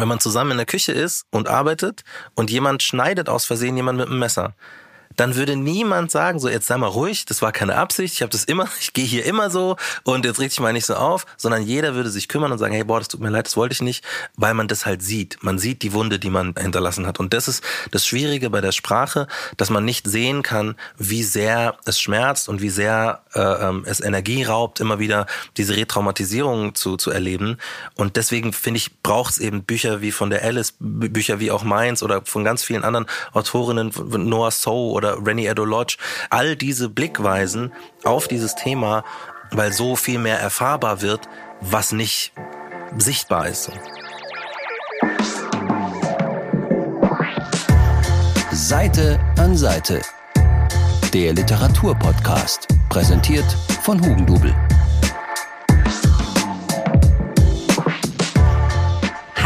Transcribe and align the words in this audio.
wenn 0.00 0.08
man 0.08 0.20
zusammen 0.20 0.52
in 0.52 0.56
der 0.56 0.66
Küche 0.66 0.92
ist 0.92 1.26
und 1.30 1.48
arbeitet 1.48 2.02
und 2.34 2.50
jemand 2.50 2.82
schneidet 2.82 3.28
aus 3.28 3.44
Versehen 3.44 3.76
jemand 3.76 3.98
mit 3.98 4.08
einem 4.08 4.18
Messer 4.18 4.54
dann 5.16 5.34
würde 5.34 5.56
niemand 5.56 6.10
sagen, 6.10 6.38
so 6.38 6.48
jetzt 6.48 6.66
sei 6.66 6.76
mal 6.76 6.86
ruhig, 6.86 7.24
das 7.24 7.42
war 7.42 7.52
keine 7.52 7.76
Absicht, 7.76 8.14
ich 8.14 8.22
habe 8.22 8.30
das 8.30 8.44
immer, 8.44 8.68
ich 8.80 8.92
gehe 8.92 9.04
hier 9.04 9.24
immer 9.24 9.50
so 9.50 9.76
und 10.04 10.24
jetzt 10.24 10.38
richte 10.38 10.54
ich 10.54 10.60
mal 10.60 10.72
nicht 10.72 10.86
so 10.86 10.94
auf, 10.94 11.26
sondern 11.36 11.62
jeder 11.62 11.94
würde 11.94 12.10
sich 12.10 12.28
kümmern 12.28 12.52
und 12.52 12.58
sagen, 12.58 12.74
hey, 12.74 12.84
boah, 12.84 12.98
das 12.98 13.08
tut 13.08 13.20
mir 13.20 13.30
leid, 13.30 13.46
das 13.46 13.56
wollte 13.56 13.72
ich 13.72 13.82
nicht, 13.82 14.04
weil 14.36 14.54
man 14.54 14.68
das 14.68 14.86
halt 14.86 15.02
sieht. 15.02 15.38
Man 15.42 15.58
sieht 15.58 15.82
die 15.82 15.92
Wunde, 15.92 16.18
die 16.18 16.30
man 16.30 16.54
hinterlassen 16.56 17.06
hat. 17.06 17.18
Und 17.20 17.34
das 17.34 17.48
ist 17.48 17.62
das 17.90 18.06
Schwierige 18.06 18.50
bei 18.50 18.60
der 18.60 18.72
Sprache, 18.72 19.26
dass 19.56 19.70
man 19.70 19.84
nicht 19.84 20.06
sehen 20.06 20.42
kann, 20.42 20.76
wie 20.96 21.22
sehr 21.22 21.76
es 21.84 22.00
schmerzt 22.00 22.48
und 22.48 22.62
wie 22.62 22.70
sehr 22.70 23.22
äh, 23.34 23.40
ähm, 23.40 23.84
es 23.86 24.00
Energie 24.00 24.44
raubt, 24.44 24.80
immer 24.80 24.98
wieder 24.98 25.26
diese 25.56 25.76
Retraumatisierung 25.76 26.74
zu, 26.74 26.96
zu 26.96 27.10
erleben. 27.10 27.58
Und 27.96 28.16
deswegen 28.16 28.52
finde 28.52 28.78
ich, 28.78 29.02
braucht 29.02 29.32
es 29.32 29.38
eben 29.38 29.64
Bücher 29.64 30.00
wie 30.00 30.12
von 30.12 30.30
der 30.30 30.42
Alice, 30.42 30.74
Bücher 30.78 31.40
wie 31.40 31.50
auch 31.50 31.64
meins 31.64 32.02
oder 32.02 32.22
von 32.24 32.44
ganz 32.44 32.62
vielen 32.62 32.84
anderen 32.84 33.06
Autorinnen, 33.32 33.92
Noah 33.96 34.50
So 34.50 34.90
oder 34.92 35.09
oder 35.10 35.26
Rennie 35.26 35.46
Edo 35.46 35.64
Lodge, 35.64 35.96
all 36.30 36.56
diese 36.56 36.88
Blickweisen 36.88 37.72
auf 38.04 38.28
dieses 38.28 38.54
Thema, 38.54 39.04
weil 39.50 39.72
so 39.72 39.96
viel 39.96 40.18
mehr 40.18 40.38
erfahrbar 40.38 41.02
wird, 41.02 41.28
was 41.60 41.92
nicht 41.92 42.32
sichtbar 42.96 43.48
ist. 43.48 43.70
Seite 48.52 49.18
an 49.38 49.56
Seite. 49.56 50.00
Der 51.12 51.32
Literaturpodcast, 51.32 52.68
präsentiert 52.88 53.46
von 53.82 54.00
Hugendubel. 54.00 54.54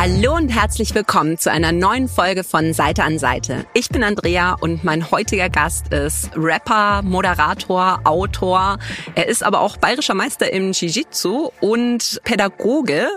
Hallo 0.07 0.37
und 0.37 0.51
herzlich 0.51 0.95
willkommen 0.95 1.39
zu 1.39 1.51
einer 1.51 1.73
neuen 1.73 2.09
Folge 2.09 2.45
von 2.45 2.75
Seite 2.75 3.05
an 3.05 3.19
Seite. 3.19 3.65
Ich 3.73 3.89
bin 3.89 4.05
Andrea 4.05 4.55
und 4.61 4.85
mein 4.85 5.11
heutiger 5.11 5.49
Gast 5.49 5.95
ist 5.95 6.29
Rapper, 6.37 7.01
Moderator, 7.01 8.01
Autor. 8.05 8.77
Er 9.15 9.29
ist 9.29 9.43
aber 9.43 9.63
auch 9.63 9.79
bayerischer 9.79 10.13
Meister 10.13 10.53
im 10.53 10.73
Jiu-Jitsu 10.73 11.53
und 11.63 12.21
Pädagoge. 12.23 13.09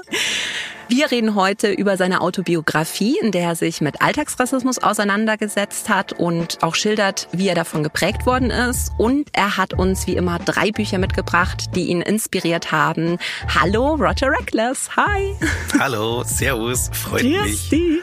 Wir 0.90 1.12
reden 1.12 1.36
heute 1.36 1.70
über 1.74 1.98
seine 1.98 2.22
Autobiografie, 2.22 3.18
in 3.22 3.34
der 3.34 3.42
er 3.42 3.56
sich 3.58 3.82
mit 3.82 4.02
Alltagsrassismus 4.02 4.80
auseinandergesetzt 4.80 5.90
hat 5.90 6.14
und 6.14 6.60
auch 6.62 6.76
schildert, 6.76 7.28
wie 7.34 7.50
er 7.50 7.56
davon 7.56 7.84
geprägt 7.84 8.26
worden 8.26 8.52
ist. 8.52 8.94
Und 8.98 9.28
er 9.34 9.58
hat 9.58 9.74
uns 9.74 10.08
wie 10.08 10.16
immer 10.16 10.40
drei 10.40 10.72
Bücher 10.72 10.98
mitgebracht, 10.98 11.76
die 11.76 11.88
ihn 11.88 12.02
inspiriert 12.02 12.72
haben. 12.72 13.18
Hallo, 13.54 13.96
Roger 13.96 14.32
Reckless. 14.32 14.90
Hi. 14.96 15.36
Hallo, 15.78 16.24
Servus. 16.24 16.90
Freut 16.94 17.24
Grüß 17.24 17.44
mich. 17.44 17.70
Die. 17.70 18.02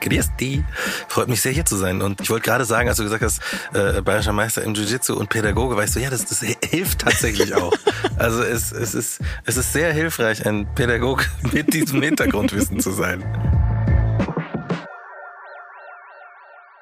Grüß 0.00 0.30
die. 0.40 0.64
Freut 1.06 1.28
mich 1.28 1.42
sehr 1.42 1.52
hier 1.52 1.66
zu 1.66 1.76
sein. 1.76 2.00
Und 2.00 2.22
ich 2.22 2.30
wollte 2.30 2.48
gerade 2.48 2.64
sagen, 2.64 2.88
als 2.88 2.96
du 2.96 3.02
gesagt 3.02 3.22
hast, 3.22 3.42
äh, 3.74 4.00
bayerischer 4.00 4.32
Meister 4.32 4.62
im 4.62 4.72
Jiu-Jitsu 4.72 5.12
und 5.12 5.28
Pädagoge, 5.28 5.76
weißt 5.76 5.96
du, 5.96 6.00
ja, 6.00 6.08
das, 6.08 6.24
das 6.24 6.40
hilft 6.70 7.00
tatsächlich 7.00 7.54
auch. 7.54 7.74
Also 8.16 8.42
es, 8.42 8.72
es, 8.72 8.94
ist, 8.94 9.20
es 9.44 9.58
ist 9.58 9.74
sehr 9.74 9.92
hilfreich, 9.92 10.46
ein 10.46 10.66
Pädagoge 10.74 11.26
mit 11.52 11.74
diesem 11.74 11.89
diesem 11.90 12.02
Hintergrundwissen 12.02 12.78
zu 12.78 12.92
sein. 12.92 13.49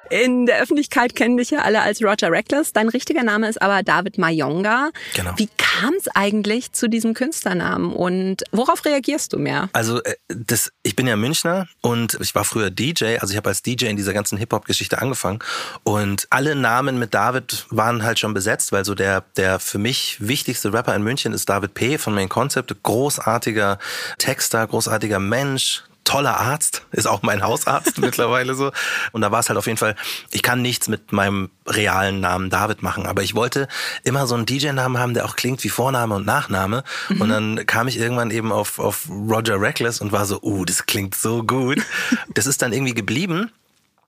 In 0.09 0.45
der 0.47 0.59
Öffentlichkeit 0.61 1.15
kennen 1.15 1.37
dich 1.37 1.51
ja 1.51 1.59
alle 1.59 1.81
als 1.81 2.01
Roger 2.01 2.31
Reckless. 2.31 2.73
Dein 2.73 2.89
richtiger 2.89 3.23
Name 3.23 3.47
ist 3.47 3.61
aber 3.61 3.83
David 3.83 4.17
Mayonga. 4.17 4.89
Genau. 5.13 5.33
Wie 5.37 5.47
kam 5.57 5.93
es 5.93 6.07
eigentlich 6.15 6.71
zu 6.71 6.89
diesem 6.89 7.13
Künstlernamen 7.13 7.93
und 7.93 8.43
worauf 8.51 8.83
reagierst 8.85 9.33
du 9.33 9.37
mehr? 9.37 9.69
Also 9.73 10.01
äh, 10.03 10.15
das, 10.27 10.71
ich 10.83 10.95
bin 10.95 11.05
ja 11.05 11.15
Münchner 11.15 11.67
und 11.81 12.17
ich 12.19 12.33
war 12.33 12.43
früher 12.43 12.71
DJ. 12.71 13.17
Also 13.19 13.31
ich 13.31 13.37
habe 13.37 13.49
als 13.49 13.61
DJ 13.61 13.85
in 13.85 13.97
dieser 13.97 14.13
ganzen 14.13 14.37
Hip-Hop-Geschichte 14.37 14.99
angefangen 14.99 15.39
und 15.83 16.27
alle 16.31 16.55
Namen 16.55 16.97
mit 16.97 17.13
David 17.13 17.65
waren 17.69 18.03
halt 18.03 18.19
schon 18.19 18.33
besetzt, 18.33 18.71
weil 18.71 18.85
so 18.85 18.95
der, 18.95 19.23
der 19.37 19.59
für 19.59 19.77
mich 19.77 20.17
wichtigste 20.19 20.73
Rapper 20.73 20.95
in 20.95 21.03
München 21.03 21.33
ist 21.33 21.47
David 21.47 21.75
P. 21.75 21.97
von 21.97 22.15
Main 22.15 22.29
Concept. 22.29 22.75
Großartiger 22.83 23.77
Texter, 24.17 24.65
großartiger 24.65 25.19
Mensch, 25.19 25.83
toller 26.09 26.39
Arzt, 26.39 26.81
ist 26.91 27.07
auch 27.07 27.21
mein 27.21 27.43
Hausarzt 27.43 27.97
mittlerweile 27.99 28.55
so. 28.55 28.71
Und 29.11 29.21
da 29.21 29.31
war 29.31 29.41
es 29.41 29.49
halt 29.49 29.59
auf 29.59 29.67
jeden 29.67 29.77
Fall, 29.77 29.95
ich 30.31 30.41
kann 30.41 30.63
nichts 30.63 30.87
mit 30.87 31.11
meinem 31.11 31.51
realen 31.67 32.19
Namen 32.19 32.49
David 32.49 32.81
machen, 32.81 33.05
aber 33.05 33.21
ich 33.21 33.35
wollte 33.35 33.67
immer 34.03 34.25
so 34.25 34.33
einen 34.33 34.47
DJ-Namen 34.47 34.97
haben, 34.97 35.13
der 35.13 35.25
auch 35.25 35.35
klingt 35.35 35.63
wie 35.63 35.69
Vorname 35.69 36.15
und 36.15 36.25
Nachname. 36.25 36.83
Mhm. 37.09 37.21
Und 37.21 37.29
dann 37.29 37.65
kam 37.67 37.87
ich 37.87 37.99
irgendwann 37.99 38.31
eben 38.31 38.51
auf, 38.51 38.79
auf 38.79 39.07
Roger 39.07 39.61
Reckless 39.61 40.01
und 40.01 40.11
war 40.11 40.25
so, 40.25 40.41
uh, 40.41 40.65
das 40.65 40.87
klingt 40.87 41.13
so 41.13 41.43
gut. 41.43 41.79
Das 42.33 42.47
ist 42.47 42.61
dann 42.61 42.73
irgendwie 42.73 42.93
geblieben. 42.93 43.51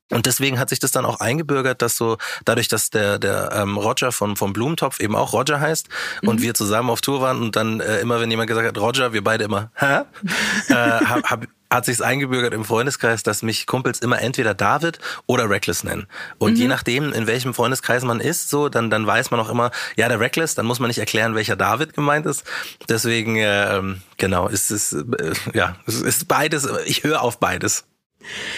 Und 0.09 0.25
deswegen 0.25 0.59
hat 0.59 0.69
sich 0.69 0.79
das 0.79 0.91
dann 0.91 1.05
auch 1.05 1.19
eingebürgert, 1.19 1.81
dass 1.81 1.95
so 1.95 2.17
dadurch, 2.45 2.67
dass 2.67 2.89
der 2.89 3.19
der 3.19 3.51
ähm, 3.53 3.77
Roger 3.77 4.11
von 4.11 4.35
vom 4.35 4.53
Blumentopf 4.53 4.99
eben 4.99 5.15
auch 5.15 5.33
Roger 5.33 5.59
heißt 5.59 5.87
mhm. 6.21 6.29
und 6.29 6.41
wir 6.41 6.53
zusammen 6.53 6.89
auf 6.89 7.01
Tour 7.01 7.21
waren 7.21 7.41
und 7.41 7.55
dann 7.55 7.79
äh, 7.79 7.99
immer 7.99 8.19
wenn 8.19 8.29
jemand 8.29 8.47
gesagt 8.47 8.67
hat 8.67 8.77
Roger, 8.77 9.13
wir 9.13 9.23
beide 9.23 9.45
immer 9.45 9.71
hä, 9.75 10.01
äh, 10.69 10.73
hab, 10.73 11.23
hab, 11.29 11.47
hat 11.71 11.85
sich's 11.85 12.01
eingebürgert 12.01 12.53
im 12.53 12.65
Freundeskreis, 12.65 13.23
dass 13.23 13.41
mich 13.41 13.65
Kumpels 13.65 13.99
immer 13.99 14.21
entweder 14.21 14.53
David 14.53 14.99
oder 15.25 15.49
Reckless 15.49 15.83
nennen. 15.83 16.07
Und 16.37 16.53
mhm. 16.53 16.59
je 16.59 16.67
nachdem, 16.67 17.13
in 17.13 17.27
welchem 17.27 17.53
Freundeskreis 17.53 18.03
man 18.03 18.19
ist, 18.19 18.49
so, 18.49 18.69
dann, 18.69 18.89
dann 18.89 19.07
weiß 19.07 19.31
man 19.31 19.39
auch 19.39 19.49
immer, 19.49 19.71
ja, 19.95 20.09
der 20.09 20.19
Reckless, 20.19 20.53
dann 20.53 20.65
muss 20.65 20.79
man 20.79 20.89
nicht 20.89 20.99
erklären, 20.99 21.33
welcher 21.33 21.55
David 21.55 21.93
gemeint 21.93 22.25
ist. 22.25 22.43
Deswegen, 22.89 23.37
äh, 23.37 23.81
genau, 24.17 24.47
ist 24.49 24.69
es, 24.69 24.91
äh, 24.91 25.05
ja, 25.53 25.77
es 25.87 26.01
ist 26.01 26.27
beides, 26.27 26.67
ich 26.85 27.03
höre 27.03 27.21
auf 27.21 27.39
beides. 27.39 27.85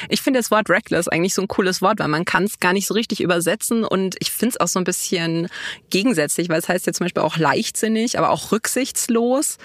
Ich 0.10 0.22
finde 0.22 0.40
das 0.40 0.52
Wort 0.52 0.70
reckless 0.70 1.08
eigentlich 1.08 1.34
so 1.34 1.42
ein 1.42 1.48
cooles 1.48 1.82
Wort, 1.82 2.00
weil 2.00 2.08
man 2.08 2.26
kann 2.26 2.44
es 2.44 2.60
gar 2.60 2.74
nicht 2.74 2.88
so 2.88 2.94
richtig 2.94 3.22
übersetzen 3.22 3.84
und 3.84 4.16
ich 4.20 4.32
finde 4.32 4.56
es 4.56 4.60
auch 4.60 4.68
so 4.68 4.80
ein 4.80 4.84
bisschen 4.84 5.48
gegensätzlich, 5.90 6.50
weil 6.50 6.60
es 6.60 6.70
heißt 6.70 6.86
ja 6.88 6.94
zum 6.94 7.06
Beispiel 7.06 7.24
auch 7.24 7.38
leichtsinnig, 7.38 8.18
aber 8.18 8.30
auch 8.30 8.52
rücksichtslos. 8.52 9.58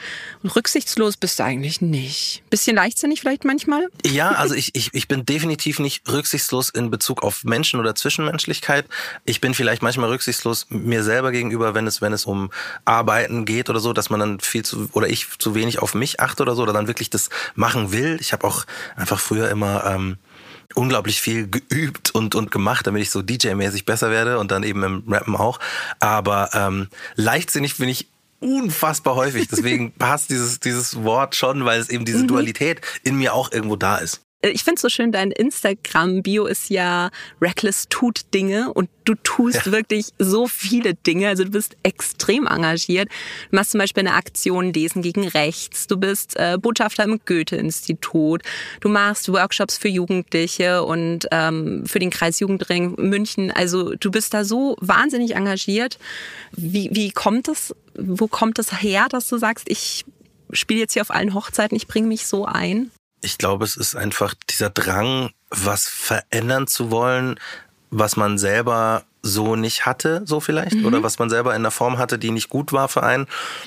Und 0.42 0.54
rücksichtslos 0.54 1.16
bist 1.16 1.38
du 1.38 1.44
eigentlich 1.44 1.80
nicht. 1.80 2.42
Bisschen 2.50 2.76
leichtsinnig 2.76 3.20
vielleicht 3.20 3.44
manchmal? 3.44 3.88
Ja, 4.04 4.32
also 4.32 4.54
ich, 4.54 4.74
ich, 4.74 4.90
ich 4.92 5.08
bin 5.08 5.24
definitiv 5.26 5.78
nicht 5.78 6.08
rücksichtslos 6.08 6.70
in 6.70 6.90
Bezug 6.90 7.22
auf 7.22 7.44
Menschen 7.44 7.80
oder 7.80 7.94
Zwischenmenschlichkeit. 7.94 8.86
Ich 9.24 9.40
bin 9.40 9.54
vielleicht 9.54 9.82
manchmal 9.82 10.10
rücksichtslos 10.10 10.66
mir 10.70 11.02
selber 11.02 11.32
gegenüber, 11.32 11.74
wenn 11.74 11.86
es, 11.86 12.00
wenn 12.00 12.12
es 12.12 12.24
um 12.24 12.50
Arbeiten 12.84 13.44
geht 13.44 13.70
oder 13.70 13.80
so, 13.80 13.92
dass 13.92 14.10
man 14.10 14.20
dann 14.20 14.40
viel 14.40 14.64
zu, 14.64 14.88
oder 14.92 15.08
ich 15.08 15.26
zu 15.38 15.54
wenig 15.54 15.80
auf 15.80 15.94
mich 15.94 16.20
achte 16.20 16.42
oder 16.42 16.54
so, 16.54 16.62
oder 16.62 16.72
dann 16.72 16.86
wirklich 16.86 17.10
das 17.10 17.30
machen 17.54 17.92
will. 17.92 18.18
Ich 18.20 18.32
habe 18.32 18.46
auch 18.46 18.64
einfach 18.96 19.20
früher 19.20 19.50
immer 19.50 19.84
ähm, 19.94 20.16
unglaublich 20.74 21.20
viel 21.20 21.48
geübt 21.48 22.10
und, 22.10 22.34
und 22.34 22.50
gemacht, 22.50 22.86
damit 22.86 23.02
ich 23.02 23.10
so 23.10 23.20
DJ-mäßig 23.20 23.84
besser 23.84 24.10
werde 24.10 24.38
und 24.38 24.50
dann 24.50 24.62
eben 24.62 24.82
im 24.82 25.04
Rappen 25.08 25.36
auch. 25.36 25.58
Aber 25.98 26.50
ähm, 26.54 26.88
leichtsinnig 27.16 27.76
bin 27.78 27.88
ich 27.88 28.08
unfassbar 28.40 29.14
häufig. 29.14 29.48
Deswegen 29.48 29.92
passt 29.98 30.30
dieses, 30.30 30.60
dieses 30.60 31.02
Wort 31.02 31.34
schon, 31.34 31.64
weil 31.64 31.80
es 31.80 31.88
eben 31.88 32.04
diese 32.04 32.22
mhm. 32.22 32.28
Dualität 32.28 32.80
in 33.02 33.16
mir 33.16 33.34
auch 33.34 33.50
irgendwo 33.52 33.76
da 33.76 33.96
ist. 33.96 34.20
Äh, 34.42 34.50
ich 34.50 34.64
finde 34.64 34.80
so 34.80 34.88
schön, 34.88 35.12
dein 35.12 35.30
Instagram-Bio 35.30 36.46
ist 36.46 36.70
ja 36.70 37.10
Reckless 37.40 37.88
tut 37.88 38.32
Dinge 38.34 38.72
und 38.72 38.88
du 39.04 39.14
tust 39.22 39.66
ja. 39.66 39.72
wirklich 39.72 40.08
so 40.18 40.46
viele 40.46 40.94
Dinge. 40.94 41.28
Also 41.28 41.44
du 41.44 41.50
bist 41.50 41.76
extrem 41.82 42.46
engagiert. 42.46 43.08
Du 43.50 43.56
machst 43.56 43.72
zum 43.72 43.78
Beispiel 43.78 44.02
eine 44.02 44.14
Aktion 44.14 44.72
Lesen 44.72 45.02
gegen 45.02 45.26
Rechts. 45.26 45.86
Du 45.86 45.96
bist 45.96 46.36
äh, 46.36 46.58
Botschafter 46.60 47.04
im 47.04 47.20
Goethe-Institut. 47.24 48.42
Du 48.80 48.88
machst 48.88 49.32
Workshops 49.32 49.78
für 49.78 49.88
Jugendliche 49.88 50.82
und 50.84 51.26
ähm, 51.30 51.84
für 51.86 51.98
den 51.98 52.10
Kreis 52.10 52.40
Jugendring 52.40 52.94
München. 52.98 53.50
Also 53.50 53.94
du 53.94 54.10
bist 54.10 54.34
da 54.34 54.44
so 54.44 54.76
wahnsinnig 54.80 55.34
engagiert. 55.34 55.98
Wie, 56.52 56.90
wie 56.92 57.10
kommt 57.10 57.48
es, 57.48 57.74
wo 57.96 58.28
kommt 58.28 58.58
es 58.58 58.82
her, 58.82 59.06
dass 59.08 59.28
du 59.28 59.38
sagst, 59.38 59.68
ich 59.68 60.04
spiele 60.52 60.80
jetzt 60.80 60.92
hier 60.94 61.02
auf 61.02 61.10
allen 61.10 61.34
Hochzeiten, 61.34 61.76
ich 61.76 61.86
bringe 61.86 62.08
mich 62.08 62.26
so 62.26 62.44
ein? 62.44 62.90
Ich 63.20 63.38
glaube, 63.38 63.64
es 63.64 63.76
ist 63.76 63.96
einfach 63.96 64.34
dieser 64.48 64.70
Drang, 64.70 65.30
was 65.50 65.86
verändern 65.88 66.66
zu 66.66 66.90
wollen, 66.90 67.38
was 67.90 68.16
man 68.16 68.38
selber 68.38 69.04
so 69.22 69.56
nicht 69.56 69.84
hatte, 69.84 70.22
so 70.24 70.40
vielleicht, 70.40 70.76
mhm. 70.76 70.86
oder 70.86 71.02
was 71.02 71.18
man 71.18 71.28
selber 71.28 71.54
in 71.56 71.62
der 71.62 71.72
Form 71.72 71.98
hatte, 71.98 72.18
die 72.18 72.30
nicht 72.30 72.48
gut 72.48 72.72
war 72.72 72.88
für 72.88 73.02
einen. 73.02 73.26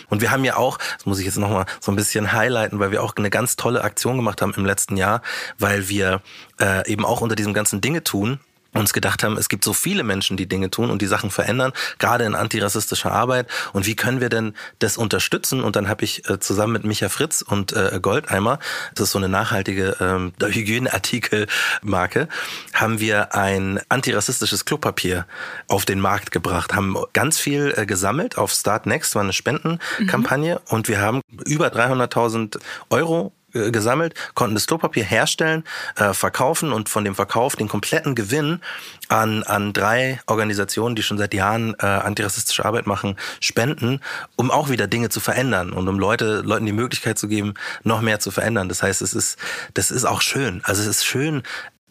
Und 0.09 0.21
wir 0.21 0.31
haben 0.31 0.45
ja 0.45 0.55
auch, 0.55 0.77
das 0.95 1.05
muss 1.05 1.19
ich 1.19 1.25
jetzt 1.25 1.37
nochmal 1.37 1.65
so 1.79 1.91
ein 1.91 1.95
bisschen 1.95 2.31
highlighten, 2.31 2.79
weil 2.79 2.91
wir 2.91 3.03
auch 3.03 3.15
eine 3.15 3.29
ganz 3.29 3.57
tolle 3.57 3.83
Aktion 3.83 4.15
gemacht 4.15 4.41
haben 4.41 4.53
im 4.55 4.65
letzten 4.65 4.97
Jahr, 4.97 5.21
weil 5.59 5.89
wir 5.89 6.21
äh, 6.59 6.89
eben 6.89 7.05
auch 7.05 7.21
unter 7.21 7.35
diesem 7.35 7.53
ganzen 7.53 7.81
Dinge 7.81 8.03
tun 8.03 8.39
uns 8.73 8.93
gedacht 8.93 9.23
haben, 9.23 9.37
es 9.37 9.49
gibt 9.49 9.63
so 9.63 9.73
viele 9.73 10.03
Menschen, 10.03 10.37
die 10.37 10.47
Dinge 10.47 10.69
tun 10.69 10.89
und 10.89 11.01
die 11.01 11.07
Sachen 11.07 11.29
verändern, 11.29 11.73
gerade 11.99 12.23
in 12.23 12.35
antirassistischer 12.35 13.11
Arbeit. 13.11 13.47
Und 13.73 13.85
wie 13.85 13.95
können 13.95 14.21
wir 14.21 14.29
denn 14.29 14.53
das 14.79 14.97
unterstützen? 14.97 15.61
Und 15.61 15.75
dann 15.75 15.89
habe 15.89 16.03
ich 16.03 16.29
äh, 16.29 16.39
zusammen 16.39 16.73
mit 16.73 16.83
Micha 16.85 17.09
Fritz 17.09 17.41
und 17.41 17.73
äh, 17.73 17.99
Goldeimer, 18.01 18.59
das 18.95 19.07
ist 19.07 19.11
so 19.11 19.17
eine 19.17 19.29
nachhaltige 19.29 19.97
ähm, 19.99 20.33
Hygieneartikelmarke, 20.41 22.27
haben 22.73 22.99
wir 22.99 23.35
ein 23.35 23.81
antirassistisches 23.89 24.65
Klopapier 24.65 25.25
auf 25.67 25.85
den 25.85 25.99
Markt 25.99 26.31
gebracht, 26.31 26.73
haben 26.73 26.95
ganz 27.13 27.39
viel 27.39 27.73
äh, 27.75 27.85
gesammelt 27.85 28.37
auf 28.37 28.51
Start 28.51 28.85
Next, 28.85 29.15
war 29.15 29.21
eine 29.21 29.33
Spendenkampagne 29.33 30.55
mhm. 30.55 30.75
und 30.75 30.87
wir 30.87 31.01
haben 31.01 31.21
über 31.45 31.67
300.000 31.67 32.59
Euro 32.89 33.33
gesammelt, 33.51 34.13
konnten 34.33 34.55
das 34.55 34.67
Klopapier 34.67 35.03
herstellen, 35.03 35.63
äh, 35.95 36.13
verkaufen 36.13 36.71
und 36.71 36.89
von 36.89 37.03
dem 37.03 37.15
Verkauf 37.15 37.55
den 37.55 37.67
kompletten 37.67 38.15
Gewinn 38.15 38.61
an, 39.09 39.43
an 39.43 39.73
drei 39.73 40.19
Organisationen, 40.27 40.95
die 40.95 41.03
schon 41.03 41.17
seit 41.17 41.33
Jahren 41.33 41.75
äh, 41.79 41.85
antirassistische 41.85 42.65
Arbeit 42.65 42.87
machen, 42.87 43.17
spenden, 43.39 43.99
um 44.35 44.51
auch 44.51 44.69
wieder 44.69 44.87
Dinge 44.87 45.09
zu 45.09 45.19
verändern 45.19 45.73
und 45.73 45.87
um 45.87 45.99
Leute, 45.99 46.41
Leuten 46.41 46.65
die 46.65 46.71
Möglichkeit 46.71 47.17
zu 47.17 47.27
geben, 47.27 47.53
noch 47.83 48.01
mehr 48.01 48.19
zu 48.19 48.31
verändern. 48.31 48.69
Das 48.69 48.83
heißt, 48.83 49.01
es 49.01 49.13
ist, 49.13 49.37
das 49.73 49.91
ist 49.91 50.05
auch 50.05 50.21
schön. 50.21 50.61
Also 50.63 50.81
es 50.81 50.87
ist 50.87 51.05
schön, 51.05 51.43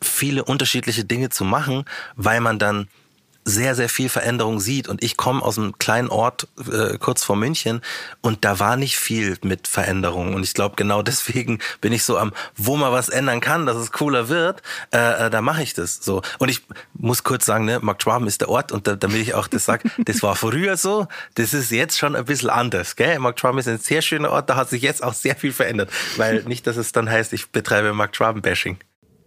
viele 0.03 0.45
unterschiedliche 0.45 1.05
Dinge 1.05 1.29
zu 1.29 1.45
machen, 1.45 1.85
weil 2.17 2.41
man 2.41 2.59
dann 2.59 2.89
sehr, 3.45 3.75
sehr 3.75 3.89
viel 3.89 4.09
Veränderung 4.09 4.61
sieht. 4.61 4.89
Und 4.89 5.03
ich 5.03 5.17
komme 5.17 5.43
aus 5.43 5.59
einem 5.59 5.79
kleinen 5.79 6.09
Ort 6.09 6.49
äh, 6.71 6.99
kurz 6.99 7.25
vor 7.25 7.37
München 7.37 7.81
und 8.21 8.45
da 8.45 8.59
war 8.59 8.77
nicht 8.77 8.97
viel 8.97 9.37
mit 9.43 9.67
Veränderung. 9.67 10.35
Und 10.35 10.43
ich 10.43 10.55
glaube, 10.55 10.77
genau 10.77 11.03
deswegen 11.11 11.59
bin 11.81 11.93
ich 11.93 12.05
so 12.05 12.19
am, 12.19 12.33
wo 12.57 12.77
man 12.77 12.93
was 12.93 13.09
ändern 13.09 13.41
kann, 13.41 13.67
dass 13.67 13.77
es 13.77 13.93
cooler 13.93 14.29
wird, 14.29 14.63
äh, 14.93 15.27
äh, 15.27 15.31
da 15.31 15.41
mache 15.41 15.63
ich 15.63 15.75
das 15.75 15.97
so. 16.03 16.23
Und 16.39 16.49
ich 16.49 16.63
muss 16.95 17.25
kurz 17.25 17.47
sagen, 17.47 17.65
ne, 17.65 17.79
Mark 17.81 18.03
Schwaben 18.03 18.27
ist 18.27 18.41
der 18.41 18.49
Ort 18.49 18.73
und 18.73 18.87
da, 18.87 18.97
damit 18.97 19.21
ich 19.21 19.35
auch 19.35 19.49
das 19.49 19.65
sage, 19.65 19.91
das 20.05 20.23
war 20.23 20.37
früher 20.37 20.77
so, 20.77 21.09
das 21.35 21.55
ist 21.55 21.71
jetzt 21.71 21.99
schon 21.99 22.17
ein 22.17 22.25
bisschen 22.25 22.51
anders. 22.51 22.97
Gell? 22.97 23.19
Mark 23.19 23.41
Schwaben 23.41 23.59
ist 23.59 23.69
ein 23.69 23.79
sehr 23.79 24.03
schöner 24.03 24.31
Ort, 24.31 24.51
da 24.51 24.57
hat 24.57 24.71
sich 24.71 24.83
jetzt 24.83 25.03
auch 25.03 25.15
sehr 25.15 25.37
viel 25.37 25.53
verändert. 25.53 25.91
Weil 26.17 26.43
nicht, 26.45 26.67
dass 26.67 26.77
es 26.77 26.93
dann 26.93 27.09
heißt, 27.09 27.33
ich 27.33 27.51
betreibe 27.51 27.93
Mark 27.93 28.15
Schwaben-Bashing. 28.15 28.79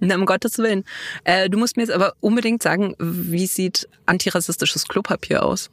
Na, 0.05 0.15
um 0.15 0.25
Gottes 0.25 0.57
Willen. 0.57 0.83
Äh, 1.23 1.49
du 1.49 1.57
musst 1.57 1.77
mir 1.77 1.83
jetzt 1.83 1.93
aber 1.93 2.13
unbedingt 2.19 2.61
sagen, 2.61 2.95
wie 2.99 3.47
sieht 3.47 3.87
antirassistisches 4.05 4.87
Klopapier 4.87 5.43
aus? 5.43 5.69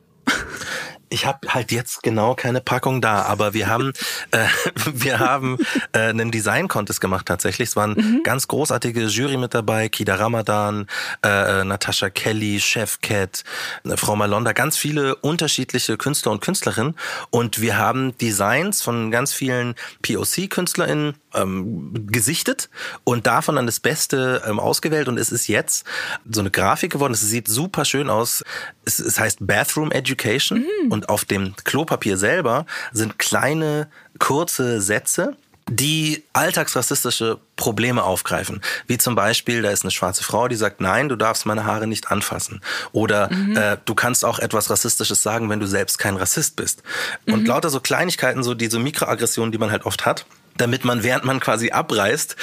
Ich 1.10 1.26
habe 1.26 1.48
halt 1.48 1.72
jetzt 1.72 2.02
genau 2.02 2.34
keine 2.34 2.60
Packung 2.60 3.00
da, 3.00 3.22
aber 3.22 3.52
wir 3.52 3.68
haben 3.68 3.92
äh, 4.30 4.46
wir 4.92 5.18
haben 5.18 5.58
äh, 5.92 5.98
einen 5.98 6.30
Design 6.30 6.68
Contest 6.68 7.00
gemacht 7.00 7.26
tatsächlich. 7.26 7.70
Es 7.70 7.76
waren 7.76 7.92
mhm. 7.92 8.22
ganz 8.22 8.48
großartige 8.48 9.06
Jury 9.06 9.36
mit 9.36 9.54
dabei, 9.54 9.88
Kida 9.88 10.14
Ramadan, 10.14 10.86
äh, 11.22 11.64
Natascha 11.64 12.10
Kelly, 12.10 12.60
Chef 12.60 13.00
Cat, 13.00 13.44
äh, 13.84 13.96
Frau 13.96 14.16
Malonda, 14.16 14.52
ganz 14.52 14.76
viele 14.76 15.16
unterschiedliche 15.16 15.96
Künstler 15.96 16.32
und 16.32 16.40
Künstlerinnen 16.40 16.94
und 17.30 17.60
wir 17.60 17.76
haben 17.76 18.16
Designs 18.18 18.82
von 18.82 19.10
ganz 19.10 19.32
vielen 19.32 19.74
POC 20.02 20.48
Künstlerinnen 20.48 21.14
ähm, 21.34 22.06
gesichtet 22.10 22.68
und 23.04 23.26
davon 23.26 23.56
dann 23.56 23.66
das 23.66 23.80
Beste 23.80 24.42
ähm, 24.46 24.58
ausgewählt 24.58 25.08
und 25.08 25.18
es 25.18 25.30
ist 25.30 25.46
jetzt 25.48 25.86
so 26.28 26.40
eine 26.40 26.50
Grafik 26.50 26.92
geworden. 26.92 27.12
Es 27.12 27.20
sieht 27.20 27.48
super 27.48 27.84
schön 27.84 28.10
aus. 28.10 28.44
Es, 28.84 28.98
es 28.98 29.18
heißt 29.18 29.38
Bathroom 29.46 29.90
Education 29.92 30.60
mhm. 30.84 30.92
und 30.92 30.99
auf 31.08 31.24
dem 31.24 31.54
Klopapier 31.64 32.16
selber 32.16 32.66
sind 32.92 33.18
kleine 33.18 33.88
kurze 34.18 34.80
Sätze 34.80 35.36
die 35.72 36.24
alltagsrassistische 36.32 37.38
Probleme 37.54 38.02
aufgreifen. 38.02 38.60
Wie 38.88 38.98
zum 38.98 39.14
Beispiel, 39.14 39.62
da 39.62 39.70
ist 39.70 39.84
eine 39.84 39.92
schwarze 39.92 40.24
Frau, 40.24 40.48
die 40.48 40.56
sagt, 40.56 40.80
nein, 40.80 41.08
du 41.08 41.14
darfst 41.14 41.46
meine 41.46 41.64
Haare 41.64 41.86
nicht 41.86 42.10
anfassen. 42.10 42.60
Oder 42.90 43.32
mhm. 43.32 43.56
äh, 43.56 43.76
du 43.84 43.94
kannst 43.94 44.24
auch 44.24 44.40
etwas 44.40 44.68
Rassistisches 44.68 45.22
sagen, 45.22 45.48
wenn 45.48 45.60
du 45.60 45.66
selbst 45.66 45.98
kein 45.98 46.16
Rassist 46.16 46.56
bist. 46.56 46.82
Und 47.26 47.42
mhm. 47.42 47.46
lauter 47.46 47.70
so 47.70 47.78
Kleinigkeiten, 47.78 48.42
so 48.42 48.54
diese 48.54 48.80
Mikroaggressionen, 48.80 49.52
die 49.52 49.58
man 49.58 49.70
halt 49.70 49.86
oft 49.86 50.04
hat, 50.04 50.26
damit 50.56 50.84
man, 50.84 51.04
während 51.04 51.24
man 51.24 51.38
quasi 51.38 51.70
abreißt, 51.70 52.34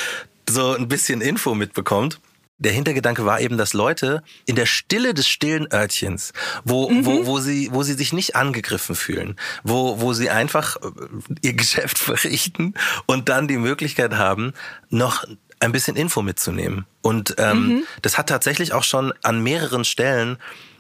so 0.50 0.76
ein 0.76 0.88
bisschen 0.88 1.20
Info 1.20 1.54
mitbekommt. 1.54 2.22
Der 2.60 2.72
Hintergedanke 2.72 3.26
war 3.26 3.40
eben, 3.40 3.58
dass 3.58 3.74
Leute 3.74 4.24
in 4.46 4.56
der 4.56 4.66
Stille 4.66 5.14
des 5.14 5.28
stillen 5.28 5.72
Örtchens, 5.72 6.34
wo, 6.64 6.90
mhm. 6.90 7.06
wo, 7.06 7.26
wo, 7.26 7.40
sie, 7.40 7.70
wo 7.72 7.84
sie 7.84 7.94
sich 7.94 8.14
nicht 8.14 8.36
angegriffen 8.36 8.96
fühlen, 8.96 9.36
wo, 9.64 10.02
wo 10.02 10.14
sie 10.14 10.30
einfach 10.30 10.78
äh, 10.78 10.90
ihr 11.42 11.54
Geschäft 11.54 11.98
verrichten 12.00 12.74
und 13.06 13.30
dann 13.30 13.48
die 13.48 13.58
Möglichkeit 13.58 14.16
haben, 14.16 14.54
noch 14.90 15.24
ein 15.60 15.72
bisschen 15.72 15.96
Info 15.96 16.22
mitzunehmen. 16.22 16.86
Und 17.02 17.36
ähm, 17.38 17.68
mhm. 17.68 17.84
das 18.02 18.18
hat 18.18 18.30
tatsächlich 18.30 18.74
auch 18.74 18.84
schon 18.84 19.14
an 19.24 19.42
mehreren 19.42 19.86
Stellen 19.86 20.38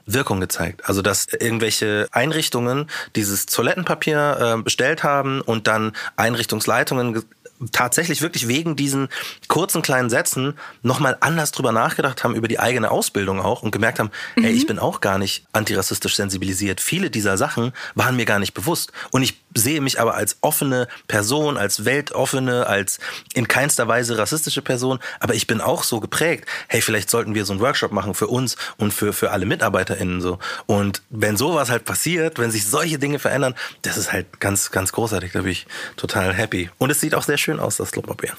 Wirkung 0.07 0.39
gezeigt. 0.39 0.87
Also 0.87 1.01
dass 1.01 1.27
irgendwelche 1.27 2.07
Einrichtungen 2.11 2.89
dieses 3.15 3.45
Toilettenpapier 3.45 4.55
äh, 4.57 4.61
bestellt 4.63 5.03
haben 5.03 5.41
und 5.41 5.67
dann 5.67 5.91
Einrichtungsleitungen 6.15 7.23
tatsächlich 7.71 8.21
wirklich 8.21 8.47
wegen 8.47 8.75
diesen 8.75 9.09
kurzen 9.47 9.81
kleinen 9.81 10.09
Sätzen 10.09 10.53
nochmal 10.81 11.17
anders 11.19 11.51
drüber 11.51 11.71
nachgedacht 11.71 12.23
haben, 12.23 12.35
über 12.35 12.47
die 12.47 12.59
eigene 12.59 12.91
Ausbildung 12.91 13.41
auch 13.41 13.63
und 13.63 13.71
gemerkt 13.71 13.99
haben, 13.99 14.11
mhm. 14.35 14.45
ey, 14.45 14.51
ich 14.51 14.67
bin 14.67 14.79
auch 14.79 15.01
gar 15.01 15.17
nicht 15.17 15.45
antirassistisch 15.53 16.15
sensibilisiert. 16.15 16.81
Viele 16.81 17.09
dieser 17.09 17.37
Sachen 17.37 17.73
waren 17.95 18.15
mir 18.15 18.25
gar 18.25 18.39
nicht 18.39 18.53
bewusst. 18.53 18.91
Und 19.11 19.23
ich 19.23 19.41
sehe 19.57 19.81
mich 19.81 19.99
aber 19.99 20.15
als 20.15 20.37
offene 20.41 20.87
Person, 21.07 21.57
als 21.57 21.85
weltoffene, 21.85 22.67
als 22.67 22.99
in 23.33 23.47
keinster 23.47 23.87
Weise 23.87 24.17
rassistische 24.17 24.61
Person. 24.61 24.99
Aber 25.19 25.33
ich 25.33 25.47
bin 25.47 25.61
auch 25.61 25.83
so 25.83 25.99
geprägt, 25.99 26.45
hey, 26.67 26.81
vielleicht 26.81 27.09
sollten 27.09 27.35
wir 27.35 27.45
so 27.45 27.53
einen 27.53 27.61
Workshop 27.61 27.91
machen 27.91 28.13
für 28.13 28.27
uns 28.27 28.55
und 28.77 28.93
für, 28.93 29.13
für 29.13 29.31
alle 29.31 29.45
MitarbeiterInnen 29.45 30.21
so. 30.21 30.39
Und 30.65 31.01
wenn 31.09 31.37
sowas 31.37 31.69
halt 31.69 31.85
passiert, 31.85 32.39
wenn 32.39 32.51
sich 32.51 32.65
solche 32.65 32.99
Dinge 32.99 33.19
verändern, 33.19 33.55
das 33.81 33.97
ist 33.97 34.11
halt 34.11 34.39
ganz, 34.39 34.71
ganz 34.71 34.91
großartig. 34.91 35.31
Da 35.33 35.41
bin 35.41 35.51
ich 35.51 35.67
total 35.95 36.33
happy. 36.33 36.69
Und 36.77 36.89
es 36.89 37.01
sieht 37.01 37.15
auch 37.15 37.23
sehr 37.23 37.37
schön 37.37 37.59
aus, 37.59 37.77
das 37.77 37.91
Klopapier. 37.91 38.33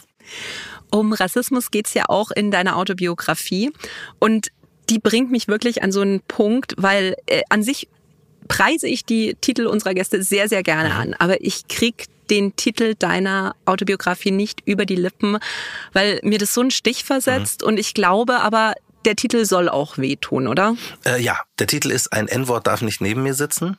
Um 0.90 1.12
Rassismus 1.12 1.70
geht's 1.70 1.94
ja 1.94 2.04
auch 2.08 2.30
in 2.30 2.50
deiner 2.50 2.76
Autobiografie. 2.76 3.72
Und 4.18 4.48
die 4.88 4.98
bringt 4.98 5.30
mich 5.30 5.48
wirklich 5.48 5.82
an 5.82 5.92
so 5.92 6.00
einen 6.00 6.20
Punkt, 6.22 6.74
weil 6.78 7.16
äh, 7.26 7.42
an 7.50 7.62
sich 7.62 7.88
preise 8.48 8.88
ich 8.88 9.04
die 9.04 9.36
Titel 9.40 9.66
unserer 9.66 9.94
Gäste 9.94 10.22
sehr, 10.22 10.48
sehr 10.48 10.62
gerne 10.62 10.94
an. 10.94 11.14
Aber 11.14 11.42
ich 11.42 11.68
krieg 11.68 12.06
den 12.30 12.56
Titel 12.56 12.94
deiner 12.94 13.54
Autobiografie 13.64 14.30
nicht 14.30 14.62
über 14.66 14.84
die 14.84 14.96
Lippen, 14.96 15.38
weil 15.92 16.20
mir 16.22 16.38
das 16.38 16.54
so 16.54 16.60
einen 16.60 16.70
Stich 16.70 17.04
versetzt. 17.04 17.62
Mhm. 17.62 17.68
Und 17.68 17.78
ich 17.78 17.94
glaube 17.94 18.40
aber, 18.40 18.74
der 19.04 19.16
Titel 19.16 19.44
soll 19.44 19.68
auch 19.68 19.98
wehtun, 19.98 20.48
oder? 20.48 20.76
Äh, 21.06 21.22
ja, 21.22 21.38
der 21.58 21.66
Titel 21.66 21.90
ist 21.90 22.12
Ein 22.12 22.28
N-Wort 22.28 22.66
darf 22.66 22.82
nicht 22.82 23.00
neben 23.00 23.22
mir 23.22 23.34
sitzen. 23.34 23.78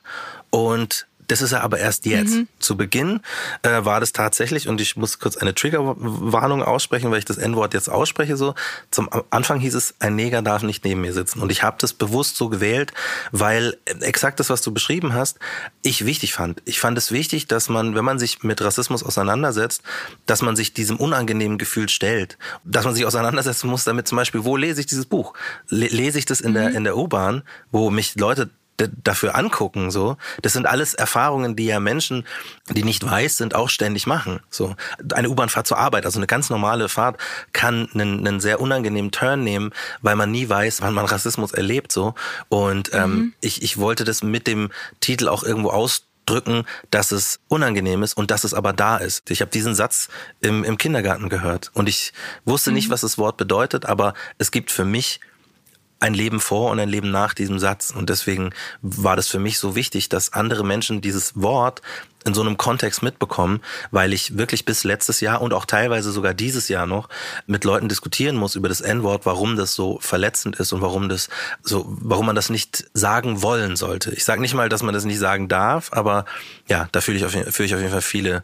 Und 0.50 1.06
das 1.30 1.42
ist 1.42 1.52
er 1.52 1.62
aber 1.62 1.78
erst 1.78 2.06
jetzt. 2.06 2.34
Mhm. 2.34 2.48
Zu 2.58 2.76
Beginn 2.76 3.20
äh, 3.62 3.84
war 3.84 4.00
das 4.00 4.12
tatsächlich, 4.12 4.68
und 4.68 4.80
ich 4.80 4.96
muss 4.96 5.18
kurz 5.18 5.36
eine 5.36 5.54
Triggerwarnung 5.54 6.62
aussprechen, 6.62 7.10
weil 7.10 7.18
ich 7.18 7.24
das 7.24 7.38
N-Wort 7.38 7.74
jetzt 7.74 7.88
ausspreche 7.88 8.36
so. 8.36 8.54
Zum 8.90 9.08
Anfang 9.30 9.60
hieß 9.60 9.74
es, 9.74 9.94
ein 10.00 10.16
Neger 10.16 10.42
darf 10.42 10.62
nicht 10.62 10.84
neben 10.84 11.00
mir 11.00 11.12
sitzen. 11.12 11.40
Und 11.40 11.52
ich 11.52 11.62
habe 11.62 11.76
das 11.80 11.92
bewusst 11.92 12.36
so 12.36 12.48
gewählt, 12.48 12.92
weil 13.32 13.76
exakt 14.00 14.40
das, 14.40 14.50
was 14.50 14.62
du 14.62 14.72
beschrieben 14.72 15.14
hast, 15.14 15.38
ich 15.82 16.04
wichtig 16.04 16.32
fand. 16.32 16.62
Ich 16.64 16.80
fand 16.80 16.98
es 16.98 17.12
wichtig, 17.12 17.46
dass 17.46 17.68
man, 17.68 17.94
wenn 17.94 18.04
man 18.04 18.18
sich 18.18 18.42
mit 18.42 18.60
Rassismus 18.62 19.02
auseinandersetzt, 19.02 19.82
dass 20.26 20.42
man 20.42 20.56
sich 20.56 20.74
diesem 20.74 20.96
unangenehmen 20.96 21.58
Gefühl 21.58 21.88
stellt. 21.88 22.38
Dass 22.64 22.84
man 22.84 22.94
sich 22.94 23.04
auseinandersetzen 23.04 23.68
muss 23.68 23.84
damit 23.84 24.08
zum 24.08 24.16
Beispiel, 24.16 24.44
wo 24.44 24.56
lese 24.56 24.80
ich 24.80 24.86
dieses 24.86 25.06
Buch? 25.06 25.34
lese 25.68 26.18
ich 26.18 26.26
das 26.26 26.40
in 26.40 26.54
der, 26.54 26.70
mhm. 26.70 26.76
in 26.76 26.84
der 26.84 26.96
U-Bahn, 26.96 27.42
wo 27.70 27.90
mich 27.90 28.16
Leute 28.16 28.50
dafür 28.88 29.36
angucken, 29.36 29.90
so. 29.90 30.16
Das 30.42 30.52
sind 30.52 30.66
alles 30.66 30.94
Erfahrungen, 30.94 31.56
die 31.56 31.66
ja 31.66 31.80
Menschen, 31.80 32.24
die 32.68 32.84
nicht 32.84 33.04
weiß 33.04 33.36
sind, 33.36 33.54
auch 33.54 33.68
ständig 33.68 34.06
machen, 34.06 34.40
so. 34.48 34.76
Eine 35.12 35.30
U-Bahn-Fahrt 35.30 35.66
zur 35.66 35.78
Arbeit, 35.78 36.06
also 36.06 36.18
eine 36.18 36.26
ganz 36.26 36.50
normale 36.50 36.88
Fahrt, 36.88 37.18
kann 37.52 37.88
einen, 37.94 38.26
einen 38.26 38.40
sehr 38.40 38.60
unangenehmen 38.60 39.10
Turn 39.10 39.44
nehmen, 39.44 39.70
weil 40.02 40.16
man 40.16 40.30
nie 40.30 40.48
weiß, 40.48 40.82
wann 40.82 40.94
man 40.94 41.06
Rassismus 41.06 41.52
erlebt, 41.52 41.92
so. 41.92 42.14
Und 42.48 42.90
ähm, 42.94 43.10
mhm. 43.10 43.34
ich, 43.40 43.62
ich 43.62 43.78
wollte 43.78 44.04
das 44.04 44.22
mit 44.22 44.46
dem 44.46 44.70
Titel 45.00 45.28
auch 45.28 45.42
irgendwo 45.42 45.70
ausdrücken, 45.70 46.64
dass 46.90 47.12
es 47.12 47.40
unangenehm 47.48 48.02
ist 48.02 48.14
und 48.16 48.30
dass 48.30 48.44
es 48.44 48.54
aber 48.54 48.72
da 48.72 48.96
ist. 48.96 49.30
Ich 49.30 49.40
habe 49.40 49.50
diesen 49.50 49.74
Satz 49.74 50.08
im, 50.40 50.64
im 50.64 50.78
Kindergarten 50.78 51.28
gehört 51.28 51.70
und 51.74 51.88
ich 51.88 52.12
wusste 52.44 52.72
nicht, 52.72 52.88
mhm. 52.88 52.92
was 52.92 53.00
das 53.02 53.18
Wort 53.18 53.36
bedeutet, 53.36 53.86
aber 53.86 54.14
es 54.38 54.50
gibt 54.50 54.70
für 54.70 54.84
mich 54.84 55.20
ein 56.00 56.14
Leben 56.14 56.40
vor 56.40 56.70
und 56.70 56.80
ein 56.80 56.88
Leben 56.88 57.10
nach 57.10 57.34
diesem 57.34 57.58
Satz. 57.58 57.90
Und 57.90 58.10
deswegen 58.10 58.50
war 58.82 59.16
das 59.16 59.28
für 59.28 59.38
mich 59.38 59.58
so 59.58 59.76
wichtig, 59.76 60.08
dass 60.08 60.32
andere 60.32 60.64
Menschen 60.64 61.00
dieses 61.00 61.40
Wort 61.40 61.82
in 62.24 62.34
so 62.34 62.40
einem 62.40 62.56
Kontext 62.56 63.02
mitbekommen, 63.02 63.60
weil 63.90 64.12
ich 64.12 64.36
wirklich 64.36 64.64
bis 64.64 64.84
letztes 64.84 65.20
Jahr 65.20 65.40
und 65.40 65.54
auch 65.54 65.64
teilweise 65.64 66.12
sogar 66.12 66.34
dieses 66.34 66.68
Jahr 66.68 66.86
noch 66.86 67.08
mit 67.46 67.64
Leuten 67.64 67.88
diskutieren 67.88 68.36
muss 68.36 68.56
über 68.56 68.68
das 68.68 68.80
N-Wort, 68.80 69.24
warum 69.24 69.56
das 69.56 69.74
so 69.74 69.98
verletzend 70.00 70.56
ist 70.56 70.72
und 70.72 70.82
warum 70.82 71.08
das 71.08 71.28
so, 71.62 71.84
warum 71.86 72.26
man 72.26 72.36
das 72.36 72.50
nicht 72.50 72.84
sagen 72.92 73.42
wollen 73.42 73.76
sollte. 73.76 74.10
Ich 74.12 74.24
sage 74.24 74.40
nicht 74.40 74.54
mal, 74.54 74.68
dass 74.68 74.82
man 74.82 74.94
das 74.94 75.04
nicht 75.04 75.18
sagen 75.18 75.48
darf, 75.48 75.92
aber 75.92 76.24
ja, 76.68 76.88
da 76.92 77.00
fühle 77.00 77.18
ich 77.18 77.24
auf, 77.24 77.32
fühle 77.32 77.66
ich 77.66 77.74
auf 77.74 77.80
jeden 77.80 77.92
Fall 77.92 78.02
viele 78.02 78.42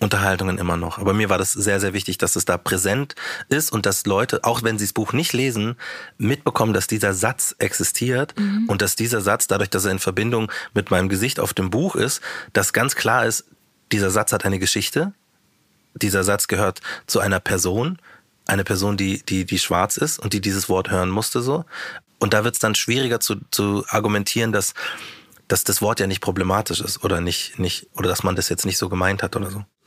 Unterhaltungen 0.00 0.58
immer 0.58 0.76
noch. 0.76 0.98
Aber 0.98 1.12
mir 1.12 1.28
war 1.28 1.38
das 1.38 1.52
sehr, 1.52 1.80
sehr 1.80 1.92
wichtig, 1.92 2.18
dass 2.18 2.36
es 2.36 2.44
da 2.44 2.58
präsent 2.58 3.14
ist 3.48 3.72
und 3.72 3.86
dass 3.86 4.06
Leute, 4.06 4.44
auch 4.44 4.62
wenn 4.62 4.78
sie 4.78 4.86
das 4.86 4.92
Buch 4.92 5.12
nicht 5.12 5.32
lesen, 5.32 5.76
mitbekommen, 6.18 6.72
dass 6.72 6.86
dieser 6.86 7.14
Satz 7.14 7.54
existiert 7.58 8.38
mhm. 8.38 8.68
und 8.68 8.82
dass 8.82 8.96
dieser 8.96 9.20
Satz, 9.20 9.46
dadurch, 9.46 9.70
dass 9.70 9.84
er 9.84 9.92
in 9.92 9.98
Verbindung 9.98 10.50
mit 10.74 10.90
meinem 10.90 11.08
Gesicht 11.08 11.38
auf 11.40 11.54
dem 11.54 11.70
Buch 11.70 11.94
ist, 11.94 12.20
dass 12.52 12.72
ganz 12.72 12.96
klar 12.96 13.26
ist, 13.26 13.44
dieser 13.92 14.10
Satz 14.10 14.32
hat 14.32 14.44
eine 14.44 14.58
Geschichte. 14.58 15.12
Dieser 15.94 16.24
Satz 16.24 16.48
gehört 16.48 16.80
zu 17.06 17.20
einer 17.20 17.40
Person, 17.40 17.98
eine 18.46 18.64
Person, 18.64 18.96
die, 18.96 19.22
die, 19.22 19.44
die 19.44 19.58
schwarz 19.58 19.96
ist 19.96 20.18
und 20.18 20.32
die 20.32 20.40
dieses 20.40 20.68
Wort 20.68 20.90
hören 20.90 21.10
musste 21.10 21.42
so. 21.42 21.64
Und 22.18 22.34
da 22.34 22.44
wird 22.44 22.54
es 22.54 22.60
dann 22.60 22.74
schwieriger 22.74 23.20
zu, 23.20 23.36
zu 23.50 23.84
argumentieren, 23.88 24.52
dass, 24.52 24.74
dass 25.48 25.64
das 25.64 25.82
Wort 25.82 26.00
ja 26.00 26.06
nicht 26.06 26.20
problematisch 26.20 26.80
ist 26.80 27.04
oder 27.04 27.20
nicht, 27.20 27.58
nicht, 27.58 27.88
oder 27.94 28.08
dass 28.08 28.22
man 28.22 28.36
das 28.36 28.48
jetzt 28.48 28.64
nicht 28.64 28.78
so 28.78 28.88
gemeint 28.88 29.22
hat 29.22 29.36
oder 29.36 29.50
so. 29.50 29.64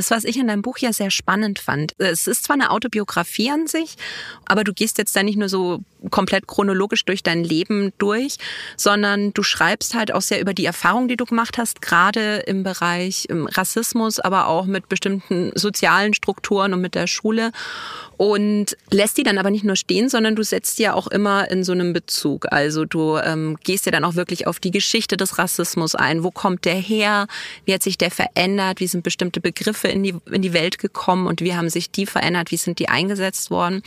Das, 0.00 0.10
was 0.10 0.24
ich 0.24 0.38
in 0.38 0.46
deinem 0.46 0.62
Buch 0.62 0.78
ja 0.78 0.94
sehr 0.94 1.10
spannend 1.10 1.58
fand. 1.58 1.92
Es 1.98 2.26
ist 2.26 2.44
zwar 2.44 2.54
eine 2.54 2.70
Autobiografie 2.70 3.50
an 3.50 3.66
sich, 3.66 3.96
aber 4.46 4.64
du 4.64 4.72
gehst 4.72 4.96
jetzt 4.96 5.14
da 5.14 5.22
nicht 5.22 5.36
nur 5.36 5.50
so 5.50 5.80
komplett 6.10 6.46
chronologisch 6.46 7.04
durch 7.04 7.22
dein 7.22 7.44
Leben 7.44 7.92
durch, 7.98 8.38
sondern 8.78 9.34
du 9.34 9.42
schreibst 9.42 9.92
halt 9.92 10.10
auch 10.10 10.22
sehr 10.22 10.40
über 10.40 10.54
die 10.54 10.64
Erfahrung, 10.64 11.06
die 11.06 11.18
du 11.18 11.26
gemacht 11.26 11.58
hast, 11.58 11.82
gerade 11.82 12.36
im 12.46 12.62
Bereich 12.62 13.26
ähm, 13.28 13.46
Rassismus, 13.46 14.20
aber 14.20 14.46
auch 14.46 14.64
mit 14.64 14.88
bestimmten 14.88 15.52
sozialen 15.54 16.14
Strukturen 16.14 16.72
und 16.72 16.80
mit 16.80 16.94
der 16.94 17.06
Schule 17.06 17.52
und 18.20 18.76
lässt 18.90 19.16
die 19.16 19.22
dann 19.22 19.38
aber 19.38 19.50
nicht 19.50 19.64
nur 19.64 19.76
stehen, 19.76 20.10
sondern 20.10 20.36
du 20.36 20.42
setzt 20.42 20.78
die 20.78 20.82
ja 20.82 20.92
auch 20.92 21.06
immer 21.06 21.50
in 21.50 21.64
so 21.64 21.72
einem 21.72 21.94
Bezug. 21.94 22.52
Also 22.52 22.84
du 22.84 23.16
ähm, 23.16 23.56
gehst 23.64 23.86
ja 23.86 23.92
dann 23.92 24.04
auch 24.04 24.14
wirklich 24.14 24.46
auf 24.46 24.60
die 24.60 24.70
Geschichte 24.70 25.16
des 25.16 25.38
Rassismus 25.38 25.94
ein. 25.94 26.22
Wo 26.22 26.30
kommt 26.30 26.66
der 26.66 26.74
her? 26.74 27.28
Wie 27.64 27.72
hat 27.72 27.82
sich 27.82 27.96
der 27.96 28.10
verändert? 28.10 28.80
Wie 28.80 28.88
sind 28.88 29.04
bestimmte 29.04 29.40
Begriffe 29.40 29.88
in 29.90 30.02
die, 30.02 30.14
in 30.30 30.42
die 30.42 30.52
Welt 30.52 30.78
gekommen 30.78 31.26
und 31.26 31.40
wie 31.40 31.54
haben 31.54 31.70
sich 31.70 31.90
die 31.90 32.06
verändert? 32.06 32.50
Wie 32.50 32.56
sind 32.56 32.78
die 32.78 32.88
eingesetzt 32.88 33.50
worden? 33.50 33.82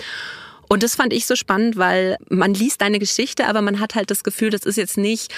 Und 0.69 0.83
das 0.83 0.95
fand 0.95 1.13
ich 1.13 1.25
so 1.25 1.35
spannend, 1.35 1.77
weil 1.77 2.17
man 2.29 2.53
liest 2.53 2.81
deine 2.81 2.99
Geschichte, 2.99 3.47
aber 3.47 3.61
man 3.61 3.79
hat 3.79 3.95
halt 3.95 4.09
das 4.09 4.23
Gefühl, 4.23 4.49
das 4.49 4.63
ist 4.63 4.77
jetzt 4.77 4.97
nicht 4.97 5.33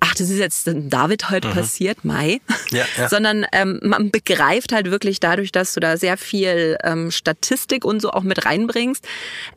ach, 0.00 0.14
das 0.14 0.30
ist 0.30 0.38
jetzt 0.38 0.68
David 0.74 1.30
heute 1.30 1.48
mhm. 1.48 1.52
passiert, 1.52 2.04
Mai, 2.04 2.40
ja, 2.70 2.84
ja. 2.96 3.08
sondern 3.08 3.46
ähm, 3.52 3.78
man 3.82 4.10
begreift 4.10 4.72
halt 4.72 4.90
wirklich 4.90 5.20
dadurch, 5.20 5.52
dass 5.52 5.74
du 5.74 5.80
da 5.80 5.96
sehr 5.96 6.16
viel 6.16 6.76
ähm, 6.82 7.10
Statistik 7.10 7.84
und 7.84 8.00
so 8.00 8.10
auch 8.10 8.22
mit 8.22 8.44
reinbringst, 8.44 9.06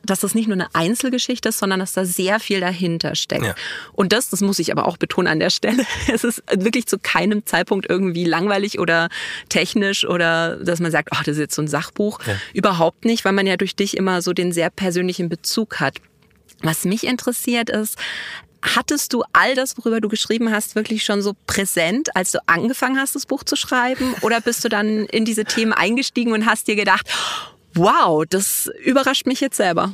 dass 0.06 0.20
das 0.20 0.36
nicht 0.36 0.48
nur 0.48 0.56
eine 0.56 0.68
Einzelgeschichte 0.76 1.50
ist, 1.50 1.60
sondern 1.60 1.80
dass 1.80 1.94
da 1.94 2.06
sehr 2.06 2.40
viel 2.40 2.60
dahinter 2.60 3.16
steckt. 3.16 3.46
Ja. 3.46 3.56
Und 3.94 4.14
das, 4.14 4.30
das 4.30 4.42
muss 4.42 4.60
ich 4.60 4.72
aber 4.72 4.86
auch 4.86 4.98
betonen 4.98 5.28
an 5.28 5.40
der 5.40 5.50
Stelle, 5.50 5.86
es 6.14 6.24
ist 6.24 6.44
wirklich 6.52 6.88
zu 6.88 7.00
keinem 7.00 7.46
Zeitpunkt 7.46 7.90
irgendwie 7.90 8.26
langweilig 8.26 8.80
oder 8.80 9.10
technisch 9.50 10.06
oder 10.06 10.58
dass 10.58 10.80
man 10.80 10.92
sagt, 10.92 11.10
ach, 11.12 11.24
das 11.24 11.36
ist 11.36 11.40
jetzt 11.40 11.56
so 11.56 11.62
ein 11.62 11.68
Sachbuch. 11.68 12.20
Überhaupt 12.54 13.06
nicht, 13.06 13.26
weil 13.26 13.34
man 13.34 13.48
ja 13.48 13.58
durch 13.58 13.76
dich 13.76 13.96
immer 13.98 14.22
so 14.22 14.34
den 14.34 14.52
sehr 14.52 14.70
persönlichen 14.70 15.30
Bezug 15.30 15.80
hat. 15.80 15.98
Was 16.62 16.86
mich 16.86 17.06
interessiert 17.06 17.70
ist, 17.70 17.98
Hattest 18.64 19.12
du 19.12 19.24
all 19.34 19.56
das, 19.56 19.78
worüber 19.78 20.00
du 20.00 20.08
geschrieben 20.08 20.50
hast, 20.50 20.76
wirklich 20.76 21.04
schon 21.04 21.22
so 21.22 21.34
präsent, 21.48 22.16
als 22.16 22.32
du 22.32 22.40
angefangen 22.48 22.98
hast, 22.98 23.14
das 23.14 23.26
Buch 23.26 23.44
zu 23.44 23.58
schreiben? 23.58 24.16
Oder 24.22 24.40
bist 24.40 24.64
du 24.64 24.70
dann 24.70 25.06
in 25.08 25.26
diese 25.26 25.44
Themen 25.44 25.74
eingestiegen 25.74 26.32
und 26.32 26.46
hast 26.46 26.68
dir 26.70 26.78
gedacht, 26.78 27.08
Wow, 27.76 28.24
das 28.30 28.70
überrascht 28.84 29.26
mich 29.26 29.42
jetzt 29.42 29.58
selber. 29.58 29.92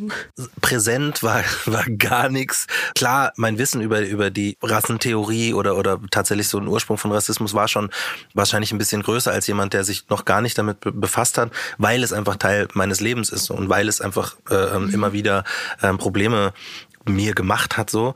Präsent 0.59 1.23
war, 1.23 1.43
war 1.65 1.85
gar 1.85 2.29
nichts. 2.29 2.67
Klar, 2.93 3.31
mein 3.37 3.57
Wissen 3.57 3.81
über, 3.81 4.01
über 4.01 4.29
die 4.31 4.57
Rassentheorie 4.61 5.53
oder, 5.53 5.77
oder 5.77 5.99
tatsächlich 6.11 6.49
so 6.49 6.57
ein 6.57 6.67
Ursprung 6.67 6.97
von 6.97 7.11
Rassismus 7.11 7.53
war 7.53 7.69
schon 7.69 7.89
wahrscheinlich 8.33 8.73
ein 8.73 8.77
bisschen 8.77 9.01
größer 9.01 9.31
als 9.31 9.47
jemand, 9.47 9.73
der 9.73 9.85
sich 9.85 10.09
noch 10.09 10.25
gar 10.25 10.41
nicht 10.41 10.57
damit 10.57 10.79
befasst 10.81 11.37
hat, 11.37 11.51
weil 11.77 12.03
es 12.03 12.11
einfach 12.11 12.35
Teil 12.35 12.67
meines 12.73 12.99
Lebens 12.99 13.29
ist 13.29 13.49
und 13.49 13.69
weil 13.69 13.87
es 13.87 14.01
einfach 14.01 14.35
äh, 14.49 14.77
mhm. 14.77 14.93
immer 14.93 15.13
wieder 15.13 15.45
äh, 15.81 15.93
Probleme 15.93 16.53
mir 17.05 17.33
gemacht 17.33 17.77
hat 17.77 17.89
so 17.89 18.13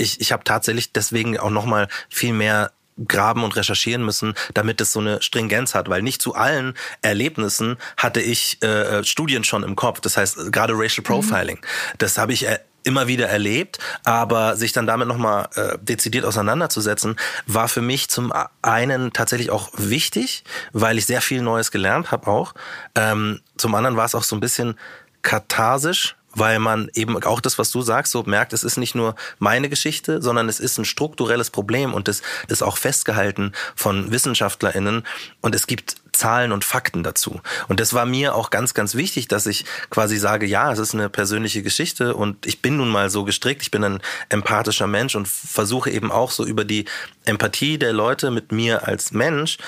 ich, 0.00 0.20
ich 0.20 0.32
habe 0.32 0.44
tatsächlich 0.44 0.92
deswegen 0.92 1.38
auch 1.38 1.50
nochmal 1.50 1.88
viel 2.08 2.32
mehr 2.32 2.72
graben 3.06 3.44
und 3.44 3.56
recherchieren 3.56 4.04
müssen, 4.04 4.34
damit 4.54 4.80
es 4.80 4.92
so 4.92 5.00
eine 5.00 5.22
Stringenz 5.22 5.74
hat, 5.74 5.88
weil 5.88 6.02
nicht 6.02 6.20
zu 6.20 6.34
allen 6.34 6.74
Erlebnissen 7.02 7.76
hatte 7.96 8.20
ich 8.20 8.62
äh, 8.62 9.02
Studien 9.04 9.44
schon 9.44 9.62
im 9.62 9.76
Kopf. 9.76 10.00
Das 10.00 10.16
heißt, 10.16 10.52
gerade 10.52 10.74
Racial 10.74 11.02
mhm. 11.02 11.04
Profiling, 11.04 11.56
mhm. 11.56 11.96
das 11.98 12.18
habe 12.18 12.32
ich 12.32 12.46
äh, 12.46 12.58
immer 12.82 13.06
wieder 13.06 13.28
erlebt, 13.28 13.78
aber 14.04 14.56
sich 14.56 14.72
dann 14.72 14.86
damit 14.86 15.06
nochmal 15.06 15.48
äh, 15.54 15.76
dezidiert 15.80 16.24
auseinanderzusetzen, 16.24 17.16
war 17.46 17.68
für 17.68 17.82
mich 17.82 18.08
zum 18.08 18.32
einen 18.62 19.12
tatsächlich 19.12 19.50
auch 19.50 19.70
wichtig, 19.76 20.44
weil 20.72 20.98
ich 20.98 21.06
sehr 21.06 21.20
viel 21.20 21.42
Neues 21.42 21.70
gelernt 21.70 22.10
habe 22.10 22.26
auch. 22.26 22.54
Ähm, 22.94 23.40
zum 23.56 23.74
anderen 23.74 23.96
war 23.96 24.06
es 24.06 24.14
auch 24.14 24.24
so 24.24 24.34
ein 24.34 24.40
bisschen 24.40 24.76
katharsisch, 25.22 26.16
weil 26.34 26.58
man 26.58 26.88
eben 26.94 27.20
auch 27.24 27.40
das, 27.40 27.58
was 27.58 27.70
du 27.70 27.82
sagst, 27.82 28.12
so 28.12 28.22
merkt, 28.22 28.52
es 28.52 28.64
ist 28.64 28.76
nicht 28.76 28.94
nur 28.94 29.14
meine 29.38 29.68
Geschichte, 29.68 30.22
sondern 30.22 30.48
es 30.48 30.60
ist 30.60 30.78
ein 30.78 30.84
strukturelles 30.84 31.50
Problem 31.50 31.94
und 31.94 32.08
es 32.08 32.22
ist 32.48 32.62
auch 32.62 32.76
festgehalten 32.76 33.52
von 33.74 34.10
WissenschaftlerInnen 34.10 35.04
und 35.40 35.54
es 35.54 35.66
gibt 35.66 35.96
Zahlen 36.12 36.52
und 36.52 36.64
Fakten 36.64 37.02
dazu. 37.02 37.40
Und 37.68 37.80
das 37.80 37.94
war 37.94 38.04
mir 38.04 38.34
auch 38.34 38.50
ganz, 38.50 38.74
ganz 38.74 38.94
wichtig, 38.94 39.28
dass 39.28 39.46
ich 39.46 39.64
quasi 39.90 40.18
sage, 40.18 40.46
ja, 40.46 40.70
es 40.72 40.78
ist 40.78 40.94
eine 40.94 41.08
persönliche 41.08 41.62
Geschichte 41.62 42.14
und 42.14 42.46
ich 42.46 42.60
bin 42.60 42.76
nun 42.76 42.90
mal 42.90 43.10
so 43.10 43.24
gestrickt, 43.24 43.62
ich 43.62 43.70
bin 43.70 43.84
ein 43.84 44.02
empathischer 44.28 44.86
Mensch 44.86 45.14
und 45.14 45.28
versuche 45.28 45.90
eben 45.90 46.12
auch 46.12 46.30
so 46.30 46.44
über 46.44 46.64
die 46.64 46.84
Empathie 47.24 47.78
der 47.78 47.92
Leute 47.92 48.30
mit 48.30 48.52
mir 48.52 48.86
als 48.86 49.12
Mensch 49.12 49.58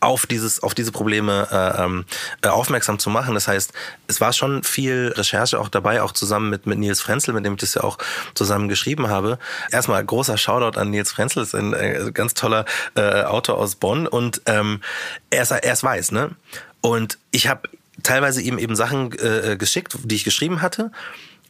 auf 0.00 0.26
dieses 0.26 0.62
auf 0.62 0.74
diese 0.74 0.92
Probleme 0.92 1.48
äh, 1.50 1.84
ähm, 1.84 2.04
äh, 2.42 2.48
aufmerksam 2.48 2.98
zu 2.98 3.10
machen. 3.10 3.34
Das 3.34 3.48
heißt, 3.48 3.72
es 4.06 4.20
war 4.20 4.32
schon 4.32 4.62
viel 4.62 5.12
Recherche 5.16 5.58
auch 5.58 5.68
dabei, 5.68 6.02
auch 6.02 6.12
zusammen 6.12 6.50
mit 6.50 6.66
mit 6.66 6.78
Nils 6.78 7.00
Frenzel, 7.00 7.34
mit 7.34 7.44
dem 7.44 7.54
ich 7.54 7.60
das 7.60 7.74
ja 7.74 7.84
auch 7.84 7.98
zusammen 8.34 8.68
geschrieben 8.68 9.08
habe. 9.08 9.38
Erstmal 9.70 10.04
großer 10.04 10.36
Shoutout 10.36 10.78
an 10.78 10.90
Nils 10.90 11.12
Frenzel, 11.12 11.42
ist 11.42 11.54
ein 11.54 11.72
äh, 11.72 12.10
ganz 12.12 12.34
toller 12.34 12.64
äh, 12.94 13.22
Autor 13.22 13.58
aus 13.58 13.76
Bonn 13.76 14.06
und 14.06 14.42
ähm, 14.46 14.80
er 15.30 15.42
ist 15.42 15.50
er 15.50 15.72
ist 15.72 15.82
weiß, 15.82 16.12
ne? 16.12 16.30
Und 16.82 17.18
ich 17.30 17.48
habe 17.48 17.68
teilweise 18.02 18.42
ihm 18.42 18.58
eben 18.58 18.76
Sachen 18.76 19.12
äh, 19.18 19.56
geschickt, 19.58 19.96
die 20.04 20.14
ich 20.14 20.24
geschrieben 20.24 20.62
hatte 20.62 20.92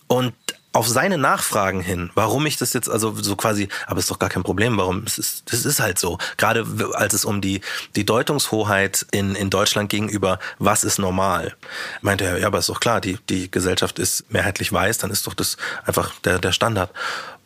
und 0.07 0.35
auf 0.77 0.87
seine 0.87 1.17
Nachfragen 1.17 1.81
hin, 1.81 2.11
warum 2.15 2.45
ich 2.45 2.59
das 2.59 2.75
jetzt, 2.75 2.91
also 2.91 3.15
so 3.17 3.35
quasi, 3.35 3.69
aber 3.87 3.99
ist 3.99 4.11
doch 4.11 4.19
gar 4.19 4.29
kein 4.29 4.43
Problem, 4.43 4.77
warum, 4.77 5.05
es 5.07 5.17
ist, 5.17 5.51
das 5.51 5.65
ist 5.65 5.81
halt 5.81 5.99
so. 5.99 6.19
Gerade 6.37 6.67
als 6.93 7.15
es 7.15 7.25
um 7.25 7.41
die, 7.41 7.63
die 7.97 8.05
Deutungshoheit 8.05 9.07
in, 9.11 9.35
in 9.35 9.49
Deutschland 9.49 9.89
gegenüber, 9.89 10.39
was 10.59 10.85
ist 10.85 10.99
normal, 10.99 11.57
meinte 12.03 12.25
er, 12.25 12.39
ja, 12.39 12.49
aber 12.49 12.59
ist 12.59 12.69
doch 12.69 12.81
klar, 12.81 13.01
die, 13.01 13.19
die 13.31 13.51
Gesellschaft 13.51 13.99
ist 13.99 14.31
mehrheitlich 14.31 14.71
weiß, 14.71 14.99
dann 14.99 15.11
ist 15.11 15.27
doch 15.27 15.33
das 15.33 15.57
einfach 15.87 16.13
der, 16.21 16.39
der 16.39 16.53
Standard. 16.53 16.91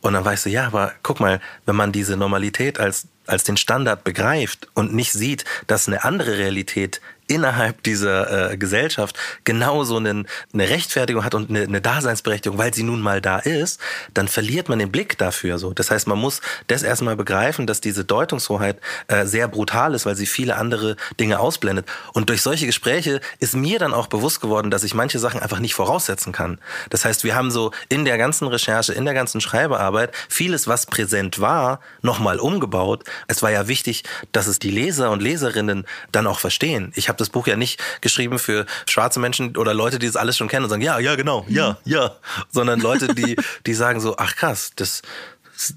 Und 0.01 0.15
dann 0.15 0.25
weißt 0.25 0.47
du, 0.47 0.51
ja, 0.51 0.67
aber 0.67 0.93
guck 1.05 1.21
mal, 1.21 1.41
wenn 1.67 1.77
man 1.77 1.93
diese 1.93 2.17
Normalität 2.17 2.81
als, 2.81 3.07
als 3.27 3.45
den 3.45 3.57
Standard 3.57 4.03
begreift 4.03 4.67
und 4.75 4.93
nicht 4.93 5.13
sieht, 5.13 5.45
dass 5.69 5.87
eine 5.87 6.03
andere 6.03 6.37
Realität 6.37 7.01
innerhalb 7.31 7.83
dieser 7.85 8.51
äh, 8.51 8.57
Gesellschaft 8.57 9.17
genauso 9.45 9.97
einen, 9.97 10.27
eine 10.53 10.69
Rechtfertigung 10.69 11.25
hat 11.25 11.35
und 11.35 11.49
eine, 11.49 11.63
eine 11.63 11.81
Daseinsberechtigung, 11.81 12.59
weil 12.59 12.75
sie 12.75 12.83
nun 12.83 13.01
mal 13.01 13.21
da 13.21 13.39
ist, 13.39 13.81
dann 14.15 14.27
verliert 14.27 14.69
man 14.69 14.81
den 14.81 14.91
Blick 14.91 15.17
dafür 15.17 15.59
so. 15.59 15.73
Das 15.73 15.93
heißt, 15.93 16.09
man 16.09 16.19
muss 16.19 16.41
das 16.67 16.83
erstmal 16.83 17.15
begreifen, 17.15 17.69
dass 17.69 17.81
diese 17.81 18.05
Deutungshoheit 18.05 18.81
äh, 19.07 19.27
sehr 19.27 19.47
brutal 19.47 19.95
ist, 19.95 20.07
weil 20.07 20.17
sie 20.17 20.27
viele 20.27 20.57
andere 20.57 20.97
Dinge 21.21 21.39
ausblendet. 21.39 21.87
Und 22.13 22.29
durch 22.31 22.43
solche 22.43 22.67
Gespräche 22.67 23.21
ist 23.39 23.55
mir 23.55 23.79
dann 23.79 23.95
auch 23.95 24.09
bewusst 24.09 24.41
geworden, 24.41 24.73
dass 24.73 24.83
ich 24.83 24.95
manche 24.95 25.21
Sachen 25.21 25.41
einfach 25.41 25.61
nicht 25.61 25.75
voraussetzen 25.75 26.33
kann. 26.33 26.59
Das 26.91 27.05
heißt, 27.05 27.23
wir 27.23 27.37
haben 27.37 27.53
so 27.53 27.71
in 27.89 28.05
der 28.05 28.19
ganzen 28.19 28.49
Recherche, 28.49 28.93
in 28.93 29.05
der 29.05 29.15
ganzen 29.15 29.41
Schreibearbeit 29.41 30.13
vieles, 30.29 30.67
was 30.67 30.87
präsent 30.87 31.41
war, 31.41 31.79
nochmal 32.03 32.41
umgebaut. 32.41 33.05
Es 33.29 33.41
war 33.41 33.53
ja 33.53 33.69
wichtig, 33.69 34.03
dass 34.33 34.49
es 34.49 34.59
die 34.59 34.73
Leser 34.73 35.13
und 35.13 35.23
Leserinnen 35.23 35.85
dann 36.11 36.27
auch 36.27 36.41
verstehen. 36.41 36.93
Ich 36.97 37.09
habe 37.09 37.20
das 37.21 37.31
Buch 37.31 37.47
ja 37.47 37.57
nicht 37.57 37.81
geschrieben 38.01 38.39
für 38.39 38.67
schwarze 38.87 39.21
Menschen 39.21 39.57
oder 39.57 39.75
Leute, 39.75 39.99
die 39.99 40.07
das 40.07 40.17
alles 40.17 40.37
schon 40.37 40.49
kennen 40.49 40.65
und 40.65 40.71
sagen, 40.71 40.83
ja, 40.83 40.99
ja, 40.99 41.17
genau, 41.17 41.45
ja, 41.49 41.71
mhm. 41.71 41.77
ja, 41.85 42.17
sondern 42.51 42.81
Leute, 42.81 43.15
die, 43.15 43.37
die 43.67 43.75
sagen 43.75 44.01
so, 44.01 44.17
ach 44.17 44.37
krass, 44.37 44.73
das, 44.77 45.03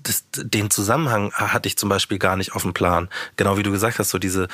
das, 0.03 0.23
den 0.35 0.69
Zusammenhang 0.69 1.31
hatte 1.33 1.67
ich 1.67 1.77
zum 1.77 1.89
Beispiel 1.89 2.19
gar 2.19 2.37
nicht 2.37 2.53
auf 2.53 2.61
dem 2.61 2.73
Plan. 2.73 3.09
Genau 3.35 3.57
wie 3.57 3.63
du 3.63 3.71
gesagt 3.71 3.99
hast, 3.99 4.09
so 4.09 4.19
diese, 4.19 4.47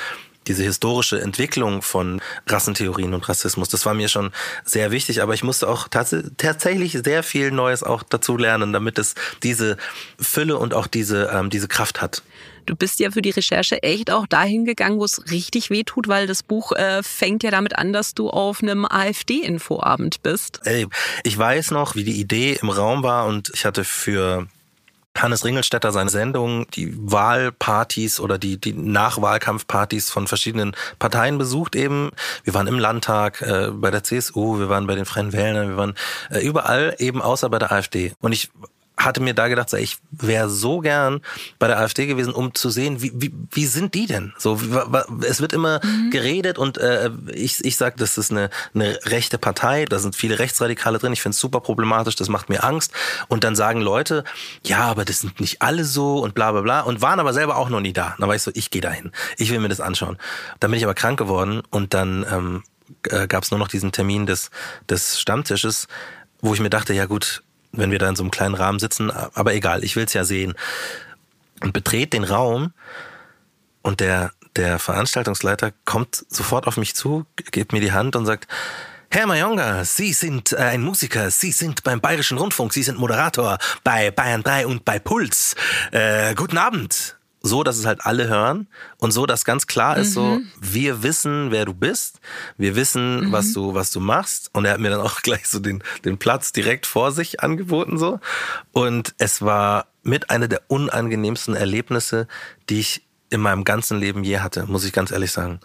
diese 0.46 0.62
historische 0.62 1.20
Entwicklung 1.20 1.82
von 1.82 2.20
Rassentheorien 2.46 3.14
und 3.14 3.28
Rassismus, 3.28 3.68
das 3.68 3.86
war 3.86 3.94
mir 3.94 4.08
schon 4.08 4.32
sehr 4.64 4.90
wichtig, 4.90 5.22
aber 5.22 5.34
ich 5.34 5.44
musste 5.44 5.68
auch 5.68 5.88
tats 5.88 6.16
tatsächlich 6.38 6.98
sehr 7.04 7.22
viel 7.22 7.50
Neues 7.50 7.82
auch 7.82 8.02
dazu 8.02 8.36
lernen, 8.36 8.72
damit 8.72 8.98
es 8.98 9.14
diese 9.42 9.76
Fülle 10.18 10.56
und 10.56 10.74
auch 10.74 10.86
diese, 10.86 11.30
ähm, 11.32 11.50
diese 11.50 11.68
Kraft 11.68 12.00
hat. 12.00 12.22
Du 12.70 12.76
bist 12.76 13.00
ja 13.00 13.10
für 13.10 13.20
die 13.20 13.30
Recherche 13.30 13.82
echt 13.82 14.12
auch 14.12 14.28
dahin 14.28 14.64
gegangen, 14.64 15.00
wo 15.00 15.04
es 15.04 15.28
richtig 15.32 15.70
weh 15.70 15.82
tut, 15.82 16.06
weil 16.06 16.28
das 16.28 16.44
Buch 16.44 16.70
äh, 16.70 17.02
fängt 17.02 17.42
ja 17.42 17.50
damit 17.50 17.76
an, 17.76 17.92
dass 17.92 18.14
du 18.14 18.30
auf 18.30 18.62
einem 18.62 18.84
AfD-Infoabend 18.84 20.22
bist. 20.22 20.60
Ey, 20.62 20.86
ich 21.24 21.36
weiß 21.36 21.72
noch, 21.72 21.96
wie 21.96 22.04
die 22.04 22.20
Idee 22.20 22.60
im 22.62 22.70
Raum 22.70 23.02
war 23.02 23.26
und 23.26 23.50
ich 23.52 23.64
hatte 23.64 23.82
für 23.82 24.46
Hannes 25.18 25.44
Ringelstetter 25.44 25.90
seine 25.90 26.10
Sendung, 26.10 26.70
die 26.70 26.94
Wahlpartys 26.96 28.20
oder 28.20 28.38
die, 28.38 28.60
die 28.60 28.72
Nachwahlkampfpartys 28.72 30.08
von 30.08 30.28
verschiedenen 30.28 30.76
Parteien 31.00 31.38
besucht 31.38 31.74
eben. 31.74 32.10
Wir 32.44 32.54
waren 32.54 32.68
im 32.68 32.78
Landtag, 32.78 33.42
äh, 33.42 33.72
bei 33.72 33.90
der 33.90 34.04
CSU, 34.04 34.60
wir 34.60 34.68
waren 34.68 34.86
bei 34.86 34.94
den 34.94 35.06
Freien 35.06 35.32
Wählern, 35.32 35.70
wir 35.70 35.76
waren 35.76 35.94
äh, 36.30 36.38
überall 36.38 36.94
eben 36.98 37.20
außer 37.20 37.50
bei 37.50 37.58
der 37.58 37.72
AfD. 37.72 38.12
Und 38.20 38.30
ich 38.30 38.48
hatte 39.04 39.20
mir 39.20 39.34
da 39.34 39.48
gedacht, 39.48 39.72
ich 39.74 39.98
wäre 40.10 40.48
so 40.48 40.80
gern 40.80 41.20
bei 41.58 41.66
der 41.66 41.78
AfD 41.78 42.06
gewesen, 42.06 42.32
um 42.32 42.54
zu 42.54 42.70
sehen, 42.70 43.02
wie, 43.02 43.12
wie, 43.14 43.32
wie 43.50 43.66
sind 43.66 43.94
die 43.94 44.06
denn? 44.06 44.32
So, 44.38 44.60
es 45.26 45.40
wird 45.40 45.52
immer 45.52 45.80
mhm. 45.82 46.10
geredet 46.10 46.58
und 46.58 46.78
äh, 46.78 47.10
ich, 47.32 47.64
ich 47.64 47.76
sage, 47.76 47.96
das 47.98 48.18
ist 48.18 48.30
eine, 48.30 48.50
eine 48.74 48.98
rechte 49.04 49.38
Partei, 49.38 49.84
da 49.84 49.98
sind 49.98 50.16
viele 50.16 50.38
Rechtsradikale 50.38 50.98
drin, 50.98 51.12
ich 51.12 51.22
finde 51.22 51.34
es 51.34 51.40
super 51.40 51.60
problematisch, 51.60 52.16
das 52.16 52.28
macht 52.28 52.48
mir 52.48 52.64
Angst. 52.64 52.92
Und 53.28 53.44
dann 53.44 53.56
sagen 53.56 53.80
Leute, 53.80 54.24
ja, 54.64 54.80
aber 54.80 55.04
das 55.04 55.20
sind 55.20 55.40
nicht 55.40 55.62
alle 55.62 55.84
so 55.84 56.18
und 56.18 56.34
bla 56.34 56.52
bla 56.52 56.60
bla 56.60 56.80
und 56.80 57.02
waren 57.02 57.20
aber 57.20 57.32
selber 57.32 57.56
auch 57.56 57.68
noch 57.68 57.80
nie 57.80 57.92
da. 57.92 58.14
Dann 58.18 58.28
war 58.28 58.36
ich 58.36 58.42
so, 58.42 58.50
ich 58.54 58.70
gehe 58.70 58.82
dahin, 58.82 59.12
ich 59.36 59.50
will 59.50 59.60
mir 59.60 59.68
das 59.68 59.80
anschauen. 59.80 60.18
Dann 60.60 60.70
bin 60.70 60.78
ich 60.78 60.84
aber 60.84 60.94
krank 60.94 61.18
geworden 61.18 61.62
und 61.70 61.94
dann 61.94 62.26
ähm, 62.30 62.62
äh, 63.08 63.26
gab 63.26 63.44
es 63.44 63.50
nur 63.50 63.58
noch 63.58 63.68
diesen 63.68 63.92
Termin 63.92 64.26
des, 64.26 64.50
des 64.88 65.20
Stammtisches, 65.20 65.88
wo 66.40 66.54
ich 66.54 66.60
mir 66.60 66.70
dachte, 66.70 66.92
ja 66.94 67.06
gut, 67.06 67.42
wenn 67.72 67.90
wir 67.90 67.98
da 67.98 68.08
in 68.08 68.16
so 68.16 68.22
einem 68.22 68.30
kleinen 68.30 68.54
Rahmen 68.54 68.78
sitzen, 68.78 69.10
aber 69.10 69.54
egal, 69.54 69.84
ich 69.84 69.96
will 69.96 70.04
es 70.04 70.12
ja 70.12 70.24
sehen. 70.24 70.54
Und 71.62 71.72
betrete 71.72 72.10
den 72.10 72.24
Raum 72.24 72.72
und 73.82 74.00
der, 74.00 74.32
der 74.56 74.78
Veranstaltungsleiter 74.78 75.72
kommt 75.84 76.24
sofort 76.28 76.66
auf 76.66 76.76
mich 76.76 76.94
zu, 76.94 77.26
gibt 77.50 77.72
mir 77.72 77.80
die 77.80 77.92
Hand 77.92 78.16
und 78.16 78.26
sagt, 78.26 78.48
Herr 79.12 79.26
Mayonga, 79.26 79.84
Sie 79.84 80.12
sind 80.12 80.52
äh, 80.52 80.56
ein 80.56 80.82
Musiker, 80.82 81.30
Sie 81.30 81.50
sind 81.50 81.82
beim 81.82 82.00
Bayerischen 82.00 82.38
Rundfunk, 82.38 82.72
Sie 82.72 82.84
sind 82.84 82.96
Moderator 82.96 83.58
bei 83.82 84.12
Bayern 84.12 84.44
3 84.44 84.68
und 84.68 84.84
bei 84.84 85.00
Puls. 85.00 85.56
Äh, 85.90 86.34
guten 86.36 86.58
Abend 86.58 87.19
so, 87.42 87.64
dass 87.64 87.78
es 87.78 87.86
halt 87.86 88.04
alle 88.04 88.28
hören 88.28 88.68
und 88.98 89.12
so, 89.12 89.26
dass 89.26 89.44
ganz 89.44 89.66
klar 89.66 89.96
ist, 89.96 90.10
mhm. 90.10 90.12
so, 90.12 90.40
wir 90.60 91.02
wissen, 91.02 91.50
wer 91.50 91.64
du 91.64 91.74
bist, 91.74 92.20
wir 92.58 92.76
wissen, 92.76 93.28
mhm. 93.28 93.32
was 93.32 93.52
du, 93.52 93.74
was 93.74 93.90
du 93.90 94.00
machst. 94.00 94.50
Und 94.52 94.64
er 94.64 94.72
hat 94.72 94.80
mir 94.80 94.90
dann 94.90 95.00
auch 95.00 95.20
gleich 95.22 95.48
so 95.48 95.58
den, 95.58 95.82
den 96.04 96.18
Platz 96.18 96.52
direkt 96.52 96.86
vor 96.86 97.12
sich 97.12 97.40
angeboten, 97.40 97.98
so. 97.98 98.20
Und 98.72 99.14
es 99.18 99.42
war 99.42 99.86
mit 100.02 100.30
einer 100.30 100.48
der 100.48 100.62
unangenehmsten 100.68 101.54
Erlebnisse, 101.54 102.26
die 102.68 102.80
ich 102.80 103.02
in 103.30 103.40
meinem 103.40 103.62
ganzen 103.62 103.98
Leben 104.00 104.24
je 104.24 104.40
hatte, 104.40 104.66
muss 104.66 104.84
ich 104.84 104.92
ganz 104.92 105.12
ehrlich 105.12 105.30
sagen. 105.30 105.60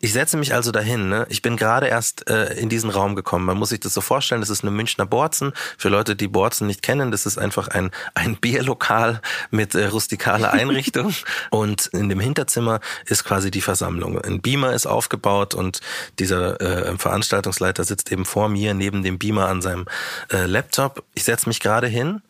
Ich 0.00 0.12
setze 0.12 0.36
mich 0.36 0.52
also 0.52 0.72
dahin. 0.72 1.08
Ne? 1.08 1.26
Ich 1.30 1.42
bin 1.42 1.56
gerade 1.56 1.86
erst 1.86 2.28
äh, 2.28 2.52
in 2.54 2.68
diesen 2.68 2.90
Raum 2.90 3.14
gekommen. 3.14 3.46
Man 3.46 3.56
muss 3.56 3.68
sich 3.68 3.78
das 3.80 3.94
so 3.94 4.00
vorstellen, 4.00 4.40
das 4.40 4.50
ist 4.50 4.62
eine 4.62 4.72
Münchner 4.72 5.06
Borzen. 5.06 5.52
Für 5.78 5.88
Leute, 5.88 6.16
die 6.16 6.26
Borzen 6.26 6.66
nicht 6.66 6.82
kennen, 6.82 7.12
das 7.12 7.24
ist 7.24 7.38
einfach 7.38 7.68
ein, 7.68 7.92
ein 8.14 8.36
Bierlokal 8.40 9.22
mit 9.50 9.76
äh, 9.76 9.86
rustikaler 9.86 10.52
Einrichtung. 10.52 11.14
und 11.50 11.86
in 11.86 12.08
dem 12.08 12.18
Hinterzimmer 12.18 12.80
ist 13.06 13.24
quasi 13.24 13.52
die 13.52 13.60
Versammlung. 13.60 14.20
Ein 14.20 14.42
Beamer 14.42 14.72
ist 14.72 14.86
aufgebaut 14.86 15.54
und 15.54 15.80
dieser 16.18 16.60
äh, 16.60 16.98
Veranstaltungsleiter 16.98 17.84
sitzt 17.84 18.10
eben 18.10 18.24
vor 18.24 18.48
mir 18.48 18.74
neben 18.74 19.04
dem 19.04 19.18
Beamer 19.18 19.48
an 19.48 19.62
seinem 19.62 19.86
äh, 20.32 20.46
Laptop. 20.46 21.04
Ich 21.14 21.22
setze 21.22 21.48
mich 21.48 21.60
gerade 21.60 21.86
hin. 21.86 22.22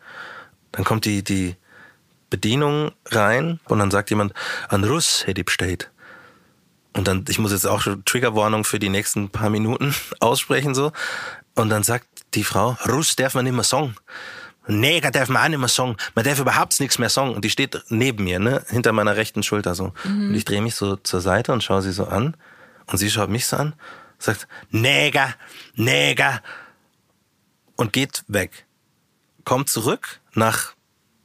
Dann 0.72 0.84
kommt 0.84 1.06
die, 1.06 1.24
die 1.24 1.56
Bedienung 2.34 2.90
rein 3.12 3.60
und 3.66 3.78
dann 3.78 3.92
sagt 3.92 4.10
jemand, 4.10 4.32
an 4.68 4.82
Russ 4.82 5.24
hätte 5.24 5.44
bestellt. 5.44 5.92
Und 6.92 7.06
dann, 7.06 7.24
ich 7.28 7.38
muss 7.38 7.52
jetzt 7.52 7.64
auch 7.64 7.80
schon 7.80 8.04
Triggerwarnung 8.04 8.64
für 8.64 8.80
die 8.80 8.88
nächsten 8.88 9.28
paar 9.28 9.50
Minuten 9.50 9.94
aussprechen, 10.20 10.74
so. 10.74 10.90
Und 11.54 11.68
dann 11.68 11.84
sagt 11.84 12.08
die 12.34 12.42
Frau, 12.42 12.76
Russ 12.88 13.14
darf 13.14 13.34
man 13.34 13.44
nicht 13.44 13.54
mehr 13.54 13.62
sagen. 13.62 13.94
Neger 14.66 15.12
darf 15.12 15.28
man 15.28 15.44
auch 15.44 15.48
nicht 15.48 15.58
mehr 15.60 15.68
sagen. 15.68 15.96
Man 16.16 16.24
darf 16.24 16.40
überhaupt 16.40 16.80
nichts 16.80 16.98
mehr 16.98 17.08
sagen. 17.08 17.34
Und 17.34 17.44
die 17.44 17.50
steht 17.50 17.84
neben 17.88 18.24
mir, 18.24 18.40
ne, 18.40 18.64
hinter 18.68 18.90
meiner 18.92 19.14
rechten 19.14 19.44
Schulter 19.44 19.76
so. 19.76 19.92
Mhm. 20.02 20.30
Und 20.30 20.34
ich 20.34 20.44
drehe 20.44 20.60
mich 20.60 20.74
so 20.74 20.96
zur 20.96 21.20
Seite 21.20 21.52
und 21.52 21.62
schaue 21.62 21.82
sie 21.82 21.92
so 21.92 22.06
an. 22.06 22.36
Und 22.86 22.98
sie 22.98 23.10
schaut 23.10 23.30
mich 23.30 23.46
so 23.46 23.56
an, 23.58 23.74
sagt, 24.18 24.48
Neger, 24.70 25.34
Neger. 25.76 26.42
Und 27.76 27.92
geht 27.92 28.24
weg. 28.26 28.66
Kommt 29.44 29.68
zurück 29.68 30.20
nach 30.32 30.73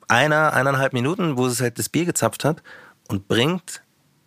einer, 0.09 0.53
eineinhalb 0.53 0.91
Minuten, 0.91 1.37
wo 1.37 1.47
es 1.47 1.61
halt 1.61 1.79
das 1.79 1.87
Bier 1.87 2.05
gezapft 2.05 2.43
hat 2.43 2.61
und 3.07 3.27
bringt 3.27 3.81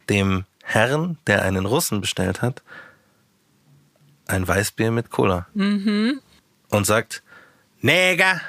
dem 0.09 0.45
Herrn, 0.63 1.19
der 1.27 1.43
einen 1.43 1.67
Russen 1.67 2.01
bestellt 2.01 2.41
hat, 2.41 2.63
ein 4.27 4.47
Weißbier 4.47 4.91
mit 4.91 5.11
Cola. 5.11 5.47
Mhm. 5.55 6.21
Und 6.71 6.87
sagt, 6.87 7.23
Neger, 7.81 8.41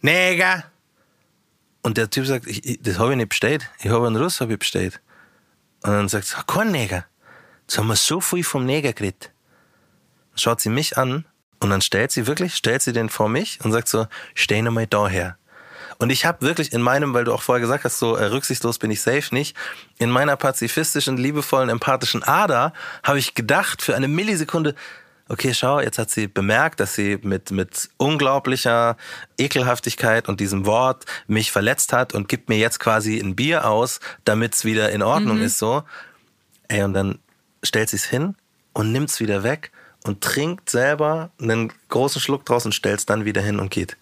Neger. 0.00 0.64
Und 1.82 1.96
der 1.96 2.10
Typ 2.10 2.26
sagt, 2.26 2.46
ich, 2.46 2.80
das 2.82 2.98
habe 2.98 3.12
ich 3.12 3.16
nicht 3.16 3.30
bestellt. 3.30 3.68
Ich 3.80 3.90
habe 3.90 4.06
einen 4.06 4.16
Russ 4.16 4.40
hab 4.40 4.50
ich 4.50 4.58
bestellt. 4.58 5.00
Und 5.82 5.90
dann 5.90 6.08
sagt 6.08 6.26
sie, 6.26 6.36
kein 6.46 6.70
Neger. 6.70 7.06
Jetzt 7.62 7.78
haben 7.78 7.88
wir 7.88 7.96
so 7.96 8.20
viel 8.20 8.44
vom 8.44 8.66
Neger 8.66 8.92
geredet. 8.92 9.32
Dann 10.30 10.38
schaut 10.38 10.60
sie 10.60 10.68
mich 10.68 10.98
an 10.98 11.24
und 11.60 11.70
dann 11.70 11.80
stellt 11.80 12.12
sie 12.12 12.26
wirklich, 12.26 12.54
stellt 12.54 12.82
sie 12.82 12.92
den 12.92 13.08
vor 13.08 13.28
mich 13.28 13.60
und 13.64 13.72
sagt 13.72 13.88
so, 13.88 14.06
steh 14.34 14.60
nochmal 14.62 14.86
daher. 14.86 15.38
Und 15.98 16.10
ich 16.10 16.24
habe 16.26 16.42
wirklich 16.42 16.72
in 16.72 16.82
meinem, 16.82 17.14
weil 17.14 17.24
du 17.24 17.32
auch 17.32 17.42
vorher 17.42 17.60
gesagt 17.60 17.84
hast, 17.84 17.98
so 17.98 18.16
äh, 18.16 18.24
rücksichtslos 18.24 18.78
bin 18.78 18.90
ich 18.90 19.00
safe 19.00 19.34
nicht, 19.34 19.56
in 19.98 20.10
meiner 20.10 20.36
pazifistischen, 20.36 21.16
liebevollen, 21.16 21.68
empathischen 21.68 22.22
Ader 22.22 22.72
habe 23.02 23.18
ich 23.18 23.34
gedacht 23.34 23.82
für 23.82 23.94
eine 23.94 24.08
Millisekunde, 24.08 24.74
okay, 25.28 25.54
schau, 25.54 25.80
jetzt 25.80 25.98
hat 25.98 26.10
sie 26.10 26.26
bemerkt, 26.26 26.80
dass 26.80 26.94
sie 26.94 27.18
mit, 27.22 27.50
mit 27.50 27.88
unglaublicher 27.96 28.96
Ekelhaftigkeit 29.38 30.28
und 30.28 30.40
diesem 30.40 30.66
Wort 30.66 31.04
mich 31.26 31.50
verletzt 31.50 31.92
hat 31.92 32.12
und 32.14 32.28
gibt 32.28 32.48
mir 32.48 32.58
jetzt 32.58 32.80
quasi 32.80 33.18
ein 33.18 33.34
Bier 33.34 33.68
aus, 33.68 34.00
damit 34.24 34.54
es 34.54 34.64
wieder 34.64 34.90
in 34.90 35.02
Ordnung 35.02 35.38
mhm. 35.38 35.44
ist, 35.44 35.58
so. 35.58 35.84
Ey, 36.68 36.82
und 36.82 36.94
dann 36.94 37.18
stellt 37.62 37.88
sie 37.88 37.96
es 37.96 38.04
hin 38.04 38.36
und 38.72 38.92
nimmt 38.92 39.10
es 39.10 39.20
wieder 39.20 39.42
weg 39.42 39.70
und 40.04 40.20
trinkt 40.20 40.68
selber 40.68 41.30
einen 41.40 41.72
großen 41.88 42.20
Schluck 42.20 42.44
draus 42.44 42.66
und 42.66 42.74
stellt 42.74 42.98
es 43.00 43.06
dann 43.06 43.24
wieder 43.24 43.40
hin 43.40 43.58
und 43.58 43.70
geht. 43.70 43.96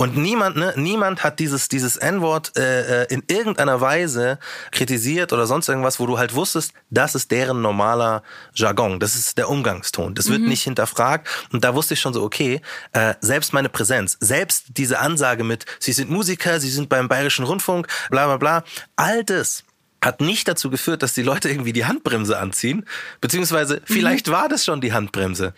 Und 0.00 0.16
niemand, 0.16 0.56
ne, 0.56 0.72
niemand 0.76 1.22
hat 1.22 1.40
dieses, 1.40 1.68
dieses 1.68 1.98
N-Wort 1.98 2.56
äh, 2.56 3.02
äh, 3.02 3.06
in 3.12 3.22
irgendeiner 3.26 3.82
Weise 3.82 4.38
kritisiert 4.70 5.30
oder 5.34 5.46
sonst 5.46 5.68
irgendwas, 5.68 6.00
wo 6.00 6.06
du 6.06 6.16
halt 6.16 6.34
wusstest, 6.34 6.72
das 6.88 7.14
ist 7.14 7.30
deren 7.30 7.60
normaler 7.60 8.22
Jargon, 8.54 8.98
das 8.98 9.14
ist 9.14 9.36
der 9.36 9.50
Umgangston, 9.50 10.14
das 10.14 10.30
wird 10.30 10.40
mhm. 10.40 10.48
nicht 10.48 10.62
hinterfragt. 10.62 11.28
Und 11.52 11.64
da 11.64 11.74
wusste 11.74 11.92
ich 11.92 12.00
schon 12.00 12.14
so, 12.14 12.22
okay, 12.22 12.62
äh, 12.92 13.12
selbst 13.20 13.52
meine 13.52 13.68
Präsenz, 13.68 14.16
selbst 14.20 14.68
diese 14.78 15.00
Ansage 15.00 15.44
mit, 15.44 15.66
sie 15.80 15.92
sind 15.92 16.08
Musiker, 16.08 16.60
sie 16.60 16.70
sind 16.70 16.88
beim 16.88 17.06
Bayerischen 17.06 17.44
Rundfunk, 17.44 17.86
bla 18.08 18.24
bla 18.24 18.38
bla, 18.38 18.64
all 18.96 19.22
das 19.22 19.64
hat 20.02 20.22
nicht 20.22 20.48
dazu 20.48 20.70
geführt, 20.70 21.02
dass 21.02 21.12
die 21.12 21.22
Leute 21.22 21.50
irgendwie 21.50 21.74
die 21.74 21.84
Handbremse 21.84 22.38
anziehen, 22.38 22.86
beziehungsweise 23.20 23.76
mhm. 23.76 23.80
vielleicht 23.84 24.28
mhm. 24.28 24.32
war 24.32 24.48
das 24.48 24.64
schon 24.64 24.80
die 24.80 24.94
Handbremse 24.94 25.52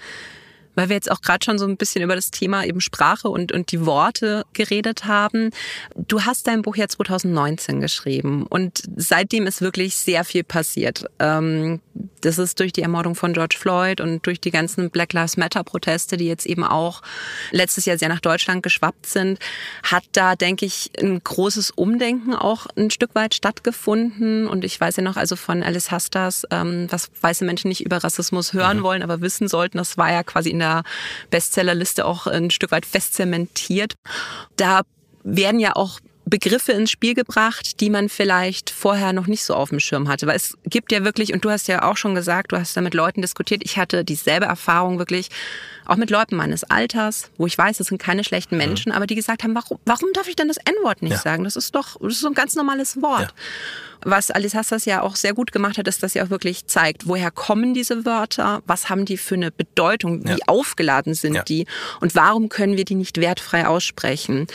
weil 0.75 0.89
wir 0.89 0.97
jetzt 0.97 1.11
auch 1.11 1.21
gerade 1.21 1.45
schon 1.45 1.59
so 1.59 1.67
ein 1.67 1.77
bisschen 1.77 2.03
über 2.03 2.15
das 2.15 2.31
Thema 2.31 2.65
eben 2.65 2.81
Sprache 2.81 3.29
und, 3.29 3.53
und 3.53 3.73
die 3.73 3.85
Worte 3.87 4.45
geredet 4.53 5.05
haben. 5.05 5.51
Du 5.95 6.23
hast 6.23 6.47
dein 6.47 6.63
Buch 6.63 6.77
ja 6.77 6.89
2019 6.89 7.81
geschrieben 7.81 8.47
und 8.49 8.83
seitdem 8.97 9.47
ist 9.47 9.61
wirklich 9.61 9.97
sehr 9.97 10.25
viel 10.25 10.45
passiert. 10.45 11.07
Ähm, 11.19 11.81
das 12.21 12.39
ist 12.39 12.59
durch 12.61 12.73
die 12.73 12.83
Ermordung 12.83 13.15
von 13.15 13.33
George 13.33 13.57
Floyd 13.59 14.01
und 14.01 14.27
durch 14.27 14.41
die 14.41 14.51
ganzen 14.51 14.91
Black 14.91 15.13
Lives 15.13 15.37
Matter 15.37 15.65
Proteste, 15.65 16.17
die 16.17 16.27
jetzt 16.27 16.47
eben 16.47 16.65
auch 16.65 17.03
letztes 17.51 17.85
Jahr 17.85 17.99
sehr 17.99 18.09
nach 18.09 18.21
Deutschland 18.21 18.63
geschwappt 18.63 19.07
sind, 19.07 19.39
hat 19.83 20.05
da, 20.13 20.37
denke 20.37 20.65
ich, 20.65 20.91
ein 21.01 21.23
großes 21.23 21.73
Umdenken 21.73 22.35
auch 22.35 22.67
ein 22.77 22.91
Stück 22.91 23.15
weit 23.15 23.35
stattgefunden. 23.35 24.47
Und 24.47 24.65
ich 24.65 24.81
weiß 24.81 24.97
ja 24.97 25.03
noch 25.03 25.17
also 25.17 25.37
von 25.37 25.63
Alice 25.63 25.91
Hastas, 25.91 26.47
ähm, 26.51 26.87
was 26.91 27.11
weiße 27.21 27.45
Menschen 27.45 27.69
nicht 27.69 27.85
über 27.85 27.99
Rassismus 27.99 28.53
hören 28.53 28.79
mhm. 28.79 28.83
wollen, 28.83 29.03
aber 29.03 29.21
wissen 29.21 29.49
sollten, 29.49 29.79
das 29.79 29.99
war 29.99 30.11
ja 30.11 30.23
quasi 30.23 30.51
in 30.51 30.61
der 30.61 30.85
Bestsellerliste 31.31 32.05
auch 32.05 32.27
ein 32.27 32.51
Stück 32.51 32.71
weit 32.71 32.87
festzementiert. 32.87 33.95
Da 34.57 34.83
werden 35.25 35.61
ja 35.61 35.77
auch 35.77 36.01
Begriffe 36.33 36.73
ins 36.73 36.91
Spiel 36.91 37.13
gebracht, 37.13 37.79
die 37.81 37.91
man 37.91 38.09
vielleicht 38.09 38.71
vorher 38.71 39.13
noch 39.13 39.27
nicht 39.27 39.45
so 39.45 39.55
auf 39.55 39.69
dem 39.69 39.81
Schirm 39.81 40.09
hatte. 40.09 40.27
Weil 40.27 40.37
es 40.37 40.57
gibt 40.65 40.91
ja 40.91 41.05
wirklich, 41.05 41.35
und 41.35 41.45
du 41.45 41.51
hast 41.51 41.69
ja 41.69 41.83
auch 41.83 41.99
schon 41.99 42.15
gesagt, 42.15 42.53
du 42.53 42.57
hast 42.59 42.75
da 42.75 42.81
mit 42.81 42.95
Leuten 42.95 43.21
diskutiert, 43.21 43.61
ich 43.63 43.77
hatte 43.77 44.03
dieselbe 44.03 44.47
Erfahrung 44.47 44.99
wirklich, 44.99 45.29
auch 45.85 45.97
mit 45.97 46.09
Leuten 46.09 46.35
meines 46.37 46.65
Alters, 46.65 47.31
wo 47.37 47.47
ich 47.47 47.59
weiß, 47.59 47.77
das 47.77 47.89
sind 47.89 47.99
keine 47.99 48.25
schlechten. 48.25 48.57
Menschen, 48.57 48.93
mhm. 48.93 48.97
aber 48.97 49.07
die 49.07 49.15
gesagt 49.15 49.43
haben, 49.43 49.55
warum, 49.55 49.79
warum 49.85 50.09
darf 50.15 50.27
ich 50.27 50.35
denn 50.35 50.49
das 50.49 50.57
N-Wort 50.57 51.03
nicht 51.03 51.13
ja. 51.13 51.19
sagen? 51.19 51.45
Das 51.45 51.57
ist 51.57 51.75
doch, 51.75 52.01
das 52.01 52.15
ist 52.15 52.21
so 52.21 52.29
ein 52.29 52.35
ganz 52.35 52.55
normales 52.55 53.03
Wort. 53.03 53.21
Ja. 53.21 53.29
Was 54.05 54.31
Alice 54.31 54.55
Hassas 54.55 54.85
ja 54.85 55.03
auch 55.03 55.17
sehr 55.17 55.35
gut 55.35 55.53
gemacht 55.53 55.79
hat, 55.79 55.89
ist, 55.89 56.03
dass 56.03 56.13
sie 56.13 56.23
auch 56.23 56.31
wirklich 56.31 56.67
zeigt, 56.67 57.07
woher 57.07 57.31
kommen 57.31 57.75
diese 57.75 58.05
Wörter, 58.05 58.63
was 58.67 58.89
haben 58.89 59.05
die 59.05 59.17
für 59.17 59.35
eine 59.35 59.51
Bedeutung, 59.51 60.25
wie 60.25 60.31
ja. 60.31 60.47
aufgeladen 60.47 61.15
sind 61.15 61.35
ja. 61.35 61.43
die 61.43 61.67
und 62.01 62.15
warum 62.15 62.49
können 62.49 62.77
wir 62.77 62.85
die 62.85 62.95
nicht 62.95 63.19
wertfrei 63.21 63.67
aussprechen. 63.67 64.47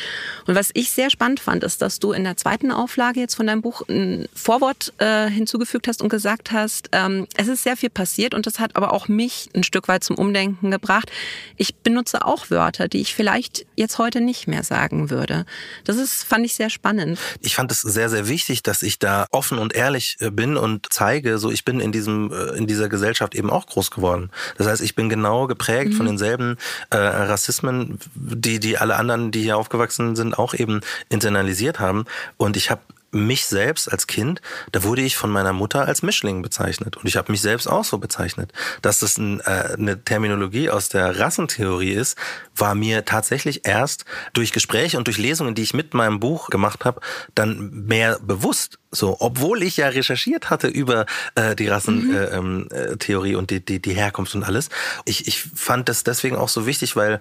Und 0.46 0.56
was 0.56 0.70
ich 0.74 0.92
sehr 0.92 1.10
spannend 1.10 1.40
fand, 1.40 1.64
ist, 1.64 1.82
dass 1.82 2.00
du 2.00 2.12
in 2.12 2.24
der 2.24 2.38
zweiten 2.38 2.72
Auflage 2.72 3.20
jetzt 3.20 3.36
von 3.36 3.48
deinem 3.48 3.62
Buch 3.62 3.82
ein 3.88 4.28
Vorwort 4.34 4.94
äh, 4.98 5.30
hinzugefügt 5.30 5.88
hast 5.88 6.02
und 6.02 6.10
gesagt 6.10 6.52
hast, 6.52 6.90
ähm, 6.92 7.28
es 7.36 7.48
ist 7.48 7.64
sehr 7.64 7.78
viel 7.78 7.90
passiert 7.90 8.34
und 8.34 8.46
das 8.46 8.60
hat 8.60 8.76
aber 8.76 8.94
auch 8.94 9.08
mich 9.08 9.50
ein 9.56 9.64
Stück 9.64 9.88
weit 9.88 10.04
zum 10.04 10.18
Umdenken 10.18 10.72
gebracht. 10.72 11.12
Ich 11.56 11.76
benutze 11.76 12.26
auch 12.26 12.50
Wörter, 12.50 12.88
die 12.88 13.02
ich 13.02 13.14
vielleicht 13.14 13.66
jetzt 13.76 13.98
heute 13.98 14.22
nicht 14.22 14.48
mehr 14.48 14.64
sagen 14.64 15.10
würde. 15.10 15.46
Das 15.84 15.98
ist, 15.98 16.24
fand 16.24 16.46
ich 16.46 16.56
sehr 16.56 16.70
spannend. 16.70 17.20
Ich 17.42 17.56
fand 17.56 17.72
es 17.72 17.82
sehr, 17.82 18.10
sehr 18.10 18.28
wichtig, 18.28 18.64
dass 18.64 18.82
ich 18.82 19.00
da 19.00 19.28
offen 19.38 19.60
und 19.60 19.76
ehrlich 19.76 20.18
äh, 20.20 20.32
bin 20.32 20.58
und 20.58 20.88
zeige, 20.90 21.38
so 21.38 21.52
ich 21.52 21.64
bin 21.64 21.80
in 21.80 21.92
diesem 21.92 22.32
äh, 22.32 22.58
in 22.58 22.66
dieser 22.66 22.90
Gesellschaft 22.90 23.36
eben 23.36 23.50
auch 23.50 23.68
groß 23.68 23.92
geworden. 23.92 24.32
Das 24.58 24.68
heißt, 24.68 24.82
ich 24.82 24.96
bin 24.96 25.10
genau 25.10 25.48
geprägt 25.48 25.94
mhm. 25.94 25.98
von 25.98 26.06
denselben 26.08 26.58
äh, 26.90 26.98
Rassismen, 26.98 28.00
die 28.16 28.60
die 28.60 28.78
alle 28.78 28.96
anderen, 28.96 29.32
die 29.32 29.44
hier 29.44 29.58
aufgewachsen 29.58 30.16
sind, 30.16 30.38
auch 30.38 30.54
eben 30.54 30.82
internalisiert 31.10 31.80
haben. 31.80 32.06
Und 32.38 32.58
ich 32.58 32.72
habe 32.72 32.82
mich 33.12 33.46
selbst 33.46 33.92
als 33.92 34.08
Kind, 34.08 34.42
da 34.72 34.84
wurde 34.84 35.02
ich 35.02 35.16
von 35.16 35.30
meiner 35.30 35.54
Mutter 35.54 35.86
als 35.86 36.04
Mischling 36.04 36.42
bezeichnet. 36.42 36.98
Und 36.98 37.08
ich 37.08 37.16
habe 37.16 37.32
mich 37.32 37.42
selbst 37.42 37.68
auch 37.68 37.84
so 37.84 37.98
bezeichnet. 37.98 38.52
Dass 38.82 39.00
das 39.00 39.18
ein, 39.18 39.40
äh, 39.42 39.76
eine 39.78 40.04
Terminologie 40.04 40.70
aus 40.70 40.90
der 40.90 41.20
Rassentheorie 41.20 41.92
ist, 41.92 42.18
war 42.56 42.76
mir 42.76 43.06
tatsächlich 43.06 43.66
erst 43.66 44.06
durch 44.34 44.52
Gespräche 44.52 44.98
und 44.98 45.08
durch 45.08 45.18
Lesungen, 45.18 45.56
die 45.56 45.64
ich 45.64 45.74
mit 45.74 45.94
meinem 45.94 46.20
Buch 46.20 46.50
gemacht 46.50 46.86
habe, 46.86 47.02
dann 47.36 47.86
mehr 47.86 48.20
bewusst. 48.20 48.80
So, 48.92 49.18
obwohl 49.20 49.64
ich 49.64 49.78
ja 49.78 49.90
recherchiert 49.90 50.50
hatte 50.50 50.68
über 50.68 51.06
äh, 51.36 51.56
die 51.56 51.68
Rassentheorie 51.68 52.68
mhm. 52.70 52.70
äh, 52.72 53.28
ähm, 53.28 53.34
äh, 53.34 53.36
und 53.36 53.52
die, 53.52 53.64
die, 53.64 53.82
die 53.82 53.94
Herkunft 53.94 54.34
und 54.36 54.44
alles. 54.44 54.70
Ich, 55.06 55.28
ich 55.28 55.42
fand 55.42 55.90
das 55.90 56.04
deswegen 56.04 56.36
auch 56.36 56.50
so 56.50 56.66
wichtig, 56.66 56.96
weil 56.96 57.20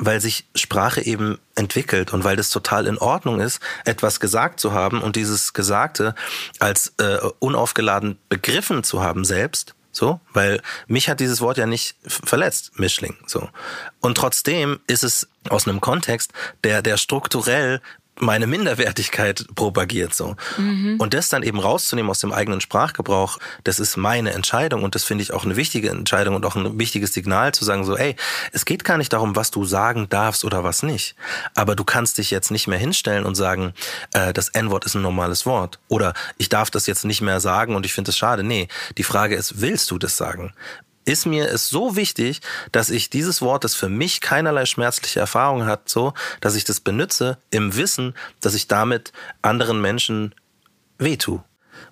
weil 0.00 0.20
sich 0.20 0.46
Sprache 0.54 1.02
eben 1.02 1.38
entwickelt 1.54 2.12
und 2.12 2.24
weil 2.24 2.36
das 2.36 2.50
total 2.50 2.86
in 2.86 2.98
Ordnung 2.98 3.40
ist, 3.40 3.60
etwas 3.84 4.18
gesagt 4.18 4.58
zu 4.58 4.72
haben 4.72 5.00
und 5.02 5.14
dieses 5.14 5.52
Gesagte 5.52 6.14
als 6.58 6.94
äh, 6.98 7.18
unaufgeladen 7.38 8.18
begriffen 8.28 8.82
zu 8.82 9.02
haben 9.02 9.24
selbst. 9.24 9.74
So, 9.92 10.20
weil 10.32 10.62
mich 10.86 11.08
hat 11.08 11.18
dieses 11.18 11.40
Wort 11.40 11.58
ja 11.58 11.66
nicht 11.66 11.96
verletzt, 12.06 12.78
Mischling, 12.78 13.16
so. 13.26 13.48
Und 13.98 14.16
trotzdem 14.16 14.78
ist 14.86 15.02
es 15.02 15.28
aus 15.48 15.66
einem 15.66 15.80
Kontext, 15.80 16.32
der, 16.62 16.80
der 16.80 16.96
strukturell 16.96 17.80
meine 18.20 18.46
Minderwertigkeit 18.46 19.46
propagiert 19.54 20.14
so. 20.14 20.36
Mhm. 20.56 20.96
Und 20.98 21.14
das 21.14 21.28
dann 21.28 21.42
eben 21.42 21.58
rauszunehmen 21.58 22.10
aus 22.10 22.20
dem 22.20 22.32
eigenen 22.32 22.60
Sprachgebrauch, 22.60 23.38
das 23.64 23.80
ist 23.80 23.96
meine 23.96 24.32
Entscheidung 24.32 24.82
und 24.82 24.94
das 24.94 25.04
finde 25.04 25.22
ich 25.22 25.32
auch 25.32 25.44
eine 25.44 25.56
wichtige 25.56 25.90
Entscheidung 25.90 26.34
und 26.34 26.44
auch 26.46 26.56
ein 26.56 26.78
wichtiges 26.78 27.12
Signal 27.12 27.52
zu 27.52 27.64
sagen 27.64 27.84
so, 27.84 27.96
ey, 27.96 28.16
es 28.52 28.64
geht 28.64 28.84
gar 28.84 28.98
nicht 28.98 29.12
darum, 29.12 29.36
was 29.36 29.50
du 29.50 29.64
sagen 29.64 30.08
darfst 30.08 30.44
oder 30.44 30.64
was 30.64 30.82
nicht. 30.82 31.14
Aber 31.54 31.74
du 31.76 31.84
kannst 31.84 32.18
dich 32.18 32.30
jetzt 32.30 32.50
nicht 32.50 32.66
mehr 32.66 32.78
hinstellen 32.78 33.24
und 33.24 33.34
sagen, 33.34 33.72
äh, 34.12 34.32
das 34.32 34.48
N-Wort 34.48 34.84
ist 34.84 34.94
ein 34.94 35.02
normales 35.02 35.46
Wort 35.46 35.78
oder 35.88 36.14
ich 36.38 36.48
darf 36.48 36.70
das 36.70 36.86
jetzt 36.86 37.04
nicht 37.04 37.20
mehr 37.20 37.40
sagen 37.40 37.74
und 37.74 37.86
ich 37.86 37.92
finde 37.92 38.10
es 38.10 38.18
schade. 38.18 38.42
Nee, 38.42 38.68
die 38.98 39.04
Frage 39.04 39.34
ist, 39.34 39.60
willst 39.60 39.90
du 39.90 39.98
das 39.98 40.16
sagen? 40.16 40.52
Ist 41.04 41.26
mir 41.26 41.48
es 41.48 41.68
so 41.68 41.96
wichtig, 41.96 42.40
dass 42.72 42.90
ich 42.90 43.10
dieses 43.10 43.42
Wort, 43.42 43.64
das 43.64 43.74
für 43.74 43.88
mich 43.88 44.20
keinerlei 44.20 44.66
schmerzliche 44.66 45.20
Erfahrung 45.20 45.66
hat, 45.66 45.88
so, 45.88 46.12
dass 46.40 46.54
ich 46.54 46.64
das 46.64 46.80
benutze 46.80 47.38
im 47.50 47.76
Wissen, 47.76 48.14
dass 48.40 48.54
ich 48.54 48.68
damit 48.68 49.12
anderen 49.42 49.80
Menschen 49.80 50.34
wehtue. 50.98 51.42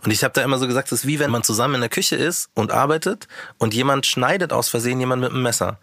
Und 0.04 0.10
ich 0.10 0.22
habe 0.22 0.34
da 0.34 0.42
immer 0.42 0.58
so 0.58 0.66
gesagt, 0.66 0.92
es 0.92 1.00
ist 1.00 1.06
wie 1.06 1.18
wenn 1.18 1.30
man 1.30 1.42
zusammen 1.42 1.76
in 1.76 1.80
der 1.80 1.90
Küche 1.90 2.16
ist 2.16 2.50
und 2.54 2.72
arbeitet 2.72 3.26
und 3.56 3.74
jemand 3.74 4.06
schneidet 4.06 4.52
aus 4.52 4.68
Versehen 4.68 5.00
jemand 5.00 5.22
mit 5.22 5.30
einem 5.30 5.42
Messer 5.42 5.78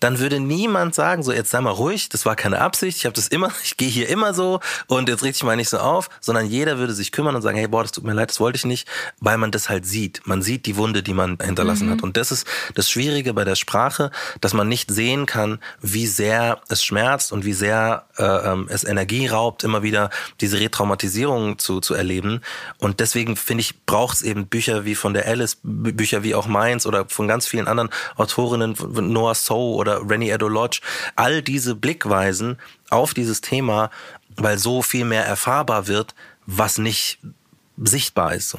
dann 0.00 0.18
würde 0.18 0.40
niemand 0.40 0.94
sagen, 0.94 1.22
so 1.22 1.32
jetzt 1.32 1.50
sei 1.50 1.60
mal 1.60 1.70
ruhig, 1.70 2.08
das 2.08 2.26
war 2.26 2.36
keine 2.36 2.60
Absicht, 2.60 2.98
ich 2.98 3.06
habe 3.06 3.14
das 3.14 3.28
immer, 3.28 3.50
ich 3.62 3.76
gehe 3.76 3.88
hier 3.88 4.08
immer 4.08 4.34
so 4.34 4.60
und 4.86 5.08
jetzt 5.08 5.22
richte 5.22 5.36
ich 5.36 5.44
mal 5.44 5.56
nicht 5.56 5.68
so 5.68 5.78
auf, 5.78 6.08
sondern 6.20 6.46
jeder 6.46 6.78
würde 6.78 6.92
sich 6.92 7.12
kümmern 7.12 7.34
und 7.36 7.42
sagen, 7.42 7.58
hey, 7.58 7.68
boah, 7.68 7.82
das 7.82 7.92
tut 7.92 8.04
mir 8.04 8.12
leid, 8.12 8.30
das 8.30 8.40
wollte 8.40 8.56
ich 8.56 8.64
nicht, 8.64 8.88
weil 9.20 9.38
man 9.38 9.50
das 9.50 9.68
halt 9.68 9.86
sieht. 9.86 10.22
Man 10.26 10.42
sieht 10.42 10.66
die 10.66 10.76
Wunde, 10.76 11.02
die 11.02 11.14
man 11.14 11.38
hinterlassen 11.42 11.86
mhm. 11.86 11.92
hat. 11.92 12.02
Und 12.02 12.16
das 12.16 12.32
ist 12.32 12.46
das 12.74 12.90
Schwierige 12.90 13.34
bei 13.34 13.44
der 13.44 13.56
Sprache, 13.56 14.10
dass 14.40 14.54
man 14.54 14.68
nicht 14.68 14.90
sehen 14.90 15.26
kann, 15.26 15.58
wie 15.80 16.06
sehr 16.06 16.60
es 16.68 16.82
schmerzt 16.84 17.32
und 17.32 17.44
wie 17.44 17.52
sehr 17.52 18.06
äh, 18.16 18.24
ähm, 18.24 18.66
es 18.68 18.84
Energie 18.84 19.26
raubt, 19.26 19.64
immer 19.64 19.82
wieder 19.82 20.10
diese 20.40 20.60
Retraumatisierung 20.60 21.58
zu, 21.58 21.80
zu 21.80 21.94
erleben. 21.94 22.40
Und 22.78 23.00
deswegen 23.00 23.36
finde 23.36 23.62
ich, 23.62 23.84
braucht 23.86 24.16
es 24.16 24.22
eben 24.22 24.46
Bücher 24.46 24.84
wie 24.84 24.94
von 24.94 25.14
der 25.14 25.26
Alice, 25.26 25.58
Bücher 25.62 26.22
wie 26.22 26.34
auch 26.34 26.46
meins 26.46 26.86
oder 26.86 27.06
von 27.08 27.28
ganz 27.28 27.46
vielen 27.46 27.68
anderen 27.68 27.90
Autorinnen, 28.16 28.76
Noah 28.92 29.34
So 29.34 29.74
oder 29.74 29.87
oder 29.88 30.08
Rennie 30.08 30.30
Edo 30.30 30.48
Lodge, 30.48 30.80
all 31.16 31.42
diese 31.42 31.74
Blickweisen 31.74 32.58
auf 32.90 33.14
dieses 33.14 33.40
Thema, 33.40 33.90
weil 34.36 34.58
so 34.58 34.82
viel 34.82 35.04
mehr 35.04 35.24
erfahrbar 35.24 35.86
wird, 35.86 36.14
was 36.46 36.78
nicht 36.78 37.18
sichtbar 37.76 38.34
ist. 38.34 38.56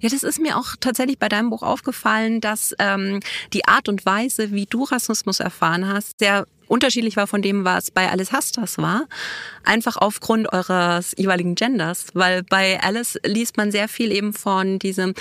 Ja, 0.00 0.08
das 0.08 0.24
ist 0.24 0.40
mir 0.40 0.56
auch 0.56 0.74
tatsächlich 0.80 1.18
bei 1.18 1.28
deinem 1.28 1.50
Buch 1.50 1.62
aufgefallen, 1.62 2.40
dass 2.40 2.74
ähm, 2.78 3.20
die 3.52 3.66
Art 3.66 3.88
und 3.88 4.04
Weise, 4.04 4.50
wie 4.50 4.66
du 4.66 4.84
Rassismus 4.84 5.38
erfahren 5.38 5.86
hast, 5.88 6.18
sehr 6.18 6.46
unterschiedlich 6.70 7.16
war 7.16 7.26
von 7.26 7.42
dem, 7.42 7.64
was 7.64 7.90
bei 7.90 8.08
Alice 8.08 8.32
Hastas 8.32 8.78
war. 8.78 9.06
Einfach 9.64 9.96
aufgrund 9.96 10.52
eures 10.52 11.14
jeweiligen 11.16 11.54
Genders. 11.54 12.06
Weil 12.14 12.42
bei 12.44 12.80
Alice 12.80 13.18
liest 13.24 13.56
man 13.56 13.72
sehr 13.72 13.88
viel 13.88 14.12
eben 14.12 14.32
von 14.32 14.78
diesem, 14.78 15.14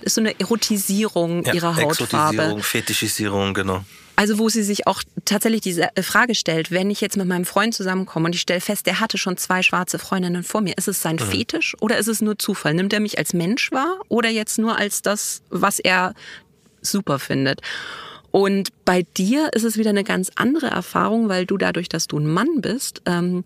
ist 0.00 0.14
so 0.14 0.20
eine 0.20 0.38
Erotisierung 0.40 1.44
ja, 1.44 1.54
ihrer 1.54 1.76
Hautfarbe. 1.76 2.36
Exotisierung, 2.36 2.62
Fetischisierung, 2.62 3.54
genau. 3.54 3.84
Also 4.16 4.38
wo 4.38 4.48
sie 4.48 4.62
sich 4.62 4.86
auch 4.86 5.02
tatsächlich 5.24 5.60
diese 5.60 5.94
äh, 5.96 6.02
Frage 6.02 6.34
stellt, 6.34 6.70
wenn 6.70 6.90
ich 6.90 7.00
jetzt 7.00 7.16
mit 7.16 7.26
meinem 7.26 7.44
Freund 7.44 7.74
zusammenkomme 7.74 8.26
und 8.26 8.34
ich 8.34 8.40
stelle 8.40 8.60
fest, 8.60 8.86
der 8.86 9.00
hatte 9.00 9.18
schon 9.18 9.36
zwei 9.36 9.62
schwarze 9.62 9.98
Freundinnen 9.98 10.44
vor 10.44 10.60
mir, 10.60 10.78
ist 10.78 10.88
es 10.88 11.02
sein 11.02 11.16
mhm. 11.16 11.30
Fetisch 11.30 11.76
oder 11.80 11.98
ist 11.98 12.06
es 12.06 12.22
nur 12.22 12.38
Zufall? 12.38 12.74
Nimmt 12.74 12.92
er 12.92 13.00
mich 13.00 13.18
als 13.18 13.34
Mensch 13.34 13.72
wahr 13.72 13.98
oder 14.08 14.30
jetzt 14.30 14.58
nur 14.58 14.78
als 14.78 15.02
das, 15.02 15.42
was 15.50 15.80
er 15.80 16.14
super 16.80 17.18
findet? 17.18 17.60
Und 18.34 18.70
bei 18.84 19.02
dir 19.16 19.50
ist 19.52 19.62
es 19.62 19.78
wieder 19.78 19.90
eine 19.90 20.02
ganz 20.02 20.32
andere 20.34 20.66
Erfahrung, 20.66 21.28
weil 21.28 21.46
du 21.46 21.56
dadurch, 21.56 21.88
dass 21.88 22.08
du 22.08 22.18
ein 22.18 22.26
Mann 22.26 22.62
bist, 22.62 23.00
ähm, 23.06 23.44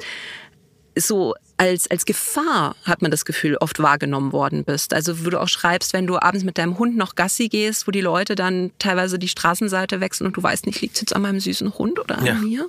so 0.97 1.35
als, 1.59 1.91
als 1.91 2.07
Gefahr, 2.07 2.75
hat 2.85 3.03
man 3.03 3.11
das 3.11 3.27
Gefühl, 3.27 3.59
oft 3.59 3.81
wahrgenommen 3.81 4.33
worden 4.33 4.65
bist. 4.65 4.95
Also 4.95 5.27
wo 5.27 5.29
du 5.29 5.43
auch 5.43 5.49
schreibst, 5.49 5.93
wenn 5.93 6.07
du 6.07 6.19
abends 6.19 6.43
mit 6.43 6.57
deinem 6.57 6.79
Hund 6.79 6.97
noch 6.97 7.17
Gassi 7.17 7.51
gehst, 7.51 7.87
wo 7.87 7.91
die 7.91 8.01
Leute 8.01 8.35
dann 8.35 8.71
teilweise 8.79 9.19
die 9.19 9.29
Straßenseite 9.29 10.01
wechseln 10.01 10.27
und 10.27 10.39
du 10.39 10.43
weißt 10.43 10.65
nicht, 10.65 10.81
liegt 10.81 10.95
es 10.95 11.03
jetzt 11.03 11.15
an 11.15 11.21
meinem 11.21 11.41
süßen 11.41 11.77
Hund 11.77 12.01
oder 12.01 12.17
an 12.17 12.25
ja. 12.25 12.35
mir? 12.37 12.67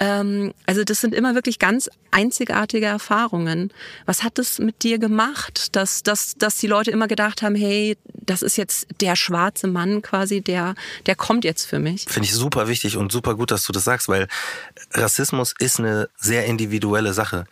Ähm, 0.00 0.54
also 0.66 0.84
das 0.84 1.00
sind 1.00 1.14
immer 1.14 1.34
wirklich 1.34 1.58
ganz 1.58 1.90
einzigartige 2.10 2.86
Erfahrungen. 2.86 3.72
Was 4.06 4.22
hat 4.22 4.38
das 4.38 4.58
mit 4.58 4.82
dir 4.82 4.98
gemacht, 4.98 5.76
dass, 5.76 6.02
dass, 6.02 6.34
dass 6.36 6.56
die 6.56 6.66
Leute 6.66 6.90
immer 6.90 7.08
gedacht 7.08 7.42
haben, 7.42 7.54
hey, 7.54 7.96
das 8.14 8.42
ist 8.42 8.56
jetzt 8.56 8.86
der 9.00 9.16
schwarze 9.16 9.66
Mann 9.66 10.02
quasi, 10.02 10.40
der, 10.40 10.74
der 11.06 11.16
kommt 11.16 11.44
jetzt 11.44 11.66
für 11.66 11.78
mich? 11.78 12.04
Finde 12.08 12.26
ich 12.28 12.34
super 12.34 12.68
wichtig 12.68 12.96
und 12.96 13.12
super 13.12 13.34
gut, 13.34 13.50
dass 13.50 13.64
du 13.64 13.72
das 13.72 13.84
sagst, 13.84 14.08
weil 14.08 14.28
Rassismus 14.92 15.54
ist 15.58 15.78
eine 15.78 16.08
sehr 16.16 16.46
individuelle 16.46 17.12
Sache. 17.12 17.46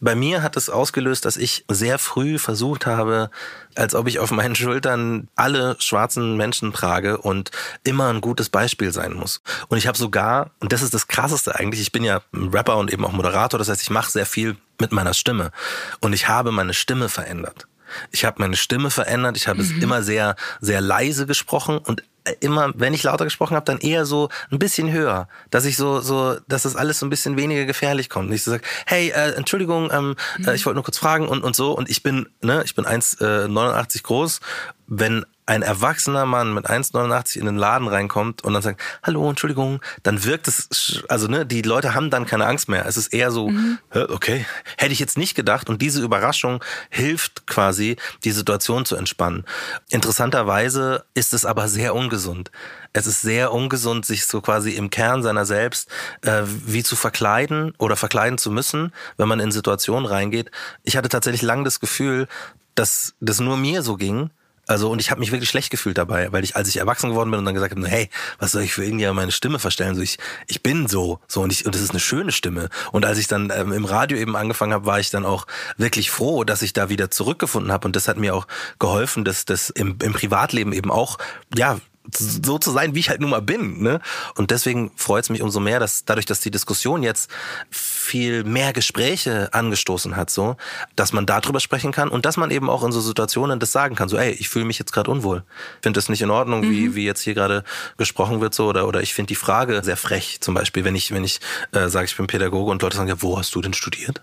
Bei 0.00 0.14
mir 0.14 0.42
hat 0.42 0.56
es 0.56 0.68
ausgelöst, 0.68 1.24
dass 1.24 1.36
ich 1.36 1.64
sehr 1.68 1.98
früh 1.98 2.38
versucht 2.38 2.86
habe, 2.86 3.30
als 3.74 3.94
ob 3.94 4.08
ich 4.08 4.18
auf 4.18 4.30
meinen 4.30 4.54
Schultern 4.54 5.28
alle 5.36 5.76
schwarzen 5.78 6.36
Menschen 6.36 6.72
trage 6.72 7.18
und 7.18 7.50
immer 7.84 8.08
ein 8.08 8.20
gutes 8.20 8.48
Beispiel 8.48 8.92
sein 8.92 9.12
muss. 9.12 9.42
Und 9.68 9.78
ich 9.78 9.86
habe 9.86 9.98
sogar, 9.98 10.50
und 10.60 10.72
das 10.72 10.82
ist 10.82 10.94
das 10.94 11.08
Krasseste 11.08 11.54
eigentlich, 11.54 11.85
ich 11.86 11.92
bin 11.92 12.02
ja 12.02 12.20
Rapper 12.34 12.76
und 12.78 12.92
eben 12.92 13.04
auch 13.04 13.12
Moderator, 13.12 13.58
das 13.58 13.68
heißt, 13.68 13.82
ich 13.82 13.90
mache 13.90 14.10
sehr 14.10 14.26
viel 14.26 14.56
mit 14.80 14.90
meiner 14.90 15.14
Stimme. 15.14 15.52
Und 16.00 16.12
ich 16.12 16.28
habe 16.28 16.50
meine 16.50 16.74
Stimme 16.74 17.08
verändert. 17.08 17.68
Ich 18.10 18.24
habe 18.24 18.40
meine 18.40 18.56
Stimme 18.56 18.90
verändert, 18.90 19.36
ich 19.36 19.46
habe 19.46 19.62
mhm. 19.62 19.76
es 19.76 19.82
immer 19.82 20.02
sehr, 20.02 20.34
sehr 20.60 20.80
leise 20.80 21.26
gesprochen 21.26 21.78
und 21.78 22.02
immer, 22.40 22.72
wenn 22.74 22.92
ich 22.92 23.04
lauter 23.04 23.22
gesprochen 23.22 23.54
habe, 23.54 23.64
dann 23.64 23.78
eher 23.78 24.04
so 24.04 24.30
ein 24.50 24.58
bisschen 24.58 24.90
höher, 24.90 25.28
dass 25.50 25.64
ich 25.64 25.76
so, 25.76 26.00
so, 26.00 26.36
dass 26.48 26.64
das 26.64 26.74
alles 26.74 26.98
so 26.98 27.06
ein 27.06 27.10
bisschen 27.10 27.36
weniger 27.36 27.66
gefährlich 27.66 28.10
kommt. 28.10 28.28
Und 28.28 28.34
ich 28.34 28.42
so 28.42 28.50
sage, 28.50 28.64
hey, 28.84 29.10
äh, 29.10 29.34
Entschuldigung, 29.34 29.90
ähm, 29.92 30.16
mhm. 30.38 30.48
äh, 30.48 30.54
ich 30.56 30.66
wollte 30.66 30.74
nur 30.74 30.82
kurz 30.82 30.98
fragen 30.98 31.28
und, 31.28 31.44
und 31.44 31.54
so. 31.54 31.70
Und 31.70 31.88
ich 31.88 32.02
bin, 32.02 32.28
ne, 32.42 32.62
ich 32.64 32.74
bin 32.74 32.84
1,89 32.84 33.96
äh, 33.96 34.02
groß. 34.02 34.40
Wenn 34.88 35.24
ein 35.46 35.62
erwachsener 35.62 36.26
Mann 36.26 36.52
mit 36.52 36.68
1,89 36.68 37.38
in 37.38 37.46
den 37.46 37.56
Laden 37.56 37.86
reinkommt 37.86 38.42
und 38.42 38.52
dann 38.52 38.62
sagt, 38.62 38.80
hallo, 39.04 39.30
Entschuldigung, 39.30 39.80
dann 40.02 40.24
wirkt 40.24 40.48
es, 40.48 41.04
also 41.08 41.28
ne, 41.28 41.46
die 41.46 41.62
Leute 41.62 41.94
haben 41.94 42.10
dann 42.10 42.26
keine 42.26 42.46
Angst 42.46 42.68
mehr. 42.68 42.84
Es 42.86 42.96
ist 42.96 43.14
eher 43.14 43.30
so, 43.30 43.48
mhm. 43.48 43.78
okay, 43.92 44.44
hätte 44.76 44.92
ich 44.92 44.98
jetzt 44.98 45.16
nicht 45.16 45.36
gedacht. 45.36 45.68
Und 45.68 45.80
diese 45.80 46.02
Überraschung 46.02 46.62
hilft 46.90 47.46
quasi, 47.46 47.96
die 48.24 48.32
Situation 48.32 48.84
zu 48.84 48.96
entspannen. 48.96 49.44
Interessanterweise 49.88 51.04
ist 51.14 51.32
es 51.32 51.44
aber 51.46 51.68
sehr 51.68 51.94
ungesund. 51.94 52.50
Es 52.92 53.06
ist 53.06 53.20
sehr 53.20 53.52
ungesund, 53.52 54.04
sich 54.04 54.26
so 54.26 54.40
quasi 54.40 54.72
im 54.72 54.90
Kern 54.90 55.22
seiner 55.22 55.44
selbst 55.44 55.88
äh, 56.22 56.42
wie 56.44 56.82
zu 56.82 56.96
verkleiden 56.96 57.72
oder 57.78 57.94
verkleiden 57.94 58.38
zu 58.38 58.50
müssen, 58.50 58.92
wenn 59.16 59.28
man 59.28 59.38
in 59.38 59.52
Situationen 59.52 60.06
reingeht. 60.06 60.50
Ich 60.82 60.96
hatte 60.96 61.08
tatsächlich 61.08 61.42
lang 61.42 61.62
das 61.62 61.78
Gefühl, 61.78 62.26
dass 62.74 63.14
das 63.20 63.38
nur 63.38 63.56
mir 63.56 63.82
so 63.82 63.96
ging 63.96 64.30
also 64.66 64.90
und 64.90 65.00
ich 65.00 65.10
habe 65.10 65.20
mich 65.20 65.32
wirklich 65.32 65.48
schlecht 65.48 65.70
gefühlt 65.70 65.96
dabei, 65.96 66.32
weil 66.32 66.44
ich, 66.44 66.56
als 66.56 66.68
ich 66.68 66.78
erwachsen 66.78 67.10
geworden 67.10 67.30
bin 67.30 67.38
und 67.38 67.44
dann 67.44 67.54
gesagt 67.54 67.74
habe, 67.74 67.88
hey, 67.88 68.10
was 68.38 68.52
soll 68.52 68.62
ich 68.62 68.72
für 68.72 68.84
irgendwie 68.84 69.06
meine 69.12 69.32
Stimme 69.32 69.58
verstellen? 69.58 69.94
So 69.94 70.02
ich, 70.02 70.18
ich 70.48 70.62
bin 70.62 70.88
so, 70.88 71.20
so 71.28 71.42
und 71.42 71.52
ich 71.52 71.66
und 71.66 71.74
das 71.74 71.82
ist 71.82 71.90
eine 71.90 72.00
schöne 72.00 72.32
Stimme. 72.32 72.68
Und 72.92 73.04
als 73.04 73.18
ich 73.18 73.28
dann 73.28 73.52
ähm, 73.54 73.72
im 73.72 73.84
Radio 73.84 74.18
eben 74.18 74.36
angefangen 74.36 74.72
habe, 74.72 74.86
war 74.86 74.98
ich 74.98 75.10
dann 75.10 75.24
auch 75.24 75.46
wirklich 75.76 76.10
froh, 76.10 76.44
dass 76.44 76.62
ich 76.62 76.72
da 76.72 76.88
wieder 76.88 77.10
zurückgefunden 77.10 77.72
habe 77.72 77.86
und 77.86 77.96
das 77.96 78.08
hat 78.08 78.16
mir 78.16 78.34
auch 78.34 78.46
geholfen, 78.78 79.24
dass 79.24 79.44
das 79.44 79.70
im, 79.70 79.98
im 80.02 80.12
Privatleben 80.12 80.72
eben 80.72 80.90
auch 80.90 81.18
ja 81.54 81.78
so 82.12 82.58
zu 82.58 82.70
sein, 82.70 82.94
wie 82.94 83.00
ich 83.00 83.08
halt 83.08 83.20
nun 83.20 83.30
mal 83.30 83.42
bin. 83.42 83.82
Ne? 83.82 84.00
Und 84.36 84.50
deswegen 84.50 84.90
freut 84.96 85.24
es 85.24 85.30
mich 85.30 85.42
umso 85.42 85.60
mehr, 85.60 85.80
dass 85.80 86.04
dadurch, 86.04 86.26
dass 86.26 86.40
die 86.40 86.50
Diskussion 86.50 87.02
jetzt 87.02 87.30
viel 87.70 88.44
mehr 88.44 88.72
Gespräche 88.72 89.52
angestoßen 89.52 90.16
hat, 90.16 90.30
so, 90.30 90.56
dass 90.94 91.12
man 91.12 91.26
darüber 91.26 91.60
sprechen 91.60 91.92
kann 91.92 92.08
und 92.08 92.24
dass 92.24 92.36
man 92.36 92.50
eben 92.50 92.70
auch 92.70 92.84
in 92.84 92.92
so 92.92 93.00
Situationen 93.00 93.58
das 93.60 93.72
sagen 93.72 93.96
kann, 93.96 94.08
so, 94.08 94.16
ey, 94.16 94.32
ich 94.32 94.48
fühle 94.48 94.64
mich 94.64 94.78
jetzt 94.78 94.92
gerade 94.92 95.10
unwohl. 95.10 95.44
Finde 95.82 95.98
das 95.98 96.08
nicht 96.08 96.22
in 96.22 96.30
Ordnung, 96.30 96.60
mhm. 96.60 96.70
wie, 96.70 96.94
wie 96.94 97.04
jetzt 97.04 97.20
hier 97.20 97.34
gerade 97.34 97.64
gesprochen 97.98 98.40
wird, 98.40 98.54
so, 98.54 98.66
oder, 98.66 98.86
oder 98.86 99.02
ich 99.02 99.14
finde 99.14 99.28
die 99.28 99.34
Frage 99.34 99.82
sehr 99.84 99.96
frech, 99.96 100.38
zum 100.40 100.54
Beispiel, 100.54 100.84
wenn 100.84 100.94
ich, 100.94 101.12
wenn 101.12 101.24
ich 101.24 101.40
äh, 101.72 101.88
sage, 101.88 102.06
ich 102.06 102.16
bin 102.16 102.26
Pädagoge 102.26 102.70
und 102.70 102.82
Leute 102.82 102.96
sagen, 102.96 103.08
ja, 103.08 103.20
wo 103.22 103.38
hast 103.38 103.54
du 103.54 103.60
denn 103.60 103.74
studiert? 103.74 104.22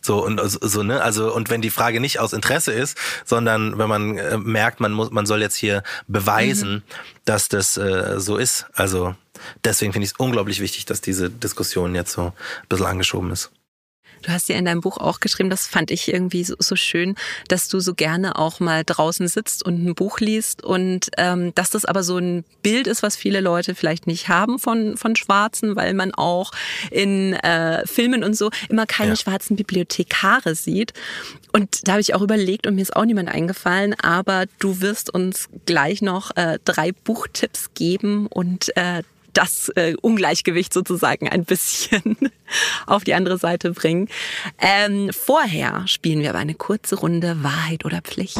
So 0.00 0.24
und 0.24 0.40
so 0.40 0.82
ne 0.82 1.02
also 1.02 1.34
und 1.34 1.50
wenn 1.50 1.60
die 1.60 1.70
Frage 1.70 2.00
nicht 2.00 2.20
aus 2.20 2.32
Interesse 2.32 2.72
ist, 2.72 2.96
sondern 3.24 3.78
wenn 3.78 3.88
man 3.88 4.18
äh, 4.18 4.38
merkt, 4.38 4.80
man 4.80 4.92
muss 4.92 5.10
man 5.10 5.26
soll 5.26 5.40
jetzt 5.40 5.56
hier 5.56 5.82
beweisen, 6.08 6.72
mhm. 6.72 6.82
dass 7.24 7.48
das 7.48 7.76
äh, 7.76 8.18
so 8.18 8.36
ist. 8.36 8.66
Also 8.72 9.14
deswegen 9.64 9.92
finde 9.92 10.06
ich 10.06 10.12
es 10.12 10.18
unglaublich 10.18 10.60
wichtig, 10.60 10.86
dass 10.86 11.00
diese 11.00 11.30
Diskussion 11.30 11.94
jetzt 11.94 12.12
so 12.12 12.26
ein 12.26 12.32
bisschen 12.68 12.86
angeschoben 12.86 13.30
ist. 13.30 13.50
Du 14.22 14.32
hast 14.32 14.48
ja 14.48 14.56
in 14.56 14.64
deinem 14.64 14.80
Buch 14.80 14.98
auch 14.98 15.20
geschrieben, 15.20 15.50
das 15.50 15.66
fand 15.66 15.90
ich 15.90 16.12
irgendwie 16.12 16.44
so, 16.44 16.54
so 16.58 16.76
schön, 16.76 17.14
dass 17.48 17.68
du 17.68 17.80
so 17.80 17.94
gerne 17.94 18.36
auch 18.36 18.60
mal 18.60 18.84
draußen 18.84 19.26
sitzt 19.28 19.64
und 19.64 19.84
ein 19.84 19.94
Buch 19.94 20.20
liest 20.20 20.62
und 20.62 21.10
ähm, 21.16 21.54
dass 21.54 21.70
das 21.70 21.84
aber 21.84 22.02
so 22.02 22.18
ein 22.18 22.44
Bild 22.62 22.86
ist, 22.86 23.02
was 23.02 23.16
viele 23.16 23.40
Leute 23.40 23.74
vielleicht 23.74 24.06
nicht 24.06 24.28
haben 24.28 24.58
von, 24.58 24.96
von 24.96 25.16
Schwarzen, 25.16 25.76
weil 25.76 25.94
man 25.94 26.12
auch 26.14 26.52
in 26.90 27.34
äh, 27.34 27.86
Filmen 27.86 28.22
und 28.24 28.36
so 28.36 28.50
immer 28.68 28.86
keine 28.86 29.10
ja. 29.10 29.16
schwarzen 29.16 29.56
Bibliothekare 29.56 30.54
sieht. 30.54 30.92
Und 31.52 31.88
da 31.88 31.92
habe 31.92 32.00
ich 32.00 32.14
auch 32.14 32.22
überlegt 32.22 32.66
und 32.66 32.74
mir 32.74 32.82
ist 32.82 32.94
auch 32.94 33.04
niemand 33.04 33.28
eingefallen, 33.28 33.94
aber 34.00 34.44
du 34.58 34.80
wirst 34.80 35.12
uns 35.12 35.48
gleich 35.66 36.02
noch 36.02 36.36
äh, 36.36 36.58
drei 36.64 36.92
Buchtipps 36.92 37.70
geben 37.74 38.26
und 38.26 38.76
äh, 38.76 39.02
das 39.32 39.70
äh, 39.76 39.94
Ungleichgewicht 40.00 40.72
sozusagen 40.72 41.28
ein 41.28 41.44
bisschen 41.44 42.16
auf 42.86 43.04
die 43.04 43.14
andere 43.14 43.38
Seite 43.38 43.72
bringen. 43.72 44.08
Ähm, 44.58 45.10
vorher 45.12 45.84
spielen 45.86 46.20
wir 46.20 46.30
aber 46.30 46.38
eine 46.38 46.54
kurze 46.54 46.96
Runde 46.96 47.42
Wahrheit 47.42 47.84
oder 47.84 48.00
Pflicht. 48.00 48.38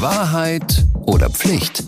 Wahrheit 0.00 0.84
oder 1.06 1.30
Pflicht? 1.30 1.84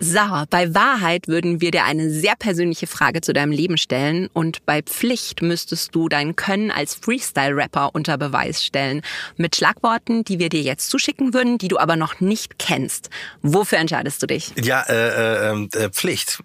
Sauer, 0.00 0.46
bei 0.48 0.74
Wahrheit 0.74 1.26
würden 1.26 1.60
wir 1.60 1.72
dir 1.72 1.82
eine 1.84 2.08
sehr 2.08 2.36
persönliche 2.36 2.86
Frage 2.86 3.20
zu 3.20 3.32
deinem 3.32 3.50
Leben 3.50 3.76
stellen 3.76 4.28
und 4.32 4.64
bei 4.64 4.80
Pflicht 4.80 5.42
müsstest 5.42 5.92
du 5.92 6.08
dein 6.08 6.36
Können 6.36 6.70
als 6.70 6.94
Freestyle-Rapper 6.94 7.90
unter 7.94 8.16
Beweis 8.16 8.64
stellen. 8.64 9.02
Mit 9.36 9.56
Schlagworten, 9.56 10.22
die 10.22 10.38
wir 10.38 10.50
dir 10.50 10.60
jetzt 10.60 10.88
zuschicken 10.90 11.34
würden, 11.34 11.58
die 11.58 11.66
du 11.66 11.78
aber 11.78 11.96
noch 11.96 12.20
nicht 12.20 12.60
kennst. 12.60 13.10
Wofür 13.42 13.78
entscheidest 13.78 14.22
du 14.22 14.28
dich? 14.28 14.52
Ja, 14.62 14.82
äh, 14.82 14.92
äh, 14.94 15.50
ähm, 15.50 15.68
äh 15.74 15.90
Pflicht. 15.90 16.44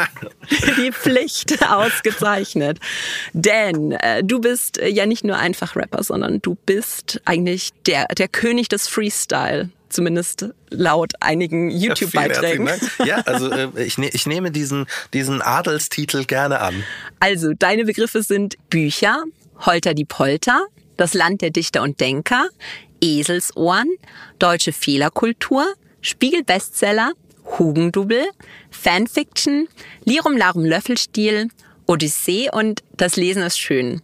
Die 0.76 0.92
Pflicht, 0.92 1.64
ausgezeichnet. 1.70 2.80
Denn 3.32 3.92
äh, 3.92 4.22
du 4.22 4.40
bist 4.40 4.78
ja 4.78 5.06
nicht 5.06 5.24
nur 5.24 5.38
einfach 5.38 5.74
Rapper, 5.74 6.02
sondern 6.02 6.42
du 6.42 6.54
bist 6.66 7.22
eigentlich 7.24 7.70
der, 7.86 8.06
der 8.08 8.28
König 8.28 8.68
des 8.68 8.88
Freestyle 8.88 9.70
zumindest 9.90 10.46
laut 10.70 11.12
einigen 11.20 11.70
YouTube-Beiträgen. 11.70 12.68
Ja, 12.98 13.04
ja, 13.04 13.16
also 13.20 13.50
äh, 13.50 13.68
ich, 13.84 13.98
ne, 13.98 14.08
ich 14.12 14.26
nehme 14.26 14.50
diesen, 14.50 14.86
diesen 15.12 15.42
Adelstitel 15.42 16.24
gerne 16.24 16.60
an. 16.60 16.84
Also, 17.18 17.52
deine 17.52 17.84
Begriffe 17.84 18.22
sind 18.22 18.56
Bücher, 18.70 19.24
Holter 19.58 19.94
die 19.94 20.04
Polter, 20.04 20.66
das 20.96 21.14
Land 21.14 21.42
der 21.42 21.50
Dichter 21.50 21.82
und 21.82 22.00
Denker, 22.00 22.48
Eselsohren, 23.02 23.88
deutsche 24.38 24.72
Fehlerkultur, 24.72 25.66
Spiegel-Bestseller, 26.00 27.12
Hugendubel, 27.58 28.24
Fanfiction, 28.70 29.68
Lirum 30.04 30.36
Larum 30.36 30.64
Löffelstiel, 30.64 31.48
Odyssee 31.86 32.48
und 32.50 32.82
Das 32.96 33.16
Lesen 33.16 33.42
ist 33.42 33.58
schön. 33.58 34.00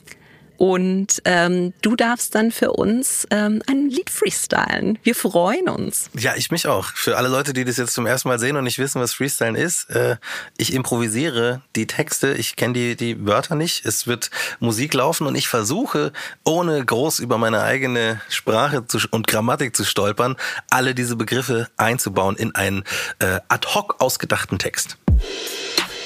Und 0.56 1.22
ähm, 1.24 1.72
du 1.82 1.96
darfst 1.96 2.34
dann 2.34 2.50
für 2.50 2.72
uns 2.72 3.26
ähm, 3.30 3.62
ein 3.68 3.88
Lied 3.90 4.10
freestylen. 4.10 4.98
Wir 5.02 5.14
freuen 5.14 5.68
uns. 5.68 6.10
Ja, 6.18 6.34
ich 6.36 6.50
mich 6.50 6.66
auch. 6.66 6.86
Für 6.94 7.16
alle 7.16 7.28
Leute, 7.28 7.52
die 7.52 7.64
das 7.64 7.76
jetzt 7.76 7.94
zum 7.94 8.06
ersten 8.06 8.28
Mal 8.28 8.38
sehen 8.38 8.56
und 8.56 8.64
nicht 8.64 8.78
wissen, 8.78 9.00
was 9.00 9.14
Freestylen 9.14 9.54
ist, 9.54 9.90
äh, 9.90 10.16
ich 10.56 10.72
improvisiere 10.72 11.62
die 11.74 11.86
Texte. 11.86 12.34
Ich 12.34 12.56
kenne 12.56 12.74
die, 12.74 12.96
die 12.96 13.26
Wörter 13.26 13.54
nicht. 13.54 13.84
Es 13.84 14.06
wird 14.06 14.30
Musik 14.60 14.94
laufen 14.94 15.26
und 15.26 15.34
ich 15.34 15.48
versuche, 15.48 16.12
ohne 16.44 16.84
groß 16.84 17.18
über 17.18 17.38
meine 17.38 17.62
eigene 17.62 18.20
Sprache 18.28 18.86
zu, 18.86 18.98
und 19.10 19.26
Grammatik 19.26 19.76
zu 19.76 19.84
stolpern, 19.84 20.36
alle 20.70 20.94
diese 20.94 21.16
Begriffe 21.16 21.68
einzubauen 21.76 22.36
in 22.36 22.54
einen 22.54 22.84
äh, 23.18 23.40
ad 23.48 23.68
hoc 23.74 24.00
ausgedachten 24.00 24.58
Text. 24.58 24.96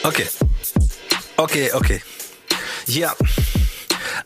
Okay. 0.03 0.29
Okay, 1.37 1.73
okay. 1.73 2.03
Ja. 2.87 3.15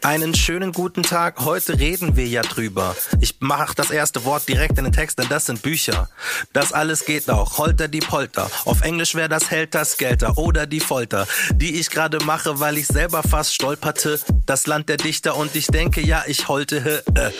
Einen 0.03 0.35
schönen 0.35 0.73
guten 0.73 1.03
Tag. 1.03 1.45
Heute 1.45 1.79
reden 1.79 2.17
wir 2.17 2.27
ja 2.27 2.43
drüber. 2.43 2.97
Ich 3.21 3.37
mache 3.41 3.75
das 3.75 3.91
erste 3.91 4.25
Wort 4.25 4.49
direkt 4.49 4.79
in 4.79 4.85
den 4.85 4.93
Text, 4.93 5.19
denn 5.19 5.29
das 5.29 5.47
sind 5.47 5.63
Bücher. 5.63 6.09
Das 6.53 6.73
alles 6.73 7.05
geht 7.05 7.31
auch. 7.31 7.59
Holter 7.59 7.89
die 7.89 8.01
Polter. 8.01 8.51
Auf 8.65 8.83
Englisch 8.83 9.15
wäre 9.15 9.29
das 9.29 9.51
Helter 9.51 9.85
Skelter 9.85 10.37
oder 10.37 10.67
die 10.67 10.81
Folter, 10.81 11.27
die 11.55 11.79
ich 11.79 11.91
gerade 11.91 12.19
mache, 12.25 12.61
weil 12.61 12.79
ich 12.79 12.87
selber 12.87 13.23
fast 13.23 13.55
stolperte. 13.55 14.21
Das 14.47 14.67
Land 14.67 14.89
der 14.89 14.97
Dichter 14.97 15.37
und 15.37 15.55
ich 15.55 15.69
denke, 15.69 16.01
ja, 16.01 16.25
ich 16.27 16.49
holte, 16.49 17.03
äh, 17.15 17.31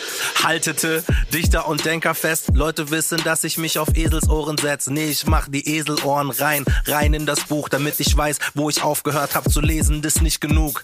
haltete 0.43 1.03
Dichter 1.33 1.67
und 1.67 1.85
Denker 1.85 2.15
fest. 2.15 2.49
Leute 2.53 2.89
wissen, 2.89 3.19
dass 3.23 3.43
ich 3.43 3.57
mich 3.57 3.77
auf 3.79 3.89
Eselsohren 3.95 4.57
setze. 4.57 4.91
Nee, 4.93 5.09
ich 5.09 5.27
mach 5.27 5.47
die 5.49 5.77
Eselohren 5.77 6.31
rein, 6.31 6.65
rein 6.87 7.13
in 7.13 7.25
das 7.25 7.41
Buch, 7.41 7.69
damit 7.69 7.99
ich 7.99 8.15
weiß, 8.15 8.39
wo 8.53 8.69
ich 8.69 8.81
aufgehört 8.83 9.35
habe 9.35 9.49
zu 9.49 9.61
lesen. 9.61 10.01
Das 10.01 10.15
ist 10.15 10.21
nicht 10.21 10.41
genug. 10.41 10.81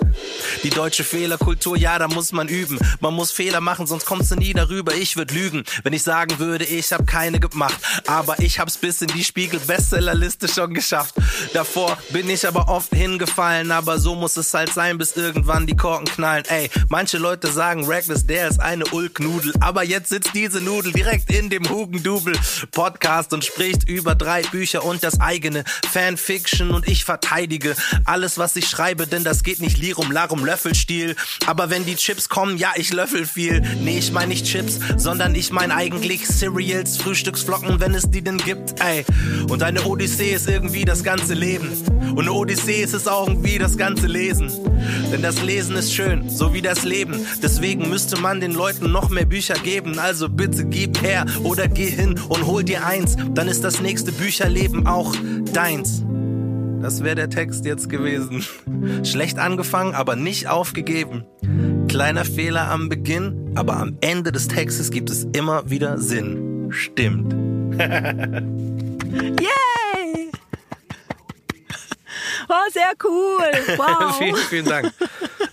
Die 0.63 0.69
deutsche 0.69 1.03
Fehlerkultur 1.03 1.60
Kultur, 1.61 1.77
ja, 1.77 1.99
da 1.99 2.07
muss 2.07 2.31
man 2.31 2.47
üben. 2.47 2.79
Man 3.01 3.13
muss 3.13 3.31
Fehler 3.31 3.61
machen, 3.61 3.85
sonst 3.85 4.07
kommst 4.07 4.31
du 4.31 4.35
nie 4.35 4.51
darüber. 4.51 4.95
Ich 4.95 5.15
würde 5.15 5.35
lügen, 5.35 5.63
wenn 5.83 5.93
ich 5.93 6.01
sagen 6.01 6.39
würde, 6.39 6.65
ich 6.65 6.91
habe 6.91 7.05
keine 7.05 7.39
gemacht. 7.39 7.77
Aber 8.07 8.39
ich 8.39 8.57
hab's 8.57 8.79
bis 8.79 8.99
in 9.03 9.09
die 9.09 9.23
Spiegel-Bestsellerliste 9.23 10.47
schon 10.47 10.73
geschafft. 10.73 11.13
Davor 11.53 11.99
bin 12.09 12.27
ich 12.31 12.47
aber 12.47 12.67
oft 12.67 12.95
hingefallen, 12.95 13.71
aber 13.71 13.99
so 13.99 14.15
muss 14.15 14.37
es 14.37 14.51
halt 14.55 14.73
sein, 14.73 14.97
bis 14.97 15.15
irgendwann 15.15 15.67
die 15.67 15.75
Korken 15.75 16.07
knallen. 16.07 16.45
Ey, 16.47 16.71
manche 16.89 17.19
Leute 17.19 17.51
sagen, 17.51 17.85
Reckless, 17.85 18.25
der 18.25 18.47
ist 18.47 18.59
eine 18.59 18.85
Ulknudel. 18.85 19.53
Aber 19.59 19.83
jetzt 19.83 20.09
sitzt 20.09 20.33
diese 20.33 20.61
Nudel 20.61 20.91
direkt 20.93 21.29
in 21.29 21.51
dem 21.51 21.69
Hugendubel 21.69 22.33
Podcast 22.71 23.33
und 23.33 23.45
spricht 23.45 23.87
über 23.87 24.15
drei 24.15 24.41
Bücher 24.41 24.83
und 24.83 25.03
das 25.03 25.21
eigene 25.21 25.63
Fanfiction 25.91 26.71
und 26.71 26.87
ich 26.87 27.05
verteidige 27.05 27.75
alles, 28.05 28.39
was 28.39 28.55
ich 28.55 28.67
schreibe, 28.67 29.05
denn 29.05 29.23
das 29.23 29.43
geht 29.43 29.59
nicht 29.59 29.77
Lirum 29.77 30.11
Larum 30.11 30.43
Löffelstil. 30.43 31.15
Aber 31.51 31.69
wenn 31.69 31.83
die 31.83 31.97
Chips 31.97 32.29
kommen, 32.29 32.57
ja, 32.57 32.69
ich 32.77 32.93
löffel 32.93 33.25
viel. 33.25 33.61
Nee, 33.83 33.97
ich 33.97 34.13
mein 34.13 34.29
nicht 34.29 34.45
Chips, 34.45 34.79
sondern 34.95 35.35
ich 35.35 35.51
mein 35.51 35.69
eigentlich 35.69 36.25
Cereals, 36.25 36.95
Frühstücksflocken, 36.95 37.81
wenn 37.81 37.93
es 37.93 38.09
die 38.09 38.21
denn 38.21 38.37
gibt, 38.37 38.79
ey. 38.79 39.03
Und 39.49 39.61
eine 39.61 39.83
Odyssee 39.83 40.31
ist 40.31 40.47
irgendwie 40.47 40.85
das 40.85 41.03
ganze 41.03 41.33
Leben. 41.33 41.67
Und 42.15 42.21
eine 42.21 42.31
Odyssee 42.31 42.81
ist 42.81 42.93
es 42.93 43.05
auch 43.05 43.27
irgendwie 43.27 43.57
das 43.57 43.77
ganze 43.77 44.07
Lesen. 44.07 44.49
Denn 45.11 45.21
das 45.21 45.41
Lesen 45.41 45.75
ist 45.75 45.93
schön, 45.93 46.29
so 46.29 46.53
wie 46.53 46.61
das 46.61 46.85
Leben. 46.85 47.25
Deswegen 47.43 47.89
müsste 47.89 48.17
man 48.17 48.39
den 48.39 48.53
Leuten 48.53 48.89
noch 48.89 49.09
mehr 49.09 49.25
Bücher 49.25 49.55
geben. 49.55 49.99
Also 49.99 50.29
bitte 50.29 50.63
gib 50.63 51.01
her 51.01 51.25
oder 51.43 51.67
geh 51.67 51.89
hin 51.89 52.17
und 52.29 52.45
hol 52.45 52.63
dir 52.63 52.85
eins. 52.85 53.17
Dann 53.33 53.49
ist 53.49 53.65
das 53.65 53.81
nächste 53.81 54.13
Bücherleben 54.13 54.87
auch 54.87 55.13
deins. 55.51 56.01
Das 56.81 57.03
wäre 57.03 57.15
der 57.15 57.29
Text 57.29 57.65
jetzt 57.65 57.89
gewesen. 57.89 58.43
Schlecht 59.03 59.37
angefangen, 59.39 59.93
aber 59.93 60.15
nicht 60.15 60.47
aufgegeben. 60.47 61.25
Kleiner 61.87 62.25
Fehler 62.25 62.69
am 62.69 62.89
Beginn, 62.89 63.51
aber 63.55 63.77
am 63.77 63.97
Ende 64.01 64.31
des 64.31 64.47
Textes 64.47 64.91
gibt 64.91 65.09
es 65.09 65.25
immer 65.33 65.69
wieder 65.69 65.97
Sinn. 65.97 66.67
Stimmt. 66.71 67.33
Yay! 69.41 69.70
Oh, 72.51 72.69
sehr 72.71 72.91
cool. 73.03 73.77
Wow. 73.77 74.17
vielen, 74.17 74.35
vielen 74.35 74.65
Dank. 74.65 74.93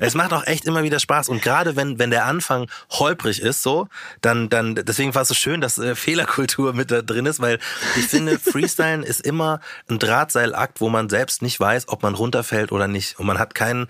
Es 0.01 0.15
macht 0.15 0.33
auch 0.33 0.45
echt 0.47 0.65
immer 0.65 0.83
wieder 0.83 0.99
Spaß. 0.99 1.29
Und 1.29 1.41
gerade 1.43 1.77
wenn, 1.77 1.99
wenn 1.99 2.11
der 2.11 2.25
Anfang 2.25 2.69
holprig 2.91 3.41
ist, 3.41 3.63
so, 3.63 3.89
dann, 4.21 4.49
dann, 4.49 4.75
deswegen 4.75 5.15
war 5.15 5.23
es 5.23 5.29
so 5.29 5.35
schön, 5.35 5.61
dass 5.61 5.79
äh, 5.79 5.95
Fehlerkultur 5.95 6.73
mit 6.73 6.91
da 6.91 7.03
drin 7.03 7.27
ist, 7.27 7.41
weil 7.41 7.59
ich 7.97 8.07
finde, 8.07 8.39
Freestylen 8.39 9.03
ist 9.05 9.21
immer 9.21 9.61
ein 9.89 9.99
Drahtseilakt, 9.99 10.81
wo 10.81 10.89
man 10.89 11.09
selbst 11.09 11.43
nicht 11.43 11.59
weiß, 11.59 11.89
ob 11.89 12.03
man 12.03 12.15
runterfällt 12.15 12.73
oder 12.73 12.89
nicht. 12.89 13.19
Und 13.19 13.27
man 13.27 13.39
hat 13.39 13.55
keinen, 13.55 13.87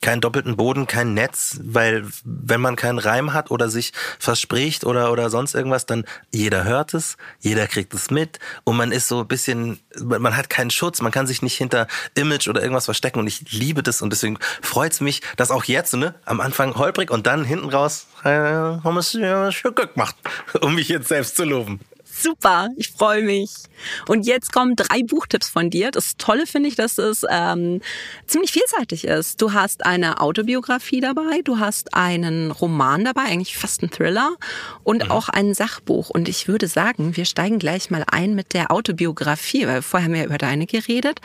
keinen 0.00 0.20
doppelten 0.20 0.56
Boden, 0.56 0.86
kein 0.86 1.14
Netz, 1.14 1.58
weil 1.62 2.06
wenn 2.24 2.60
man 2.60 2.76
keinen 2.76 2.98
Reim 2.98 3.32
hat 3.32 3.50
oder 3.50 3.68
sich 3.68 3.92
verspricht 4.18 4.84
oder, 4.84 5.10
oder 5.10 5.30
sonst 5.30 5.54
irgendwas, 5.54 5.86
dann 5.86 6.04
jeder 6.30 6.64
hört 6.64 6.94
es, 6.94 7.16
jeder 7.40 7.66
kriegt 7.66 7.92
es 7.94 8.10
mit 8.10 8.38
und 8.64 8.76
man 8.76 8.92
ist 8.92 9.08
so 9.08 9.20
ein 9.20 9.28
bisschen, 9.28 9.80
man 10.00 10.36
hat 10.36 10.48
keinen 10.48 10.70
Schutz, 10.70 11.00
man 11.02 11.12
kann 11.12 11.26
sich 11.26 11.42
nicht 11.42 11.56
hinter 11.56 11.86
Image 12.14 12.51
oder 12.52 12.62
irgendwas 12.62 12.84
verstecken 12.84 13.18
und 13.18 13.26
ich 13.26 13.50
liebe 13.50 13.82
das 13.82 14.02
und 14.02 14.10
deswegen 14.10 14.38
freut 14.60 14.92
es 14.92 15.00
mich, 15.00 15.22
dass 15.36 15.50
auch 15.50 15.64
jetzt, 15.64 15.94
ne, 15.94 16.14
am 16.24 16.40
Anfang 16.40 16.76
holprig 16.76 17.10
und 17.10 17.26
dann 17.26 17.44
hinten 17.44 17.70
raus, 17.70 18.06
äh, 18.24 18.28
haben 18.28 18.94
wir 18.94 18.98
es 19.00 19.62
gemacht, 19.62 20.16
um 20.60 20.74
mich 20.74 20.88
jetzt 20.88 21.08
selbst 21.08 21.36
zu 21.36 21.44
loben. 21.44 21.80
Super, 22.22 22.68
ich 22.76 22.90
freue 22.90 23.22
mich. 23.22 23.50
Und 24.06 24.26
jetzt 24.26 24.52
kommen 24.52 24.76
drei 24.76 25.02
Buchtipps 25.02 25.48
von 25.48 25.70
dir. 25.70 25.90
Das 25.90 26.16
Tolle 26.16 26.46
finde 26.46 26.68
ich, 26.68 26.76
dass 26.76 26.98
es 26.98 27.24
ähm, 27.28 27.80
ziemlich 28.26 28.52
vielseitig 28.52 29.04
ist. 29.04 29.42
Du 29.42 29.52
hast 29.52 29.84
eine 29.84 30.20
Autobiografie 30.20 31.00
dabei, 31.00 31.40
du 31.42 31.58
hast 31.58 31.94
einen 31.94 32.52
Roman 32.52 33.04
dabei, 33.04 33.22
eigentlich 33.22 33.56
fast 33.56 33.82
ein 33.82 33.90
Thriller 33.90 34.36
und 34.84 35.04
mhm. 35.04 35.10
auch 35.10 35.28
ein 35.28 35.52
Sachbuch. 35.52 36.10
Und 36.10 36.28
ich 36.28 36.46
würde 36.46 36.68
sagen, 36.68 37.16
wir 37.16 37.24
steigen 37.24 37.58
gleich 37.58 37.90
mal 37.90 38.04
ein 38.06 38.36
mit 38.36 38.54
der 38.54 38.70
Autobiografie, 38.70 39.66
weil 39.66 39.82
vorher 39.82 40.06
haben 40.06 40.14
wir 40.14 40.24
über 40.24 40.38
deine 40.38 40.66
geredet. 40.66 41.20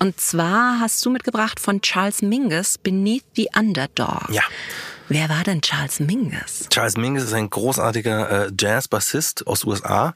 Und 0.00 0.20
zwar 0.20 0.80
hast 0.80 1.04
du 1.06 1.10
mitgebracht 1.10 1.60
von 1.60 1.80
Charles 1.80 2.22
Mingus 2.22 2.76
Beneath 2.78 3.24
the 3.36 3.48
Underdog. 3.56 4.28
Ja. 4.30 4.42
Wer 5.08 5.28
war 5.28 5.44
denn 5.44 5.60
Charles 5.60 6.00
Mingus? 6.00 6.66
Charles 6.70 6.96
Mingus 6.96 7.24
ist 7.24 7.34
ein 7.34 7.50
großartiger 7.50 8.46
äh, 8.46 8.52
Jazz-Bassist 8.58 9.46
aus 9.46 9.64
USA, 9.64 10.14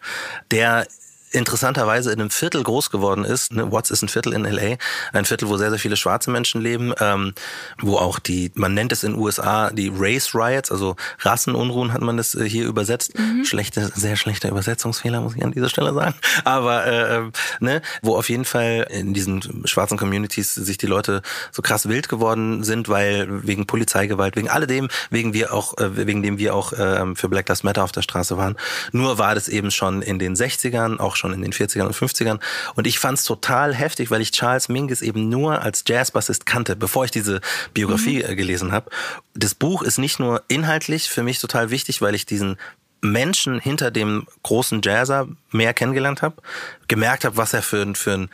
der 0.50 0.86
interessanterweise 1.32 2.12
in 2.12 2.20
einem 2.20 2.30
Viertel 2.30 2.62
groß 2.62 2.90
geworden 2.90 3.24
ist. 3.24 3.52
Ne? 3.52 3.70
Watts 3.70 3.90
ist 3.90 4.02
ein 4.02 4.08
Viertel 4.08 4.32
in 4.32 4.44
LA, 4.44 4.76
ein 5.12 5.24
Viertel, 5.24 5.48
wo 5.48 5.56
sehr, 5.56 5.70
sehr 5.70 5.78
viele 5.78 5.96
schwarze 5.96 6.30
Menschen 6.30 6.60
leben, 6.60 6.92
ähm, 7.00 7.34
wo 7.80 7.96
auch 7.96 8.18
die, 8.18 8.50
man 8.54 8.74
nennt 8.74 8.92
es 8.92 9.04
in 9.04 9.12
den 9.12 9.20
USA 9.20 9.70
die 9.70 9.92
Race 9.94 10.34
Riots, 10.34 10.70
also 10.70 10.96
Rassenunruhen 11.20 11.92
hat 11.92 12.00
man 12.00 12.16
das 12.16 12.34
äh, 12.34 12.48
hier 12.48 12.66
übersetzt. 12.66 13.18
Mhm. 13.18 13.44
Schlechte, 13.44 13.90
sehr 13.94 14.16
schlechter 14.16 14.48
Übersetzungsfehler, 14.48 15.20
muss 15.20 15.36
ich 15.36 15.44
an 15.44 15.52
dieser 15.52 15.68
Stelle 15.68 15.92
sagen. 15.94 16.14
Aber 16.44 16.86
äh, 16.86 17.16
ähm, 17.16 17.32
ne, 17.60 17.82
wo 18.02 18.16
auf 18.16 18.28
jeden 18.28 18.44
Fall 18.44 18.86
in 18.90 19.14
diesen 19.14 19.66
schwarzen 19.66 19.98
Communities 19.98 20.54
sich 20.54 20.78
die 20.78 20.86
Leute 20.86 21.22
so 21.52 21.62
krass 21.62 21.88
wild 21.88 22.08
geworden 22.08 22.64
sind, 22.64 22.88
weil 22.88 23.46
wegen 23.46 23.66
Polizeigewalt, 23.66 24.36
wegen 24.36 24.48
alledem, 24.48 24.88
wegen 25.10 25.32
wir 25.32 25.52
auch, 25.52 25.76
äh, 25.78 26.06
wegen 26.06 26.22
dem 26.22 26.38
wir 26.38 26.54
auch 26.54 26.72
äh, 26.72 27.14
für 27.14 27.28
Black 27.28 27.48
Lives 27.48 27.62
Matter 27.62 27.84
auf 27.84 27.92
der 27.92 28.02
Straße 28.02 28.36
waren. 28.36 28.56
Nur 28.92 29.18
war 29.18 29.34
das 29.34 29.48
eben 29.48 29.70
schon 29.70 30.02
in 30.02 30.18
den 30.18 30.34
60ern, 30.34 30.98
auch 30.98 31.16
schon 31.18 31.32
in 31.32 31.42
den 31.42 31.52
40ern 31.52 31.86
und 31.86 31.94
50ern. 31.94 32.40
Und 32.74 32.86
ich 32.86 32.98
fand 32.98 33.18
es 33.18 33.24
total 33.24 33.74
heftig, 33.74 34.10
weil 34.10 34.20
ich 34.20 34.30
Charles 34.30 34.68
Mingus 34.68 35.02
eben 35.02 35.28
nur 35.28 35.62
als 35.62 35.84
Jazzbassist 35.86 36.46
kannte, 36.46 36.76
bevor 36.76 37.04
ich 37.04 37.10
diese 37.10 37.40
Biografie 37.74 38.22
mhm. 38.22 38.30
Äh, 38.30 38.36
gelesen 38.36 38.72
habe. 38.72 38.90
Das 39.34 39.54
Buch 39.54 39.82
ist 39.82 39.98
nicht 39.98 40.18
nur 40.18 40.42
inhaltlich 40.48 41.08
für 41.08 41.22
mich 41.22 41.38
total 41.38 41.70
wichtig, 41.70 42.00
weil 42.00 42.14
ich 42.14 42.26
diesen 42.26 42.56
Menschen 43.00 43.60
hinter 43.60 43.90
dem 43.90 44.26
großen 44.42 44.80
Jazzer 44.82 45.28
mehr 45.50 45.74
kennengelernt 45.74 46.22
habe, 46.22 46.42
gemerkt 46.88 47.24
habe, 47.24 47.36
was 47.36 47.54
er 47.54 47.62
für, 47.62 47.94
für 47.94 48.12
ein 48.12 48.30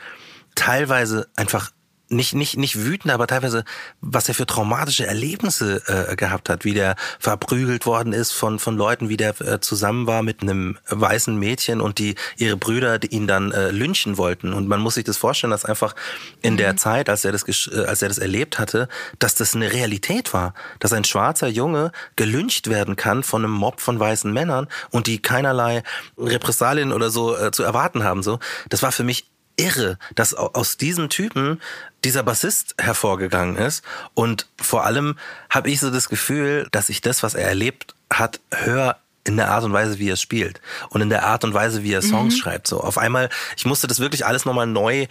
teilweise 0.55 1.27
einfach 1.35 1.71
nicht, 2.09 2.33
nicht, 2.35 2.57
nicht 2.57 2.83
wütend, 2.83 3.13
aber 3.13 3.27
teilweise, 3.27 3.63
was 4.01 4.27
er 4.27 4.35
für 4.35 4.45
traumatische 4.45 5.05
Erlebnisse 5.07 5.81
äh, 5.87 6.15
gehabt 6.15 6.49
hat, 6.49 6.63
wie 6.63 6.73
der 6.73 6.95
verprügelt 7.19 7.85
worden 7.85 8.13
ist 8.13 8.31
von, 8.31 8.59
von 8.59 8.77
Leuten, 8.77 9.09
wie 9.09 9.17
der 9.17 9.39
äh, 9.41 9.59
zusammen 9.59 10.05
war 10.05 10.21
mit 10.21 10.41
einem 10.41 10.77
weißen 10.89 11.35
Mädchen 11.37 11.81
und 11.81 11.97
die 11.97 12.15
ihre 12.37 12.57
Brüder 12.57 12.99
die 12.99 13.07
ihn 13.07 13.27
dann 13.27 13.51
äh, 13.51 13.71
lynchen 13.71 14.17
wollten. 14.17 14.53
Und 14.53 14.67
man 14.67 14.79
muss 14.79 14.95
sich 14.95 15.03
das 15.03 15.17
vorstellen, 15.17 15.51
dass 15.51 15.65
einfach 15.65 15.95
in 16.41 16.53
mhm. 16.53 16.57
der 16.57 16.77
Zeit, 16.77 17.09
als 17.09 17.25
er 17.25 17.31
das 17.31 17.43
äh, 17.47 17.85
als 17.85 18.01
er 18.01 18.09
das 18.09 18.17
erlebt 18.17 18.59
hatte, 18.59 18.87
dass 19.19 19.35
das 19.35 19.55
eine 19.55 19.71
Realität 19.73 20.33
war, 20.33 20.53
dass 20.79 20.93
ein 20.93 21.03
schwarzer 21.03 21.47
Junge 21.47 21.91
gelyncht 22.15 22.69
werden 22.69 22.95
kann 22.95 23.23
von 23.23 23.43
einem 23.43 23.53
Mob 23.53 23.81
von 23.81 23.99
weißen 23.99 24.31
Männern 24.31 24.67
und 24.91 25.07
die 25.07 25.21
keinerlei 25.21 25.83
Repressalien 26.17 26.91
oder 26.91 27.09
so 27.09 27.35
äh, 27.35 27.51
zu 27.51 27.63
erwarten 27.63 28.03
haben. 28.03 28.23
So, 28.23 28.39
das 28.69 28.83
war 28.83 28.91
für 28.91 29.03
mich 29.03 29.25
irre, 29.57 29.97
dass 30.15 30.33
aus 30.33 30.77
diesen 30.77 31.09
Typen 31.09 31.61
dieser 32.03 32.23
Bassist 32.23 32.75
hervorgegangen 32.77 33.57
ist. 33.57 33.83
Und 34.13 34.47
vor 34.61 34.85
allem 34.85 35.17
habe 35.49 35.69
ich 35.69 35.79
so 35.79 35.89
das 35.89 36.09
Gefühl, 36.09 36.67
dass 36.71 36.89
ich 36.89 37.01
das, 37.01 37.23
was 37.23 37.33
er 37.33 37.47
erlebt 37.47 37.95
hat, 38.11 38.39
höre 38.51 38.97
in 39.23 39.37
der 39.37 39.49
Art 39.49 39.63
und 39.63 39.73
Weise, 39.73 39.97
wie 39.97 40.09
er 40.09 40.17
spielt 40.17 40.61
und 40.89 41.01
in 41.01 41.09
der 41.09 41.25
Art 41.25 41.43
und 41.43 41.53
Weise, 41.53 41.83
wie 41.83 41.93
er 41.93 42.01
Songs 42.01 42.35
mhm. 42.35 42.39
schreibt. 42.39 42.67
So 42.67 42.81
auf 42.81 42.97
einmal, 42.97 43.29
ich 43.57 43.65
musste 43.65 43.87
das 43.87 43.99
wirklich 43.99 44.25
alles 44.25 44.45
nochmal 44.45 44.67
neu, 44.67 45.07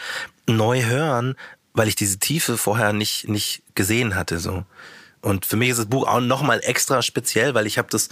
neu 0.46 0.84
hören, 0.84 1.34
weil 1.72 1.88
ich 1.88 1.96
diese 1.96 2.18
Tiefe 2.18 2.56
vorher 2.56 2.92
nicht, 2.92 3.28
nicht 3.28 3.62
gesehen 3.74 4.14
hatte. 4.14 4.38
So. 4.38 4.64
Und 5.20 5.46
für 5.46 5.56
mich 5.56 5.70
ist 5.70 5.78
das 5.78 5.86
Buch 5.86 6.06
auch 6.06 6.20
nochmal 6.20 6.60
extra 6.62 7.02
speziell, 7.02 7.54
weil 7.54 7.66
ich 7.66 7.76
habe 7.76 7.88
das, 7.90 8.08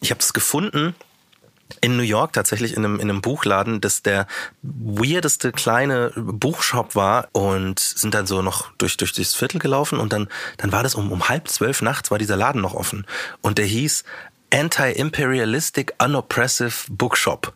ich 0.00 0.10
habe 0.10 0.20
das 0.20 0.34
gefunden 0.34 0.94
in 1.80 1.96
New 1.96 2.02
York 2.02 2.32
tatsächlich 2.32 2.76
in 2.76 2.84
einem, 2.84 3.00
in 3.00 3.10
einem 3.10 3.20
Buchladen, 3.20 3.80
das 3.80 4.02
der 4.02 4.26
weirdeste 4.62 5.52
kleine 5.52 6.12
Buchshop 6.16 6.94
war 6.94 7.28
und 7.32 7.78
sind 7.78 8.14
dann 8.14 8.26
so 8.26 8.42
noch 8.42 8.72
durch, 8.78 8.96
durch 8.96 9.12
das 9.12 9.34
Viertel 9.34 9.58
gelaufen 9.58 9.98
und 9.98 10.12
dann, 10.12 10.28
dann 10.56 10.72
war 10.72 10.82
das 10.82 10.94
um, 10.94 11.12
um 11.12 11.28
halb 11.28 11.48
zwölf 11.48 11.82
nachts 11.82 12.10
war 12.10 12.18
dieser 12.18 12.36
Laden 12.36 12.62
noch 12.62 12.74
offen 12.74 13.06
und 13.42 13.58
der 13.58 13.66
hieß 13.66 14.04
Anti-Imperialistic 14.52 15.92
Unoppressive 16.02 16.72
Bookshop. 16.88 17.52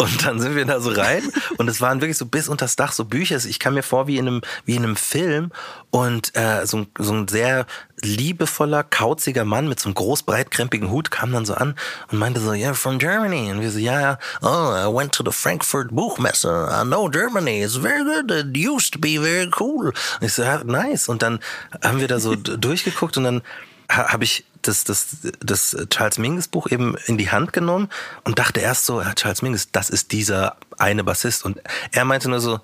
Und 0.00 0.24
dann 0.24 0.38
sind 0.38 0.54
wir 0.54 0.64
da 0.64 0.80
so 0.80 0.90
rein 0.90 1.24
und 1.56 1.68
es 1.68 1.80
waren 1.80 2.00
wirklich 2.00 2.16
so 2.16 2.26
bis 2.26 2.48
unters 2.48 2.76
Dach 2.76 2.92
so 2.92 3.04
Bücher. 3.04 3.36
Ich 3.44 3.58
kam 3.58 3.74
mir 3.74 3.82
vor 3.82 4.06
wie 4.06 4.16
in 4.16 4.28
einem, 4.28 4.42
wie 4.64 4.76
in 4.76 4.84
einem 4.84 4.94
Film 4.94 5.50
und 5.90 6.36
äh, 6.36 6.64
so, 6.66 6.78
ein, 6.78 6.86
so 6.98 7.12
ein 7.12 7.26
sehr 7.26 7.66
liebevoller, 8.00 8.84
kauziger 8.84 9.44
Mann 9.44 9.68
mit 9.68 9.80
so 9.80 9.88
einem 9.88 9.96
groß 9.96 10.22
breitkrempigen 10.22 10.88
Hut 10.90 11.10
kam 11.10 11.32
dann 11.32 11.44
so 11.44 11.54
an 11.54 11.74
und 12.12 12.18
meinte 12.18 12.40
so, 12.40 12.52
yeah, 12.52 12.74
from 12.74 13.00
Germany. 13.00 13.50
Und 13.50 13.60
wir 13.60 13.72
so, 13.72 13.80
ja, 13.80 13.98
yeah, 13.98 14.18
oh, 14.40 14.72
I 14.72 14.86
went 14.86 15.12
to 15.12 15.24
the 15.24 15.32
Frankfurt 15.32 15.90
Buchmesse. 15.90 16.46
I 16.46 16.84
know 16.84 17.08
Germany. 17.08 17.64
It's 17.64 17.74
very 17.74 18.04
good. 18.04 18.30
It 18.30 18.56
used 18.56 18.92
to 18.92 19.00
be 19.00 19.18
very 19.18 19.50
cool. 19.58 19.88
Und 19.88 20.22
ich 20.26 20.32
so, 20.32 20.42
ja, 20.42 20.62
nice. 20.62 21.08
Und 21.08 21.22
dann 21.22 21.40
haben 21.82 21.98
wir 21.98 22.06
da 22.06 22.20
so 22.20 22.36
durchgeguckt 22.36 23.16
und 23.16 23.24
dann 23.24 23.42
habe 23.88 24.22
ich 24.22 24.44
das, 24.62 24.84
das, 24.84 25.16
das 25.40 25.76
Charles 25.90 26.18
Mingus 26.18 26.48
Buch 26.48 26.70
eben 26.70 26.96
in 27.06 27.18
die 27.18 27.30
Hand 27.30 27.52
genommen 27.52 27.88
und 28.24 28.38
dachte 28.38 28.60
erst 28.60 28.86
so, 28.86 29.00
ja, 29.00 29.14
Charles 29.14 29.42
Mingus, 29.42 29.70
das 29.70 29.90
ist 29.90 30.12
dieser 30.12 30.56
eine 30.78 31.04
Bassist. 31.04 31.44
Und 31.44 31.60
er 31.92 32.04
meinte 32.04 32.28
nur 32.28 32.40
so, 32.40 32.60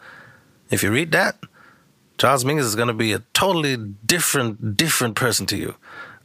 if 0.73 0.83
you 0.83 0.91
read 0.91 1.13
that, 1.13 1.37
Charles 2.19 2.45
Mingus 2.45 2.67
is 2.67 2.77
gonna 2.77 2.93
be 2.93 3.15
a 3.15 3.21
totally 3.33 3.77
different, 3.79 4.57
different 4.61 5.15
person 5.15 5.47
to 5.47 5.57
you. 5.57 5.73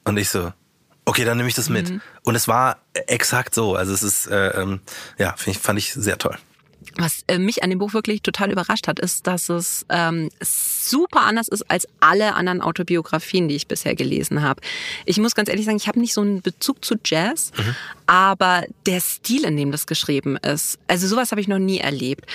Und 0.04 0.18
ich 0.18 0.30
so, 0.30 0.54
okay, 1.06 1.26
dann 1.26 1.38
nehme 1.38 1.50
ich 1.50 1.56
das 1.56 1.70
mit. 1.70 1.90
Mhm. 1.90 2.02
Und 2.24 2.36
es 2.36 2.48
war 2.48 2.78
exakt 2.94 3.56
so. 3.56 3.76
Also 3.76 3.94
es 3.94 4.04
ist, 4.04 4.28
äh, 4.28 4.50
ähm, 4.50 4.82
ja, 5.18 5.36
ich, 5.46 5.58
fand 5.58 5.80
ich 5.80 5.94
sehr 5.94 6.18
toll. 6.18 6.38
Was 6.96 7.24
äh, 7.28 7.38
mich 7.38 7.64
an 7.64 7.70
dem 7.70 7.80
Buch 7.80 7.94
wirklich 7.94 8.22
total 8.22 8.52
überrascht 8.52 8.88
hat, 8.88 9.00
ist, 9.00 9.28
dass 9.28 9.50
es 9.50 9.86
ähm, 9.90 10.30
super 10.42 11.22
anders 11.22 11.48
ist 11.48 11.70
als 11.70 11.88
alle 12.00 12.36
anderen 12.36 12.62
Autobiografien, 12.62 13.48
die 13.48 13.56
ich 13.56 13.68
bisher 13.68 13.96
gelesen 13.96 14.42
habe. 14.42 14.62
Ich 15.06 15.18
muss 15.18 15.36
ganz 15.36 15.50
ehrlich 15.50 15.66
sagen, 15.66 15.78
ich 15.78 15.88
habe 15.88 16.00
nicht 16.00 16.14
so 16.14 16.22
einen 16.22 16.42
Bezug 16.42 16.84
zu 16.84 16.96
Jazz, 17.04 17.52
mhm. 17.58 17.76
aber 18.08 18.66
der 18.86 19.02
Stil, 19.02 19.46
in 19.46 19.58
dem 19.58 19.72
das 19.72 19.88
geschrieben 19.88 20.38
ist, 20.38 20.80
also 20.88 21.08
sowas 21.08 21.32
habe 21.32 21.42
ich 21.42 21.48
noch 21.48 21.60
nie 21.60 21.80
erlebt. 21.80 22.26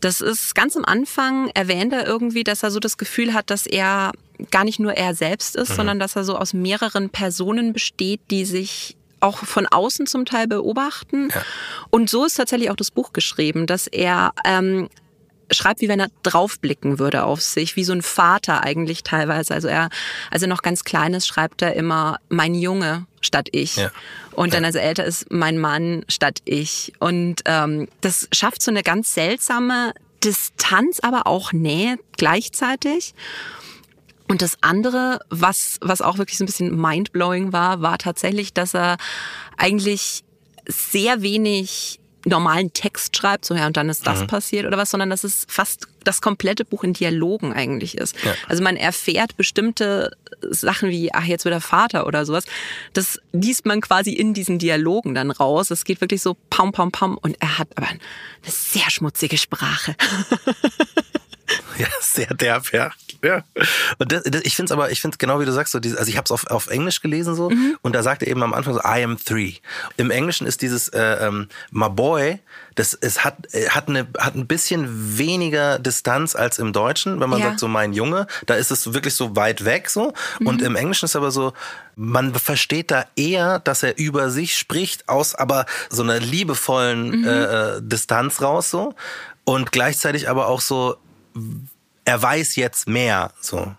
Das 0.00 0.20
ist 0.20 0.54
ganz 0.54 0.76
am 0.76 0.84
Anfang 0.84 1.48
erwähnt 1.54 1.92
er 1.92 2.06
irgendwie, 2.06 2.44
dass 2.44 2.62
er 2.62 2.70
so 2.70 2.80
das 2.80 2.98
Gefühl 2.98 3.34
hat, 3.34 3.50
dass 3.50 3.66
er 3.66 4.12
gar 4.50 4.64
nicht 4.64 4.78
nur 4.78 4.94
er 4.94 5.14
selbst 5.14 5.56
ist, 5.56 5.70
mhm. 5.70 5.74
sondern 5.74 5.98
dass 5.98 6.16
er 6.16 6.24
so 6.24 6.36
aus 6.36 6.54
mehreren 6.54 7.10
Personen 7.10 7.72
besteht, 7.72 8.20
die 8.30 8.44
sich 8.44 8.97
auch 9.20 9.38
von 9.38 9.66
außen 9.66 10.06
zum 10.06 10.24
Teil 10.24 10.46
beobachten. 10.46 11.28
Ja. 11.34 11.42
Und 11.90 12.10
so 12.10 12.24
ist 12.24 12.34
tatsächlich 12.34 12.70
auch 12.70 12.76
das 12.76 12.90
Buch 12.90 13.12
geschrieben, 13.12 13.66
dass 13.66 13.86
er 13.86 14.32
ähm, 14.44 14.88
schreibt, 15.50 15.80
wie 15.80 15.88
wenn 15.88 16.00
er 16.00 16.08
draufblicken 16.22 16.98
würde 16.98 17.24
auf 17.24 17.40
sich, 17.40 17.76
wie 17.76 17.84
so 17.84 17.92
ein 17.92 18.02
Vater 18.02 18.62
eigentlich 18.62 19.02
teilweise. 19.02 19.54
Also 19.54 19.68
er, 19.68 19.88
als 20.30 20.42
er 20.42 20.48
noch 20.48 20.62
ganz 20.62 20.84
klein 20.84 21.14
ist, 21.14 21.26
schreibt 21.26 21.62
er 21.62 21.74
immer 21.74 22.18
mein 22.28 22.54
Junge 22.54 23.06
statt 23.20 23.48
ich. 23.52 23.76
Ja. 23.76 23.90
Und 24.32 24.54
dann, 24.54 24.64
als 24.64 24.76
er 24.76 24.82
älter 24.82 25.04
ist, 25.04 25.30
mein 25.30 25.58
Mann 25.58 26.04
statt 26.08 26.40
ich. 26.44 26.92
Und 27.00 27.42
ähm, 27.46 27.88
das 28.00 28.28
schafft 28.32 28.62
so 28.62 28.70
eine 28.70 28.82
ganz 28.82 29.14
seltsame 29.14 29.92
Distanz, 30.22 31.00
aber 31.00 31.26
auch 31.26 31.52
Nähe 31.52 31.96
gleichzeitig. 32.16 33.14
Und 34.28 34.42
das 34.42 34.58
andere, 34.60 35.20
was, 35.30 35.78
was 35.80 36.02
auch 36.02 36.18
wirklich 36.18 36.38
so 36.38 36.44
ein 36.44 36.46
bisschen 36.46 36.78
mindblowing 36.78 37.52
war, 37.52 37.80
war 37.80 37.98
tatsächlich, 37.98 38.52
dass 38.52 38.74
er 38.74 38.98
eigentlich 39.56 40.22
sehr 40.66 41.22
wenig 41.22 41.98
normalen 42.24 42.72
Text 42.72 43.16
schreibt, 43.16 43.44
so 43.44 43.54
ja, 43.54 43.66
und 43.66 43.76
dann 43.76 43.88
ist 43.88 44.06
das 44.06 44.20
mhm. 44.20 44.26
passiert 44.26 44.66
oder 44.66 44.76
was, 44.76 44.90
sondern 44.90 45.08
dass 45.08 45.24
es 45.24 45.46
fast 45.48 45.86
das 46.04 46.20
komplette 46.20 46.64
Buch 46.64 46.84
in 46.84 46.92
Dialogen 46.92 47.52
eigentlich 47.52 47.96
ist. 47.96 48.16
Ja. 48.22 48.34
Also 48.48 48.62
man 48.62 48.76
erfährt 48.76 49.36
bestimmte 49.36 50.10
Sachen 50.42 50.90
wie, 50.90 51.12
ach, 51.14 51.24
jetzt 51.24 51.44
wird 51.44 51.54
er 51.54 51.60
Vater 51.60 52.06
oder 52.06 52.26
sowas. 52.26 52.44
Das 52.92 53.20
liest 53.32 53.66
man 53.66 53.80
quasi 53.80 54.12
in 54.12 54.34
diesen 54.34 54.58
Dialogen 54.58 55.14
dann 55.14 55.30
raus. 55.30 55.70
Es 55.70 55.84
geht 55.84 56.00
wirklich 56.00 56.20
so 56.22 56.36
pam, 56.50 56.72
pam, 56.72 56.92
pam 56.92 57.16
und 57.16 57.36
er 57.40 57.58
hat 57.58 57.68
aber 57.76 57.88
eine 57.88 58.00
sehr 58.44 58.90
schmutzige 58.90 59.38
Sprache. 59.38 59.94
Ja, 61.78 61.86
sehr 62.00 62.34
derb, 62.34 62.72
ja. 62.72 62.90
Ja. 63.22 63.42
Und 63.98 64.12
das, 64.12 64.22
das, 64.24 64.42
ich 64.42 64.54
finde 64.54 64.70
es 64.70 64.72
aber, 64.72 64.90
ich 64.90 65.00
finde 65.00 65.14
es 65.14 65.18
genau 65.18 65.40
wie 65.40 65.44
du 65.44 65.52
sagst, 65.52 65.72
so 65.72 65.80
dieses, 65.80 65.98
also 65.98 66.08
ich 66.08 66.16
habe 66.16 66.24
es 66.24 66.30
auf, 66.30 66.46
auf 66.48 66.68
Englisch 66.68 67.00
gelesen 67.00 67.34
so 67.34 67.50
mhm. 67.50 67.76
und 67.82 67.94
da 67.94 68.02
sagt 68.02 68.22
er 68.22 68.28
eben 68.28 68.42
am 68.42 68.54
Anfang 68.54 68.74
so, 68.74 68.80
I 68.80 69.02
am 69.02 69.18
three. 69.18 69.54
Im 69.96 70.10
Englischen 70.10 70.46
ist 70.46 70.62
dieses 70.62 70.88
äh, 70.88 71.26
ähm, 71.26 71.48
My 71.70 71.88
Boy, 71.88 72.40
das 72.74 72.94
es 72.94 73.24
hat, 73.24 73.52
äh, 73.52 73.68
hat, 73.70 73.88
eine, 73.88 74.06
hat 74.18 74.36
ein 74.36 74.46
bisschen 74.46 75.18
weniger 75.18 75.78
Distanz 75.78 76.36
als 76.36 76.58
im 76.58 76.72
Deutschen, 76.72 77.20
wenn 77.20 77.28
man 77.28 77.40
ja. 77.40 77.46
sagt 77.46 77.60
so 77.60 77.68
mein 77.68 77.92
Junge, 77.92 78.26
da 78.46 78.54
ist 78.54 78.70
es 78.70 78.92
wirklich 78.94 79.14
so 79.14 79.34
weit 79.34 79.64
weg 79.64 79.90
so. 79.90 80.12
Mhm. 80.38 80.46
Und 80.46 80.62
im 80.62 80.76
Englischen 80.76 81.06
ist 81.06 81.16
aber 81.16 81.30
so, 81.30 81.52
man 81.96 82.34
versteht 82.34 82.92
da 82.92 83.06
eher, 83.16 83.58
dass 83.58 83.82
er 83.82 83.98
über 83.98 84.30
sich 84.30 84.56
spricht, 84.56 85.08
aus 85.08 85.34
aber 85.34 85.66
so 85.90 86.02
einer 86.02 86.20
liebevollen 86.20 87.20
mhm. 87.20 87.24
äh, 87.26 87.44
äh 87.44 87.80
Distanz 87.82 88.40
raus 88.40 88.70
so. 88.70 88.94
Und 89.44 89.72
gleichzeitig 89.72 90.28
aber 90.28 90.46
auch 90.46 90.60
so, 90.60 90.96
er 92.08 92.22
weiß 92.22 92.56
jetzt 92.56 92.88
mehr, 92.88 93.32
so. 93.38 93.74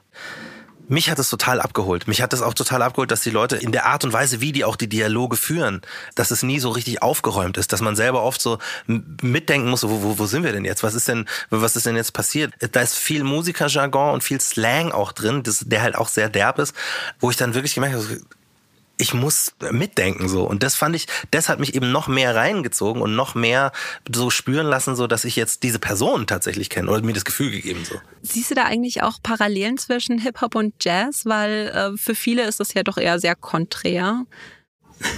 Mich 0.87 1.09
hat 1.09 1.17
es 1.17 1.29
total 1.29 1.61
abgeholt. 1.61 2.07
Mich 2.07 2.21
hat 2.21 2.31
es 2.31 2.43
auch 2.43 2.53
total 2.53 2.83
abgeholt, 2.83 3.09
dass 3.09 3.21
die 3.21 3.31
Leute 3.31 3.55
in 3.55 3.71
der 3.71 3.87
Art 3.87 4.03
und 4.03 4.13
Weise, 4.13 4.39
wie 4.39 4.51
die 4.51 4.65
auch 4.65 4.75
die 4.75 4.87
Dialoge 4.87 5.35
führen, 5.35 5.81
dass 6.13 6.29
es 6.29 6.43
nie 6.43 6.59
so 6.59 6.69
richtig 6.69 7.01
aufgeräumt 7.01 7.57
ist, 7.57 7.73
dass 7.73 7.81
man 7.81 7.95
selber 7.95 8.21
oft 8.21 8.39
so 8.39 8.59
mitdenken 8.85 9.69
muss, 9.69 9.83
wo, 9.83 10.03
wo, 10.03 10.19
wo 10.19 10.25
sind 10.27 10.43
wir 10.43 10.51
denn 10.51 10.63
jetzt? 10.63 10.83
Was 10.83 10.93
ist 10.93 11.07
denn, 11.07 11.25
was 11.49 11.75
ist 11.75 11.87
denn 11.87 11.95
jetzt 11.95 12.13
passiert? 12.13 12.53
Da 12.71 12.81
ist 12.81 12.97
viel 12.99 13.23
Musikerjargon 13.23 14.13
und 14.13 14.23
viel 14.23 14.41
Slang 14.41 14.91
auch 14.91 15.11
drin, 15.11 15.41
das, 15.41 15.65
der 15.65 15.81
halt 15.81 15.95
auch 15.95 16.07
sehr 16.07 16.29
derb 16.29 16.59
ist, 16.59 16.75
wo 17.19 17.31
ich 17.31 17.37
dann 17.37 17.55
wirklich 17.55 17.73
gemerkt 17.73 17.95
habe, 17.95 18.21
ich 18.99 19.13
muss 19.13 19.53
mitdenken 19.71 20.27
so 20.27 20.43
und 20.43 20.61
das 20.61 20.75
fand 20.75 20.95
ich, 20.95 21.07
das 21.31 21.49
hat 21.49 21.59
mich 21.59 21.73
eben 21.73 21.91
noch 21.91 22.07
mehr 22.07 22.35
reingezogen 22.35 23.01
und 23.01 23.15
noch 23.15 23.33
mehr 23.33 23.71
so 24.13 24.29
spüren 24.29 24.67
lassen, 24.67 24.95
so 24.95 25.07
dass 25.07 25.23
ich 25.23 25.35
jetzt 25.35 25.63
diese 25.63 25.79
Person 25.79 26.27
tatsächlich 26.27 26.69
kenne 26.69 26.91
oder 26.91 27.01
mir 27.01 27.13
das 27.13 27.25
Gefühl 27.25 27.49
gegeben 27.49 27.85
so. 27.85 27.95
Siehst 28.21 28.51
du 28.51 28.55
da 28.55 28.65
eigentlich 28.65 29.01
auch 29.01 29.23
Parallelen 29.23 29.77
zwischen 29.77 30.19
Hip 30.19 30.41
Hop 30.41 30.53
und 30.55 30.73
Jazz, 30.83 31.25
weil 31.25 31.69
äh, 31.69 31.97
für 31.97 32.13
viele 32.13 32.43
ist 32.43 32.59
das 32.59 32.73
ja 32.73 32.83
doch 32.83 32.97
eher 32.97 33.19
sehr 33.19 33.35
konträr. 33.35 34.25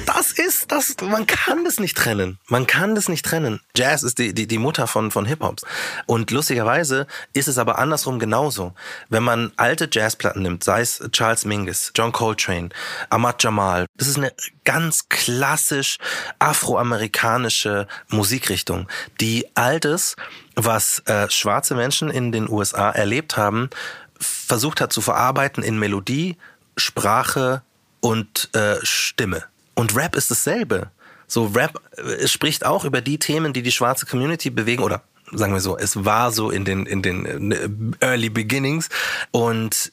Das 0.06 0.32
ist, 0.32 0.72
das, 0.72 0.96
man 1.02 1.26
kann 1.26 1.64
das 1.66 1.80
nicht 1.80 1.98
trennen. 1.98 2.38
Man 2.48 2.68
kann 2.68 2.94
das 2.94 3.10
nicht 3.10 3.26
trennen. 3.26 3.62
Jazz 3.76 4.04
ist 4.04 4.20
die, 4.20 4.34
die, 4.34 4.46
die 4.46 4.58
Mutter 4.58 4.86
von, 4.86 5.10
von 5.10 5.26
Hip-Hops. 5.26 5.64
Und 6.06 6.32
lustigerweise 6.32 7.08
ist 7.34 7.48
es 7.48 7.58
aber 7.58 7.80
andersrum 7.80 8.20
genauso. 8.20 8.74
Wenn 9.10 9.24
man 9.24 9.52
alte 9.58 9.90
Jazzplatten 9.92 10.44
nimmt, 10.44 10.64
sei 10.64 10.82
es 10.82 11.02
Charles 11.12 11.46
Mingus, 11.46 11.92
John 11.96 12.12
Coltrane, 12.12 12.70
Ahmad 13.10 13.42
Jamal, 13.42 13.86
das 13.98 14.08
ist 14.08 14.18
eine 14.18 14.34
ganz 14.64 15.10
klassisch 15.10 15.98
afroamerikanische 16.40 17.88
Musikrichtung, 18.10 18.88
die 19.20 19.48
altes, 19.56 20.16
was 20.56 21.00
äh, 21.06 21.30
schwarze 21.30 21.74
Menschen 21.76 22.10
in 22.10 22.32
den 22.32 22.50
USA 22.50 22.92
erlebt 22.92 23.38
haben, 23.38 23.70
versucht 24.20 24.82
hat 24.82 24.94
zu 24.94 25.02
verarbeiten 25.02 25.64
in 25.64 25.80
Melodie, 25.80 26.38
Sprache 26.78 27.64
und 28.00 28.50
äh, 28.54 28.76
Stimme. 28.84 29.44
Und 29.82 29.96
Rap 29.96 30.16
ist 30.16 30.30
dasselbe. 30.30 30.92
So, 31.26 31.46
Rap 31.48 31.82
äh, 31.98 32.28
spricht 32.28 32.68
auch 32.68 32.86
über 32.86 33.02
die 33.02 33.18
Themen, 33.18 33.52
die 33.52 33.64
die 33.64 33.72
schwarze 33.72 34.06
Community 34.06 34.52
bewegen 34.52 34.84
oder 34.84 35.02
sagen 35.32 35.54
wir 35.54 35.60
so, 35.60 35.76
es 35.76 36.06
war 36.06 36.32
so 36.32 36.52
in 36.52 36.66
den, 36.66 36.86
in 36.86 37.02
den 37.02 37.52
äh, 37.52 38.06
Early 38.06 38.30
Beginnings 38.30 38.90
und 39.32 39.92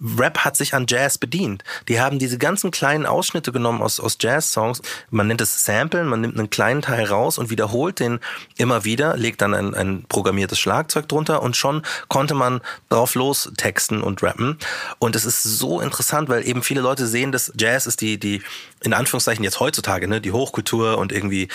Rap 0.00 0.38
hat 0.38 0.56
sich 0.56 0.74
an 0.74 0.86
Jazz 0.88 1.18
bedient. 1.18 1.62
Die 1.88 2.00
haben 2.00 2.18
diese 2.18 2.36
ganzen 2.36 2.70
kleinen 2.70 3.06
Ausschnitte 3.06 3.52
genommen 3.52 3.80
aus, 3.80 4.00
aus 4.00 4.18
Jazz-Songs. 4.20 4.82
Man 5.10 5.28
nennt 5.28 5.40
es 5.40 5.64
Samplen, 5.64 6.08
man 6.08 6.20
nimmt 6.20 6.38
einen 6.38 6.50
kleinen 6.50 6.82
Teil 6.82 7.04
raus 7.04 7.38
und 7.38 7.50
wiederholt 7.50 8.00
den 8.00 8.20
immer 8.56 8.84
wieder, 8.84 9.16
legt 9.16 9.40
dann 9.40 9.54
ein, 9.54 9.74
ein 9.74 10.04
programmiertes 10.08 10.58
Schlagzeug 10.58 11.08
drunter 11.08 11.42
und 11.42 11.56
schon 11.56 11.82
konnte 12.08 12.34
man 12.34 12.60
drauf 12.88 13.14
los 13.14 13.52
texten 13.56 14.02
und 14.02 14.22
rappen. 14.22 14.58
Und 14.98 15.16
es 15.16 15.24
ist 15.24 15.42
so 15.42 15.80
interessant, 15.80 16.28
weil 16.28 16.46
eben 16.46 16.62
viele 16.62 16.80
Leute 16.80 17.06
sehen, 17.06 17.30
dass 17.30 17.52
Jazz 17.56 17.86
ist 17.86 18.00
die, 18.00 18.18
die 18.18 18.42
in 18.82 18.92
Anführungszeichen 18.92 19.44
jetzt 19.44 19.60
heutzutage, 19.60 20.08
ne, 20.08 20.20
die 20.20 20.32
Hochkultur 20.32 20.98
und 20.98 21.12
irgendwie 21.12 21.48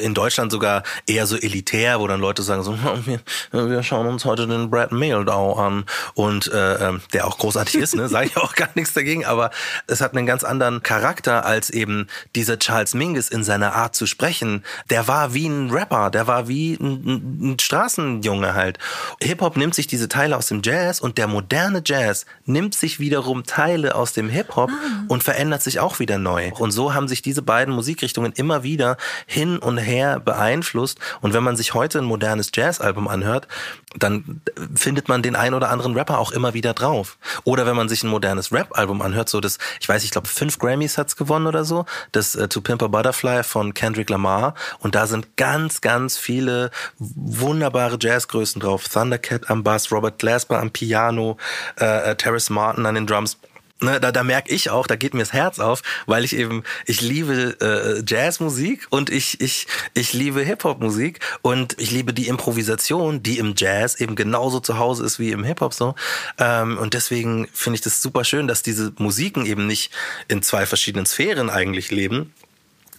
in 0.00 0.14
Deutschland 0.14 0.50
sogar 0.50 0.82
eher 1.06 1.26
so 1.26 1.36
elitär, 1.36 2.00
wo 2.00 2.06
dann 2.06 2.20
Leute 2.20 2.42
sagen 2.42 2.62
so, 2.62 2.76
wir, 3.04 3.20
wir 3.52 3.82
schauen 3.82 4.06
uns 4.06 4.24
heute 4.24 4.46
den 4.46 4.70
Brad 4.70 4.92
Mehldau 4.92 5.54
an 5.54 5.84
und 6.14 6.50
äh, 6.52 6.88
ähm, 6.88 7.02
der 7.12 7.26
auch 7.26 7.38
großartig 7.38 7.79
ist, 7.80 7.94
ne, 7.94 8.08
sage 8.08 8.26
ich 8.26 8.36
auch 8.36 8.54
gar 8.54 8.68
nichts 8.74 8.94
dagegen, 8.94 9.24
aber 9.24 9.50
es 9.86 10.00
hat 10.00 10.16
einen 10.16 10.26
ganz 10.26 10.44
anderen 10.44 10.82
Charakter 10.82 11.44
als 11.44 11.70
eben 11.70 12.06
dieser 12.34 12.58
Charles 12.58 12.94
Mingus 12.94 13.28
in 13.28 13.44
seiner 13.44 13.74
Art 13.74 13.94
zu 13.94 14.06
sprechen. 14.06 14.64
Der 14.90 15.08
war 15.08 15.34
wie 15.34 15.46
ein 15.46 15.70
Rapper, 15.70 16.10
der 16.10 16.26
war 16.26 16.48
wie 16.48 16.74
ein, 16.74 17.52
ein 17.52 17.58
Straßenjunge 17.58 18.54
halt. 18.54 18.78
Hip-Hop 19.20 19.56
nimmt 19.56 19.74
sich 19.74 19.86
diese 19.86 20.08
Teile 20.08 20.36
aus 20.36 20.48
dem 20.48 20.62
Jazz 20.62 21.00
und 21.00 21.18
der 21.18 21.26
moderne 21.26 21.82
Jazz 21.84 22.26
nimmt 22.44 22.74
sich 22.74 23.00
wiederum 23.00 23.44
Teile 23.44 23.94
aus 23.94 24.12
dem 24.12 24.28
Hip-Hop 24.28 24.70
ah. 24.70 25.04
und 25.08 25.22
verändert 25.22 25.62
sich 25.62 25.80
auch 25.80 25.98
wieder 25.98 26.18
neu. 26.18 26.50
Und 26.58 26.70
so 26.70 26.94
haben 26.94 27.08
sich 27.08 27.22
diese 27.22 27.42
beiden 27.42 27.74
Musikrichtungen 27.74 28.32
immer 28.32 28.62
wieder 28.62 28.96
hin 29.26 29.58
und 29.58 29.78
her 29.78 30.20
beeinflusst. 30.20 30.98
Und 31.20 31.34
wenn 31.34 31.42
man 31.42 31.56
sich 31.56 31.74
heute 31.74 31.98
ein 31.98 32.04
modernes 32.04 32.50
Jazzalbum 32.54 33.08
anhört, 33.08 33.48
dann 33.96 34.40
findet 34.74 35.08
man 35.08 35.22
den 35.22 35.36
ein 35.36 35.54
oder 35.54 35.70
anderen 35.70 35.94
Rapper 35.94 36.18
auch 36.18 36.30
immer 36.30 36.54
wieder 36.54 36.74
drauf. 36.74 37.18
Oder 37.44 37.66
wenn 37.70 37.76
man 37.76 37.88
sich 37.88 38.02
ein 38.02 38.10
modernes 38.10 38.52
Rap-Album 38.52 39.00
anhört, 39.00 39.28
so 39.28 39.40
das, 39.40 39.58
ich 39.80 39.88
weiß, 39.88 40.02
ich 40.02 40.10
glaube, 40.10 40.26
fünf 40.26 40.58
Grammys 40.58 40.98
hat's 40.98 41.16
gewonnen 41.16 41.46
oder 41.46 41.64
so, 41.64 41.86
das 42.10 42.34
äh, 42.34 42.48
To 42.48 42.60
Pimp 42.60 42.82
a 42.82 42.88
Butterfly 42.88 43.44
von 43.44 43.74
Kendrick 43.74 44.10
Lamar. 44.10 44.54
Und 44.80 44.96
da 44.96 45.06
sind 45.06 45.36
ganz, 45.36 45.80
ganz 45.80 46.18
viele 46.18 46.70
wunderbare 46.98 47.96
Jazzgrößen 48.00 48.60
drauf. 48.60 48.88
Thundercat 48.88 49.48
am 49.48 49.62
Bass, 49.62 49.92
Robert 49.92 50.18
Glasper 50.18 50.58
am 50.58 50.72
Piano, 50.72 51.36
äh, 51.80 52.10
äh 52.10 52.16
Terrace 52.16 52.50
Martin 52.50 52.86
an 52.86 52.96
den 52.96 53.06
Drums 53.06 53.38
ne, 53.80 54.00
da, 54.00 54.12
da 54.12 54.22
merke 54.22 54.52
ich 54.52 54.70
auch, 54.70 54.86
da 54.86 54.96
geht 54.96 55.14
mir 55.14 55.20
das 55.20 55.32
Herz 55.32 55.58
auf, 55.58 55.82
weil 56.06 56.24
ich 56.24 56.36
eben, 56.36 56.64
ich 56.86 57.00
liebe 57.00 57.56
äh, 57.60 58.02
Jazzmusik 58.06 58.86
und 58.90 59.10
ich, 59.10 59.40
ich, 59.40 59.66
ich 59.94 60.12
liebe 60.12 60.42
Hip-Hop-Musik 60.42 61.20
und 61.42 61.76
ich 61.78 61.90
liebe 61.90 62.12
die 62.12 62.28
Improvisation, 62.28 63.22
die 63.22 63.38
im 63.38 63.54
Jazz 63.56 64.00
eben 64.00 64.16
genauso 64.16 64.60
zu 64.60 64.78
Hause 64.78 65.04
ist 65.04 65.18
wie 65.18 65.30
im 65.30 65.44
Hip-Hop 65.44 65.74
so. 65.74 65.94
Ähm, 66.38 66.78
und 66.78 66.94
deswegen 66.94 67.48
finde 67.52 67.76
ich 67.76 67.82
das 67.82 68.02
super 68.02 68.24
schön, 68.24 68.48
dass 68.48 68.62
diese 68.62 68.92
Musiken 68.98 69.46
eben 69.46 69.66
nicht 69.66 69.92
in 70.28 70.42
zwei 70.42 70.66
verschiedenen 70.66 71.06
Sphären 71.06 71.50
eigentlich 71.50 71.90
leben, 71.90 72.32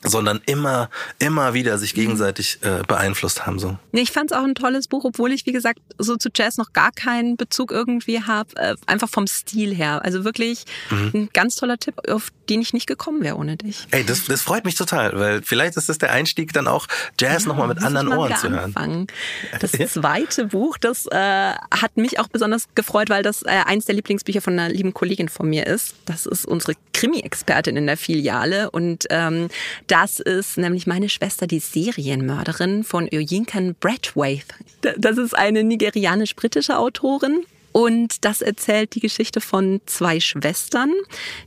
sondern 0.04 0.41
immer, 0.45 0.89
immer 1.20 1.54
wieder 1.54 1.78
sich 1.78 1.93
gegenseitig 1.93 2.60
äh, 2.62 2.84
beeinflusst 2.88 3.45
haben. 3.45 3.60
So. 3.60 3.78
Nee, 3.91 4.02
ich 4.02 4.12
fand 4.12 4.32
es 4.32 4.38
auch 4.38 4.43
ein 4.43 4.56
tolles 4.56 4.88
Buch, 4.88 5.06
obwohl 5.06 5.32
ich, 5.32 5.45
wie 5.45 5.52
gesagt, 5.52 5.80
so 5.97 6.16
zu 6.16 6.30
Jazz 6.34 6.58
noch 6.58 6.74
gar 6.74 6.91
keinen 6.91 7.38
Bezug 7.38 7.72
irgendwie 7.72 8.24
habe. 8.24 8.56
Äh, 8.56 8.76
einfach 8.88 9.10
vom 9.10 9.28
Stil 9.28 9.76
her. 9.76 10.02
Also 10.04 10.24
wirklich 10.24 10.66
mhm. 10.89 11.12
ein 11.14 11.30
ganz 11.34 11.56
toller 11.56 11.78
Tipp, 11.78 11.95
auf 12.10 12.32
den 12.49 12.62
ich 12.62 12.74
nicht 12.74 12.88
gekommen 12.88 13.24
wäre 13.24 13.36
ohne 13.36 13.58
dich. 13.58 13.88
Ey, 13.91 14.04
das, 14.04 14.26
das 14.26 14.41
freut 14.41 14.66
mich 14.66 14.76
total, 14.76 15.18
weil 15.20 15.41
vielleicht 15.41 15.78
ist 15.78 15.89
das 15.89 15.97
der 15.97 16.12
Einstieg, 16.12 16.54
dann 16.54 16.68
auch 16.68 16.88
Jazz 17.20 17.43
ja, 17.43 17.49
nochmal 17.49 17.68
mit 17.68 17.82
anderen 17.84 18.12
Ohren 18.12 18.36
zu 18.36 18.49
hören. 18.49 18.76
Anfangen. 18.76 19.08
Das 19.60 19.72
zweite 19.72 20.45
Buch, 20.45 20.78
das 20.78 21.06
äh, 21.08 21.16
hat 21.16 21.95
mich 21.95 22.20
auch 22.20 22.28
besonders 22.28 22.68
gefreut, 22.74 23.10
weil 23.10 23.22
das 23.22 23.43
äh, 23.43 23.49
eins 23.66 23.86
der 23.86 23.95
Lieblingsbücher 23.95 24.41
von 24.41 24.58
einer 24.58 24.70
lieben 24.74 24.93
Kollegin 24.93 25.30
von 25.30 25.49
mir 25.49 25.68
ist. 25.68 25.95
Das 26.06 26.26
ist 26.26 26.45
unsere 26.45 26.74
Krimi-Expertin 26.93 27.76
in 27.78 27.88
der 27.88 27.97
Filiale 27.97 28.72
und 28.72 29.06
ähm, 29.10 29.49
das 29.91 30.21
ist 30.21 30.57
nämlich 30.57 30.87
meine 30.87 31.09
Schwester, 31.09 31.47
die 31.47 31.59
Serienmörderin 31.59 32.85
von 32.85 33.09
Oyinkan 33.11 33.75
Brathwaite. 33.77 34.55
Das 34.97 35.17
ist 35.17 35.37
eine 35.37 35.65
nigerianisch-britische 35.65 36.77
Autorin. 36.77 37.43
Und 37.73 38.23
das 38.23 38.41
erzählt 38.41 38.95
die 38.95 39.01
Geschichte 39.01 39.41
von 39.41 39.81
zwei 39.85 40.19
Schwestern, 40.21 40.93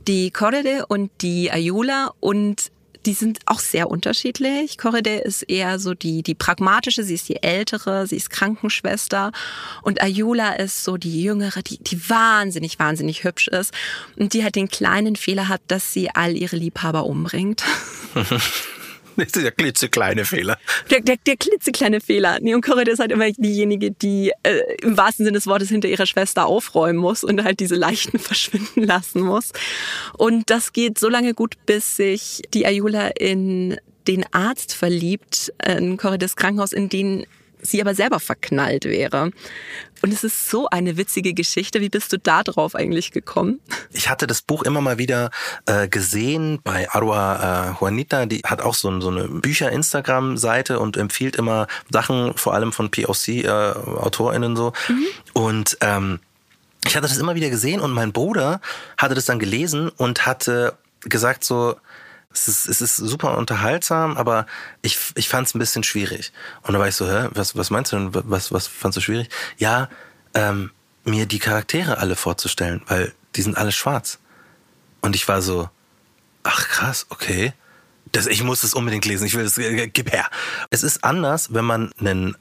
die 0.07 0.29
Korede 0.29 0.85
und 0.87 1.09
die 1.21 1.51
Ayula. 1.51 2.13
Und 2.19 2.71
die 3.05 3.13
sind 3.13 3.39
auch 3.45 3.59
sehr 3.59 3.89
unterschiedlich. 3.89 4.77
Korede 4.77 5.15
ist 5.15 5.43
eher 5.43 5.79
so 5.79 5.93
die, 5.93 6.23
die 6.23 6.35
pragmatische, 6.35 7.03
sie 7.03 7.15
ist 7.15 7.29
die 7.29 7.43
ältere, 7.43 8.07
sie 8.07 8.15
ist 8.15 8.29
Krankenschwester. 8.29 9.31
Und 9.81 10.01
Ayula 10.01 10.53
ist 10.53 10.83
so 10.83 10.97
die 10.97 11.23
jüngere, 11.23 11.61
die, 11.61 11.77
die 11.77 12.09
wahnsinnig, 12.09 12.79
wahnsinnig 12.79 13.23
hübsch 13.23 13.47
ist. 13.47 13.73
Und 14.15 14.33
die 14.33 14.43
hat 14.43 14.55
den 14.55 14.67
kleinen 14.67 15.15
Fehler 15.15 15.47
hat, 15.47 15.61
dass 15.67 15.93
sie 15.93 16.09
all 16.09 16.35
ihre 16.35 16.55
Liebhaber 16.55 17.05
umbringt. 17.05 17.63
Das 19.25 19.27
ist 19.27 19.43
der 19.43 19.51
klitzekleine 19.51 20.25
Fehler. 20.25 20.57
Der, 20.89 21.01
der, 21.01 21.17
der 21.17 21.37
klitzekleine 21.37 22.01
Fehler. 22.01 22.37
Nee, 22.41 22.53
und 22.53 22.61
Corridor 22.61 22.93
ist 22.93 22.99
halt 22.99 23.11
immer 23.11 23.29
diejenige, 23.31 23.91
die 23.91 24.31
äh, 24.43 24.59
im 24.81 24.97
wahrsten 24.97 25.25
Sinne 25.25 25.37
des 25.37 25.47
Wortes 25.47 25.69
hinter 25.69 25.87
ihrer 25.87 26.05
Schwester 26.05 26.45
aufräumen 26.45 26.99
muss 26.99 27.23
und 27.23 27.43
halt 27.43 27.59
diese 27.59 27.75
Leichen 27.75 28.19
verschwinden 28.19 28.83
lassen 28.83 29.21
muss. 29.21 29.51
Und 30.17 30.49
das 30.49 30.73
geht 30.73 30.99
so 30.99 31.09
lange 31.09 31.33
gut, 31.33 31.55
bis 31.65 31.95
sich 31.95 32.41
die 32.53 32.65
Ayula 32.65 33.07
in 33.07 33.77
den 34.07 34.25
Arzt 34.31 34.73
verliebt, 34.73 35.53
in 35.65 35.97
Corridors 35.97 36.35
Krankenhaus, 36.35 36.73
in 36.73 36.89
den 36.89 37.25
sie 37.61 37.81
aber 37.81 37.95
selber 37.95 38.19
verknallt 38.19 38.85
wäre. 38.85 39.31
Und 40.01 40.13
es 40.13 40.23
ist 40.23 40.49
so 40.49 40.67
eine 40.69 40.97
witzige 40.97 41.33
Geschichte. 41.33 41.81
Wie 41.81 41.89
bist 41.89 42.13
du 42.13 42.19
da 42.19 42.43
drauf 42.43 42.75
eigentlich 42.75 43.11
gekommen? 43.11 43.59
Ich 43.91 44.09
hatte 44.09 44.27
das 44.27 44.41
Buch 44.41 44.63
immer 44.63 44.81
mal 44.81 44.97
wieder 44.97 45.31
äh, 45.65 45.87
gesehen 45.87 46.59
bei 46.63 46.89
Arua 46.91 47.71
äh, 47.71 47.73
Juanita. 47.79 48.25
Die 48.25 48.41
hat 48.45 48.61
auch 48.61 48.75
so, 48.75 49.01
so 49.01 49.09
eine 49.09 49.27
Bücher-Instagram-Seite 49.27 50.79
und 50.79 50.97
empfiehlt 50.97 51.35
immer 51.37 51.67
Sachen, 51.89 52.35
vor 52.35 52.53
allem 52.53 52.71
von 52.71 52.91
POC-AutorInnen 52.91 54.53
äh, 54.53 54.57
so. 54.57 54.73
Mhm. 54.89 55.05
Und 55.33 55.77
ähm, 55.81 56.19
ich 56.85 56.95
hatte 56.95 57.07
das 57.07 57.17
immer 57.17 57.35
wieder 57.35 57.49
gesehen 57.49 57.81
und 57.81 57.91
mein 57.91 58.13
Bruder 58.13 58.61
hatte 58.97 59.15
das 59.15 59.25
dann 59.25 59.39
gelesen 59.39 59.89
und 59.89 60.25
hatte 60.25 60.77
gesagt 61.01 61.43
so, 61.43 61.75
es 62.35 62.47
ist, 62.47 62.67
es 62.67 62.81
ist 62.81 62.97
super 62.97 63.37
unterhaltsam, 63.37 64.17
aber 64.17 64.45
ich, 64.81 64.99
ich 65.15 65.29
fand 65.29 65.47
es 65.47 65.55
ein 65.55 65.59
bisschen 65.59 65.83
schwierig. 65.83 66.33
Und 66.61 66.73
da 66.73 66.79
war 66.79 66.87
ich 66.87 66.95
so, 66.95 67.07
hä, 67.07 67.29
was, 67.31 67.55
was 67.55 67.69
meinst 67.69 67.91
du 67.91 67.97
denn? 67.97 68.09
Was, 68.11 68.51
was 68.51 68.67
fandst 68.67 68.97
du 68.97 69.01
schwierig? 69.01 69.29
Ja, 69.57 69.89
ähm, 70.33 70.71
mir 71.05 71.25
die 71.25 71.39
Charaktere 71.39 71.97
alle 71.97 72.15
vorzustellen, 72.15 72.81
weil 72.87 73.13
die 73.35 73.41
sind 73.41 73.57
alle 73.57 73.71
schwarz. 73.71 74.19
Und 75.01 75.15
ich 75.15 75.27
war 75.27 75.41
so, 75.41 75.69
ach 76.43 76.67
krass, 76.67 77.05
okay. 77.09 77.53
Das, 78.11 78.27
ich 78.27 78.43
muss 78.43 78.63
es 78.63 78.73
unbedingt 78.73 79.05
lesen, 79.05 79.25
ich 79.25 79.35
will 79.35 79.45
es, 79.45 79.57
äh, 79.57 79.87
gib 79.87 80.11
her. 80.11 80.27
Es 80.69 80.83
ist 80.83 81.03
anders, 81.03 81.53
wenn 81.53 81.65
man 81.65 81.91
einen 81.99 82.35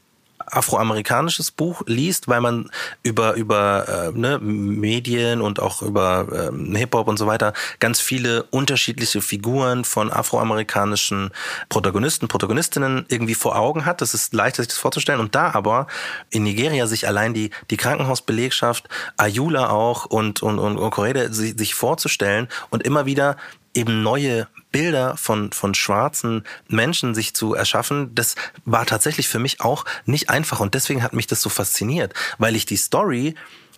afroamerikanisches 0.46 1.50
Buch 1.50 1.82
liest, 1.86 2.28
weil 2.28 2.40
man 2.40 2.70
über 3.02 3.34
über 3.34 4.12
äh, 4.14 4.18
ne, 4.18 4.38
Medien 4.38 5.40
und 5.40 5.60
auch 5.60 5.82
über 5.82 6.50
äh, 6.52 6.76
Hip 6.78 6.94
Hop 6.94 7.08
und 7.08 7.18
so 7.18 7.26
weiter 7.26 7.52
ganz 7.80 8.00
viele 8.00 8.44
unterschiedliche 8.44 9.20
Figuren 9.20 9.84
von 9.84 10.12
afroamerikanischen 10.12 11.30
Protagonisten, 11.68 12.28
Protagonistinnen 12.28 13.06
irgendwie 13.08 13.34
vor 13.34 13.56
Augen 13.56 13.86
hat. 13.86 14.00
Das 14.00 14.14
ist 14.14 14.34
leicht, 14.34 14.56
sich 14.56 14.68
das 14.68 14.78
vorzustellen. 14.78 15.20
Und 15.20 15.34
da 15.34 15.52
aber 15.54 15.86
in 16.30 16.44
Nigeria 16.44 16.86
sich 16.86 17.06
allein 17.06 17.34
die 17.34 17.50
die 17.70 17.76
Krankenhausbelegschaft, 17.76 18.88
Ayula 19.16 19.70
auch 19.70 20.06
und 20.06 20.42
und 20.42 20.58
und 20.58 20.90
Korede 20.90 21.32
sich, 21.32 21.56
sich 21.56 21.74
vorzustellen 21.74 22.48
und 22.70 22.82
immer 22.82 23.06
wieder 23.06 23.36
eben 23.74 24.02
neue 24.02 24.46
Bilder 24.74 25.16
von, 25.16 25.52
von 25.52 25.72
schwarzen 25.72 26.42
Menschen 26.66 27.14
sich 27.14 27.32
zu 27.32 27.54
erschaffen, 27.54 28.12
das 28.16 28.34
war 28.64 28.84
tatsächlich 28.86 29.28
für 29.28 29.38
mich 29.38 29.60
auch 29.60 29.84
nicht 30.04 30.30
einfach. 30.30 30.58
Und 30.58 30.74
deswegen 30.74 31.04
hat 31.04 31.12
mich 31.12 31.28
das 31.28 31.40
so 31.40 31.48
fasziniert, 31.48 32.12
weil 32.38 32.56
ich 32.56 32.66
die 32.66 32.76
Story 32.76 33.36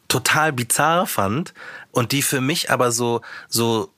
total 0.09 0.55
bizarr 0.55 1.07
fand 1.07 1.53
und 1.91 2.13
die 2.13 2.23
für 2.23 2.41
mich 2.41 2.71
aber 2.71 2.93
so, 2.93 3.21
so 3.47 3.93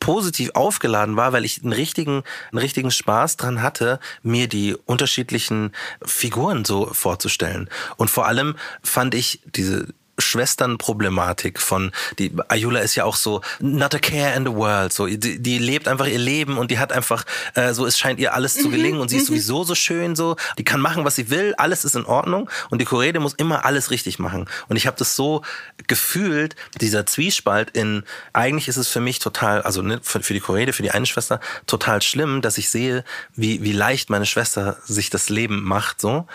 positiv 0.00 0.52
aufgeladen 0.54 1.16
war, 1.16 1.34
weil 1.34 1.44
ich 1.44 1.62
einen 1.62 1.74
richtigen, 1.74 2.22
einen 2.50 2.58
richtigen 2.60 2.90
Spaß 2.90 3.36
dran 3.36 3.60
hatte, 3.60 4.00
mir 4.22 4.48
die 4.48 4.74
unterschiedlichen 4.86 5.72
Figuren 6.02 6.64
so 6.64 6.86
vorzustellen. 6.94 7.68
Und 7.98 8.08
vor 8.08 8.26
allem 8.26 8.56
fand 8.82 9.14
ich 9.14 9.42
diese 9.44 9.88
Schwesternproblematik 10.18 11.60
von 11.60 11.92
die 12.18 12.32
Ayula 12.48 12.80
ist 12.80 12.94
ja 12.94 13.04
auch 13.04 13.16
so 13.16 13.40
not 13.60 13.94
a 13.94 13.98
care 13.98 14.34
in 14.36 14.44
the 14.44 14.52
world 14.52 14.92
so 14.92 15.06
die, 15.06 15.40
die 15.40 15.58
lebt 15.58 15.88
einfach 15.88 16.06
ihr 16.06 16.18
Leben 16.18 16.58
und 16.58 16.70
die 16.70 16.78
hat 16.78 16.92
einfach 16.92 17.24
äh, 17.54 17.72
so 17.72 17.86
es 17.86 17.98
scheint 17.98 18.18
ihr 18.18 18.34
alles 18.34 18.54
zu 18.54 18.68
mhm, 18.68 18.72
gelingen 18.72 19.00
und 19.00 19.08
sie 19.08 19.16
ist 19.16 19.24
mhm. 19.24 19.34
sowieso 19.34 19.64
so 19.64 19.74
schön 19.74 20.16
so 20.16 20.36
die 20.58 20.64
kann 20.64 20.80
machen 20.80 21.04
was 21.04 21.16
sie 21.16 21.30
will 21.30 21.54
alles 21.56 21.84
ist 21.84 21.94
in 21.94 22.04
Ordnung 22.04 22.50
und 22.70 22.80
die 22.80 22.84
Korede 22.84 23.20
muss 23.20 23.34
immer 23.34 23.64
alles 23.64 23.90
richtig 23.90 24.18
machen 24.18 24.46
und 24.68 24.76
ich 24.76 24.86
habe 24.86 24.96
das 24.96 25.16
so 25.16 25.42
gefühlt 25.86 26.56
dieser 26.80 27.06
Zwiespalt 27.06 27.70
in 27.70 28.02
eigentlich 28.32 28.68
ist 28.68 28.76
es 28.76 28.88
für 28.88 29.00
mich 29.00 29.18
total 29.20 29.62
also 29.62 29.82
ne, 29.82 30.00
für, 30.02 30.22
für 30.22 30.34
die 30.34 30.40
Korede 30.40 30.72
für 30.72 30.82
die 30.82 30.90
eine 30.90 31.06
Schwester 31.06 31.40
total 31.66 32.02
schlimm 32.02 32.42
dass 32.42 32.58
ich 32.58 32.70
sehe 32.70 33.04
wie 33.34 33.62
wie 33.62 33.72
leicht 33.72 34.10
meine 34.10 34.26
Schwester 34.26 34.78
sich 34.84 35.10
das 35.10 35.28
Leben 35.28 35.62
macht 35.62 36.00
so 36.00 36.26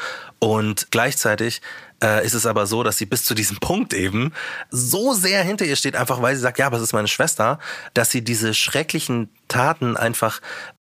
und 0.44 0.88
gleichzeitig 0.92 1.62
äh, 2.04 2.26
ist 2.26 2.34
es 2.34 2.46
aber 2.46 2.68
so, 2.68 2.84
dass 2.84 2.98
sie 2.98 3.06
bis 3.06 3.24
zu 3.24 3.34
diesem 3.34 3.60
Punkt 3.60 3.94
eben 3.94 4.34
so 4.70 5.14
sehr 5.14 5.42
hinter 5.42 5.64
ihr 5.64 5.78
steht, 5.78 5.96
einfach 5.96 6.22
weil 6.22 6.36
sie 6.36 6.42
sagt, 6.42 6.60
ja, 6.60 6.66
aber 6.66 6.76
es 6.76 6.84
ist 6.84 6.92
meine 6.92 7.08
Schwester, 7.08 7.60
dass 7.94 8.12
sie 8.12 8.26
diese 8.26 8.54
schrecklichen 8.54 9.30
Taten 9.48 9.96
einfach 9.96 10.42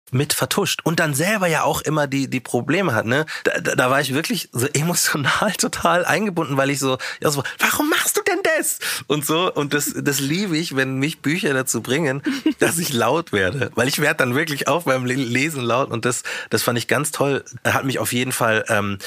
mit 0.10 0.34
vertuscht 0.34 0.82
und 0.84 1.00
dann 1.00 1.14
selber 1.14 1.48
ja 1.48 1.64
auch 1.64 1.82
immer 1.82 2.06
die 2.06 2.30
die 2.30 2.42
Probleme 2.42 2.94
hat 2.94 3.06
ne? 3.06 3.26
Da, 3.46 3.62
da, 3.62 3.76
da 3.76 3.90
war 3.90 4.02
ich 4.02 4.14
wirklich 4.14 4.50
so 4.52 4.68
emotional 4.74 5.54
total 5.54 6.04
eingebunden 6.04 6.58
weil 6.58 6.70
ich 6.70 6.80
so 6.80 6.98
ja 7.22 7.32
so 7.32 7.44
warum 7.60 7.90
machst 7.90 8.18
du 8.18 8.22
denn 8.24 8.40
das? 8.58 8.80
Und 9.08 9.26
so 9.26 9.54
und 9.54 9.74
das 9.74 9.94
das 9.96 10.20
liebe 10.20 10.58
ich 10.58 10.76
wenn 10.76 10.96
mich 10.96 11.22
Bücher 11.22 11.54
dazu 11.54 11.82
bringen 11.82 12.22
dass 12.60 12.78
ich 12.78 12.92
laut 12.92 13.32
werde 13.32 13.72
weil 13.76 13.88
ich 13.88 14.00
werde 14.00 14.18
dann 14.18 14.36
wirklich 14.36 14.68
auch 14.68 14.84
beim 14.84 15.06
Lesen 15.06 15.62
laut 15.62 15.90
und 15.90 16.04
das 16.04 16.24
das 16.50 16.62
fand 16.62 16.78
ich 16.78 16.90
ganz 16.90 17.12
toll 17.12 17.46
hat 17.64 17.86
mich 17.86 18.00
auf 18.00 18.12
jeden 18.12 18.34
Fall 18.34 18.66
ähm, 18.68 18.98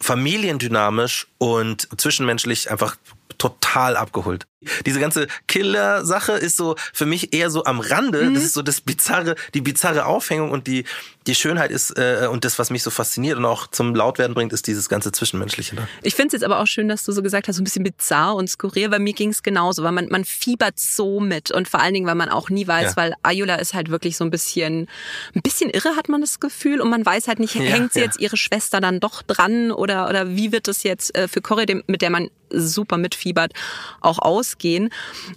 familiendynamisch 0.00 1.26
und 1.38 1.88
zwischenmenschlich 1.96 2.70
einfach 2.70 2.96
total 3.38 3.96
abgeholt. 3.96 4.46
Diese 4.86 5.00
ganze 5.00 5.26
Killer-Sache 5.48 6.32
ist 6.32 6.56
so 6.56 6.76
für 6.92 7.06
mich 7.06 7.34
eher 7.34 7.50
so 7.50 7.64
am 7.64 7.80
Rande. 7.80 8.22
Mhm. 8.24 8.34
Das 8.34 8.44
ist 8.44 8.54
so 8.54 8.62
das 8.62 8.80
bizarre, 8.80 9.34
die 9.52 9.60
bizarre 9.60 10.06
Aufhängung 10.06 10.50
und 10.50 10.66
die 10.66 10.84
die 11.26 11.34
Schönheit 11.34 11.70
ist 11.70 11.96
äh, 11.98 12.28
und 12.30 12.44
das, 12.44 12.58
was 12.58 12.70
mich 12.70 12.82
so 12.82 12.90
fasziniert 12.90 13.38
und 13.38 13.44
auch 13.44 13.66
zum 13.66 13.94
Lautwerden 13.94 14.34
bringt, 14.34 14.52
ist 14.52 14.66
dieses 14.66 14.88
ganze 14.88 15.10
Zwischenmenschliche. 15.12 15.76
Da. 15.76 15.88
Ich 16.02 16.14
finde 16.14 16.28
es 16.28 16.32
jetzt 16.34 16.44
aber 16.44 16.60
auch 16.60 16.66
schön, 16.66 16.88
dass 16.88 17.04
du 17.04 17.12
so 17.12 17.22
gesagt 17.22 17.48
hast, 17.48 17.56
so 17.56 17.62
ein 17.62 17.64
bisschen 17.64 17.84
bizarr 17.84 18.34
und 18.34 18.48
skurril, 18.48 18.90
weil 18.90 18.98
mir 18.98 19.14
ging 19.14 19.30
es 19.30 19.42
genauso, 19.42 19.82
weil 19.82 19.92
man, 19.92 20.08
man 20.08 20.24
fiebert 20.24 20.78
so 20.78 21.20
mit 21.20 21.50
und 21.50 21.68
vor 21.68 21.80
allen 21.80 21.94
Dingen, 21.94 22.06
weil 22.06 22.14
man 22.14 22.28
auch 22.28 22.50
nie 22.50 22.66
weiß, 22.66 22.90
ja. 22.90 22.96
weil 22.96 23.14
Ayula 23.22 23.56
ist 23.56 23.74
halt 23.74 23.90
wirklich 23.90 24.16
so 24.16 24.24
ein 24.24 24.30
bisschen, 24.30 24.88
ein 25.34 25.42
bisschen 25.42 25.70
irre, 25.70 25.96
hat 25.96 26.08
man 26.08 26.20
das 26.20 26.40
Gefühl 26.40 26.80
und 26.80 26.90
man 26.90 27.04
weiß 27.04 27.28
halt 27.28 27.38
nicht, 27.38 27.54
ja, 27.54 27.62
hängt 27.62 27.92
sie 27.94 28.00
ja. 28.00 28.06
jetzt 28.06 28.20
ihre 28.20 28.36
Schwester 28.36 28.80
dann 28.80 29.00
doch 29.00 29.22
dran 29.22 29.70
oder, 29.70 30.08
oder 30.08 30.36
wie 30.36 30.52
wird 30.52 30.68
das 30.68 30.82
jetzt 30.82 31.14
äh, 31.16 31.28
für 31.28 31.40
Corey, 31.40 31.82
mit 31.86 32.02
der 32.02 32.10
man 32.10 32.28
super 32.50 32.98
mitfiebert, 32.98 33.52
auch 34.00 34.18
ausgehen. 34.18 34.90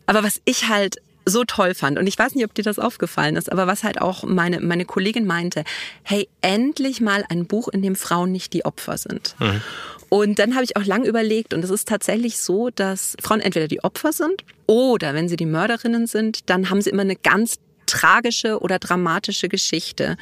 Aber 0.05 0.23
was 0.23 0.41
ich 0.45 0.67
halt 0.67 0.97
so 1.27 1.43
toll 1.43 1.73
fand. 1.73 1.99
Und 1.99 2.07
ich 2.07 2.17
weiß 2.17 2.35
nicht, 2.35 2.45
ob 2.45 2.53
dir 2.53 2.63
das 2.63 2.79
aufgefallen 2.79 3.35
ist, 3.35 3.51
aber 3.51 3.67
was 3.67 3.83
halt 3.83 4.01
auch 4.01 4.23
meine, 4.23 4.59
meine 4.59 4.85
Kollegin 4.85 5.25
meinte, 5.25 5.63
hey, 6.03 6.27
endlich 6.41 7.01
mal 7.01 7.25
ein 7.29 7.45
Buch, 7.45 7.67
in 7.67 7.81
dem 7.81 7.95
Frauen 7.95 8.31
nicht 8.31 8.53
die 8.53 8.65
Opfer 8.65 8.97
sind. 8.97 9.35
Mhm. 9.39 9.61
Und 10.09 10.39
dann 10.39 10.55
habe 10.55 10.63
ich 10.63 10.77
auch 10.77 10.85
lang 10.85 11.03
überlegt, 11.03 11.53
und 11.53 11.63
es 11.63 11.69
ist 11.69 11.87
tatsächlich 11.87 12.37
so, 12.37 12.69
dass 12.69 13.17
Frauen 13.21 13.41
entweder 13.41 13.67
die 13.67 13.83
Opfer 13.83 14.13
sind 14.13 14.43
oder 14.65 15.13
wenn 15.13 15.27
sie 15.27 15.35
die 15.35 15.45
Mörderinnen 15.45 16.07
sind, 16.07 16.49
dann 16.49 16.69
haben 16.69 16.81
sie 16.81 16.89
immer 16.89 17.01
eine 17.01 17.17
ganz 17.17 17.55
tragische 17.87 18.59
oder 18.59 18.79
dramatische 18.79 19.49
Geschichte. 19.49 20.17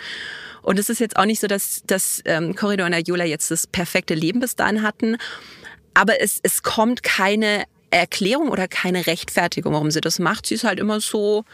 Und 0.61 0.79
es 0.79 0.89
ist 0.89 0.99
jetzt 0.99 1.17
auch 1.17 1.25
nicht 1.25 1.39
so, 1.39 1.47
dass, 1.47 1.83
dass 1.85 2.21
ähm, 2.25 2.55
Corridor 2.55 2.87
und 2.87 2.93
Ayola 2.93 3.25
jetzt 3.25 3.51
das 3.51 3.67
perfekte 3.67 4.15
Leben 4.15 4.39
bis 4.39 4.55
dahin 4.55 4.81
hatten. 4.81 5.17
Aber 5.93 6.19
es, 6.21 6.39
es 6.41 6.63
kommt 6.63 7.03
keine 7.03 7.65
Erklärung 7.95 8.49
oder 8.49 8.67
keine 8.67 9.07
Rechtfertigung, 9.07 9.73
warum 9.73 9.91
sie 9.91 10.01
das 10.01 10.19
macht. 10.19 10.45
Sie 10.45 10.55
ist 10.55 10.63
halt 10.63 10.79
immer 10.79 10.99
so, 10.99 11.45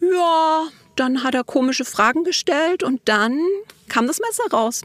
ja, 0.00 0.64
dann 0.96 1.22
hat 1.22 1.34
er 1.34 1.44
komische 1.44 1.84
Fragen 1.84 2.24
gestellt 2.24 2.82
und 2.82 3.00
dann 3.04 3.38
kam 3.88 4.06
das 4.06 4.20
Messer 4.20 4.44
raus. 4.52 4.82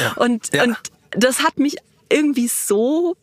Ja. 0.00 0.12
Und, 0.16 0.54
ja. 0.54 0.64
und 0.64 0.76
das 1.10 1.42
hat 1.42 1.58
mich 1.58 1.76
irgendwie 2.08 2.48
so 2.48 3.16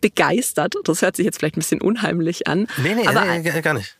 begeistert. 0.00 0.74
Das 0.84 1.02
hört 1.02 1.16
sich 1.16 1.26
jetzt 1.26 1.38
vielleicht 1.38 1.56
ein 1.56 1.60
bisschen 1.60 1.82
unheimlich 1.82 2.46
an. 2.46 2.66
Nee, 2.78 2.94
nee, 2.94 3.06
aber, 3.06 3.24
nee 3.24 3.60
gar 3.60 3.74
nicht. 3.74 3.96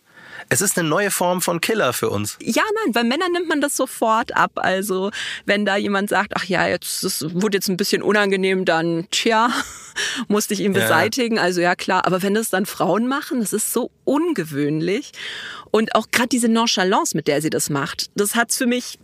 Es 0.49 0.61
ist 0.61 0.78
eine 0.78 0.88
neue 0.88 1.11
Form 1.11 1.40
von 1.40 1.61
Killer 1.61 1.92
für 1.92 2.11
uns. 2.11 2.36
Ja, 2.40 2.62
nein, 2.82 2.92
bei 2.92 3.05
Männern 3.05 3.32
nimmt 3.32 3.49
man 3.49 3.61
das 3.61 3.76
sofort 3.76 4.36
ab. 4.36 4.53
Also 4.57 5.11
wenn 5.47 5.64
da 5.64 5.76
jemand 5.76 6.09
sagt, 6.09 6.32
ach 6.36 6.45
ja, 6.45 6.66
jetzt 6.66 7.05
das 7.05 7.24
wurde 7.34 7.57
jetzt 7.57 7.68
ein 7.68 7.76
bisschen 7.76 8.03
unangenehm, 8.03 8.64
dann 8.64 9.07
tja, 9.11 9.51
musste 10.28 10.55
ich 10.55 10.61
ihn 10.61 10.72
beseitigen. 10.72 11.36
Ja. 11.36 11.42
Also 11.42 11.61
ja 11.61 11.74
klar, 11.74 12.07
aber 12.07 12.22
wenn 12.22 12.34
das 12.34 12.51
dann 12.51 12.66
Frauen 12.66 13.07
machen, 13.09 13.40
das 13.40 13.53
ist 13.53 13.72
so 13.72 13.90
ungewöhnlich. 14.05 15.12
Und 15.70 15.95
auch 15.95 16.11
gerade 16.11 16.28
diese 16.28 16.49
Nonchalance, 16.49 17.16
mit 17.16 17.26
der 17.26 17.42
sie 17.42 17.51
das 17.51 17.70
macht, 17.70 18.11
das 18.14 18.34
hat's 18.34 18.57
für 18.57 18.66
mich 18.66 18.99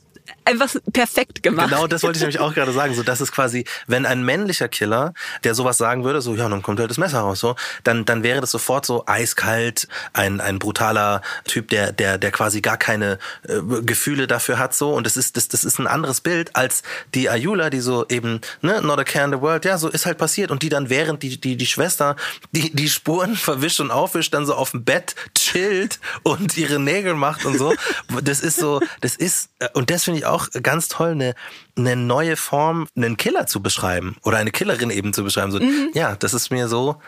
einfach 0.50 0.74
perfekt 0.92 1.42
gemacht. 1.42 1.70
Genau, 1.70 1.86
das 1.86 2.02
wollte 2.02 2.18
ich 2.18 2.22
nämlich 2.22 2.40
auch 2.40 2.54
gerade 2.54 2.72
sagen. 2.72 2.94
So, 2.94 3.02
das 3.02 3.20
ist 3.20 3.32
quasi, 3.32 3.64
wenn 3.86 4.06
ein 4.06 4.22
männlicher 4.24 4.68
Killer, 4.68 5.14
der 5.44 5.54
sowas 5.54 5.78
sagen 5.78 6.04
würde, 6.04 6.20
so, 6.20 6.34
ja, 6.34 6.48
dann 6.48 6.62
kommt 6.62 6.80
halt 6.80 6.90
das 6.90 6.98
Messer 6.98 7.20
raus, 7.20 7.40
so, 7.40 7.56
dann, 7.84 8.04
dann 8.04 8.22
wäre 8.22 8.40
das 8.40 8.50
sofort 8.50 8.86
so 8.86 9.04
eiskalt, 9.06 9.88
ein, 10.12 10.40
ein 10.40 10.58
brutaler 10.58 11.22
Typ, 11.44 11.68
der, 11.68 11.92
der, 11.92 12.18
der 12.18 12.30
quasi 12.30 12.60
gar 12.60 12.76
keine 12.76 13.18
äh, 13.48 13.60
Gefühle 13.82 14.26
dafür 14.26 14.58
hat, 14.58 14.74
so. 14.74 14.92
Und 14.92 15.06
das 15.06 15.16
ist, 15.16 15.36
das, 15.36 15.48
das 15.48 15.64
ist 15.64 15.78
ein 15.78 15.86
anderes 15.86 16.20
Bild 16.20 16.56
als 16.56 16.82
die 17.14 17.30
Ayula, 17.30 17.70
die 17.70 17.80
so 17.80 18.06
eben, 18.08 18.40
ne, 18.60 18.80
not 18.82 18.98
a 18.98 19.04
care 19.04 19.24
in 19.24 19.32
the 19.32 19.40
world, 19.40 19.64
ja, 19.64 19.78
so 19.78 19.88
ist 19.88 20.06
halt 20.06 20.18
passiert. 20.18 20.50
Und 20.50 20.62
die 20.62 20.68
dann 20.68 20.90
während 20.90 21.22
die, 21.22 21.40
die, 21.40 21.56
die 21.56 21.66
Schwester 21.66 22.16
die, 22.52 22.74
die 22.74 22.88
Spuren 22.88 23.36
verwischt 23.36 23.80
und 23.80 23.90
aufwischt, 23.90 24.34
dann 24.34 24.46
so 24.46 24.54
auf 24.54 24.72
dem 24.72 24.84
Bett 24.84 25.14
chillt 25.34 26.00
und 26.22 26.56
ihre 26.56 26.78
Nägel 26.78 27.14
macht 27.14 27.44
und 27.44 27.58
so. 27.58 27.74
Das 28.22 28.40
ist 28.40 28.58
so, 28.58 28.80
das 29.00 29.16
ist, 29.16 29.50
äh, 29.58 29.68
und 29.74 29.90
das 29.90 30.04
finde 30.04 30.20
ich 30.20 30.26
auch 30.26 30.39
ganz 30.62 30.88
toll, 30.88 31.12
eine, 31.12 31.34
eine 31.76 31.96
neue 31.96 32.36
Form, 32.36 32.86
einen 32.96 33.16
Killer 33.16 33.46
zu 33.46 33.62
beschreiben 33.62 34.16
oder 34.22 34.38
eine 34.38 34.50
Killerin 34.50 34.90
eben 34.90 35.12
zu 35.12 35.24
beschreiben. 35.24 35.52
So, 35.52 35.60
mhm. 35.60 35.90
Ja, 35.94 36.16
das 36.16 36.34
ist 36.34 36.50
mir 36.50 36.68
so, 36.68 37.00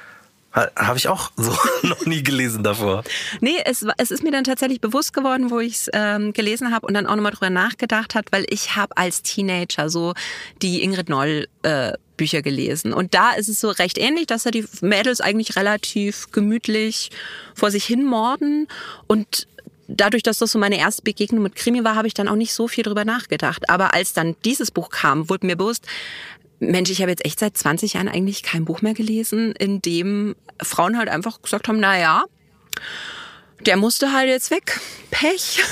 habe 0.54 0.98
ich 0.98 1.08
auch 1.08 1.32
so 1.36 1.56
noch 1.82 2.04
nie 2.04 2.22
gelesen 2.22 2.62
davor. 2.62 3.04
Nee, 3.40 3.58
es, 3.64 3.84
es 3.96 4.10
ist 4.10 4.22
mir 4.22 4.32
dann 4.32 4.44
tatsächlich 4.44 4.80
bewusst 4.80 5.12
geworden, 5.14 5.50
wo 5.50 5.60
ich 5.60 5.74
es 5.74 5.90
ähm, 5.92 6.32
gelesen 6.32 6.74
habe 6.74 6.86
und 6.86 6.94
dann 6.94 7.06
auch 7.06 7.16
nochmal 7.16 7.32
drüber 7.32 7.50
nachgedacht 7.50 8.14
hat, 8.14 8.26
weil 8.32 8.44
ich 8.48 8.76
habe 8.76 8.96
als 8.96 9.22
Teenager 9.22 9.88
so 9.88 10.14
die 10.60 10.82
Ingrid 10.82 11.08
Noll 11.08 11.48
äh, 11.62 11.92
Bücher 12.16 12.42
gelesen. 12.42 12.92
Und 12.92 13.14
da 13.14 13.32
ist 13.32 13.48
es 13.48 13.60
so 13.60 13.70
recht 13.70 13.98
ähnlich, 13.98 14.26
dass 14.26 14.42
da 14.42 14.50
die 14.50 14.66
Mädels 14.82 15.20
eigentlich 15.20 15.56
relativ 15.56 16.30
gemütlich 16.30 17.10
vor 17.54 17.70
sich 17.70 17.84
hin 17.84 18.04
morden. 18.04 18.68
Und 19.06 19.48
dadurch, 19.96 20.22
dass 20.22 20.38
das 20.38 20.52
so 20.52 20.58
meine 20.58 20.78
erste 20.78 21.02
Begegnung 21.02 21.42
mit 21.42 21.56
Krimi 21.56 21.84
war, 21.84 21.94
habe 21.94 22.08
ich 22.08 22.14
dann 22.14 22.28
auch 22.28 22.36
nicht 22.36 22.52
so 22.52 22.68
viel 22.68 22.84
drüber 22.84 23.04
nachgedacht. 23.04 23.68
Aber 23.68 23.94
als 23.94 24.12
dann 24.12 24.36
dieses 24.44 24.70
Buch 24.70 24.90
kam, 24.90 25.28
wurde 25.28 25.46
mir 25.46 25.56
bewusst, 25.56 25.86
Mensch, 26.58 26.90
ich 26.90 27.00
habe 27.00 27.10
jetzt 27.10 27.24
echt 27.24 27.40
seit 27.40 27.56
20 27.56 27.94
Jahren 27.94 28.08
eigentlich 28.08 28.42
kein 28.42 28.64
Buch 28.64 28.82
mehr 28.82 28.94
gelesen, 28.94 29.52
in 29.52 29.82
dem 29.82 30.36
Frauen 30.62 30.96
halt 30.96 31.08
einfach 31.08 31.42
gesagt 31.42 31.68
haben, 31.68 31.80
na 31.80 31.98
ja, 31.98 32.24
der 33.66 33.76
musste 33.76 34.12
halt 34.12 34.28
jetzt 34.28 34.50
weg. 34.50 34.80
Pech. 35.10 35.62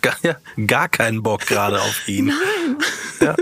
Gar, 0.00 0.16
ja, 0.22 0.36
gar 0.66 0.88
keinen 0.88 1.22
Bock 1.22 1.46
gerade 1.46 1.80
auf 1.80 2.08
ihn. 2.08 2.26
Nein. 2.26 2.36
Ja, 3.22 3.36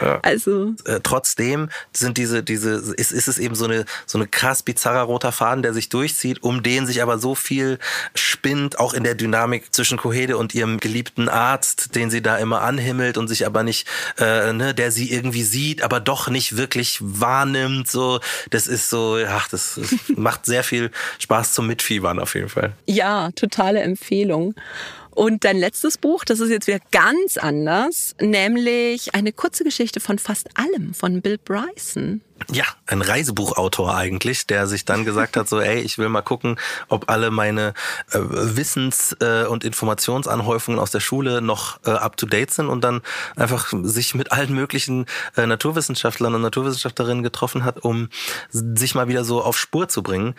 ja. 0.00 0.20
Also. 0.22 0.74
Äh, 0.84 1.00
trotzdem 1.02 1.68
sind 1.92 2.18
diese, 2.18 2.42
diese, 2.42 2.70
ist, 2.96 3.12
ist 3.12 3.28
es 3.28 3.38
eben 3.38 3.54
so 3.54 3.64
eine, 3.64 3.84
so 4.06 4.18
eine 4.18 4.26
krass 4.26 4.62
bizarrer 4.62 5.02
roter 5.02 5.32
Faden, 5.32 5.62
der 5.62 5.74
sich 5.74 5.88
durchzieht, 5.88 6.42
um 6.42 6.62
den 6.62 6.86
sich 6.86 7.02
aber 7.02 7.18
so 7.18 7.34
viel 7.34 7.78
spinnt, 8.14 8.78
auch 8.78 8.94
in 8.94 9.04
der 9.04 9.14
Dynamik 9.14 9.74
zwischen 9.74 9.98
Kohede 9.98 10.36
und 10.36 10.54
ihrem 10.54 10.78
geliebten 10.78 11.28
Arzt, 11.28 11.94
den 11.94 12.10
sie 12.10 12.22
da 12.22 12.36
immer 12.38 12.62
anhimmelt 12.62 13.18
und 13.18 13.28
sich 13.28 13.46
aber 13.46 13.62
nicht, 13.62 13.86
äh, 14.18 14.52
ne, 14.52 14.74
der 14.74 14.90
sie 14.90 15.12
irgendwie 15.12 15.42
sieht, 15.42 15.82
aber 15.82 16.00
doch 16.00 16.28
nicht 16.28 16.56
wirklich 16.56 16.98
wahrnimmt. 17.00 17.88
So, 17.88 18.20
das 18.50 18.66
ist 18.66 18.90
so, 18.90 19.18
ach, 19.26 19.48
das, 19.48 19.78
das 19.80 19.94
macht 20.16 20.46
sehr 20.46 20.64
viel 20.64 20.90
Spaß 21.18 21.52
zum 21.52 21.66
Mitfiebern 21.66 22.18
auf 22.18 22.34
jeden 22.34 22.48
Fall. 22.48 22.72
Ja, 22.86 23.30
totale 23.32 23.80
Empfehlung. 23.80 24.54
Und 25.14 25.44
dein 25.44 25.58
letztes 25.58 25.98
Buch, 25.98 26.24
das 26.24 26.40
ist 26.40 26.50
jetzt 26.50 26.66
wieder 26.66 26.80
ganz 26.90 27.36
anders, 27.36 28.16
nämlich 28.20 29.14
eine 29.14 29.32
kurze 29.32 29.62
Geschichte 29.62 30.00
von 30.00 30.18
fast 30.18 30.48
allem 30.58 30.94
von 30.94 31.20
Bill 31.20 31.38
Bryson. 31.38 32.22
Ja, 32.50 32.64
ein 32.86 33.02
Reisebuchautor 33.02 33.94
eigentlich, 33.94 34.46
der 34.46 34.66
sich 34.66 34.84
dann 34.84 35.04
gesagt 35.04 35.36
hat, 35.36 35.48
so, 35.48 35.60
ey, 35.60 35.80
ich 35.80 35.98
will 35.98 36.08
mal 36.08 36.22
gucken, 36.22 36.58
ob 36.88 37.10
alle 37.10 37.30
meine 37.30 37.74
äh, 38.10 38.18
Wissens- 38.18 39.14
äh, 39.20 39.44
und 39.46 39.64
Informationsanhäufungen 39.64 40.80
aus 40.80 40.90
der 40.90 41.00
Schule 41.00 41.40
noch 41.40 41.78
äh, 41.86 41.90
up-to-date 41.90 42.50
sind 42.50 42.68
und 42.68 42.82
dann 42.82 43.02
einfach 43.36 43.72
sich 43.82 44.14
mit 44.14 44.32
allen 44.32 44.54
möglichen 44.54 45.06
äh, 45.36 45.46
Naturwissenschaftlern 45.46 46.34
und 46.34 46.42
Naturwissenschaftlerinnen 46.42 47.22
getroffen 47.22 47.64
hat, 47.64 47.84
um 47.84 48.08
sich 48.50 48.94
mal 48.94 49.08
wieder 49.08 49.24
so 49.24 49.42
auf 49.42 49.58
Spur 49.58 49.88
zu 49.88 50.02
bringen. 50.02 50.34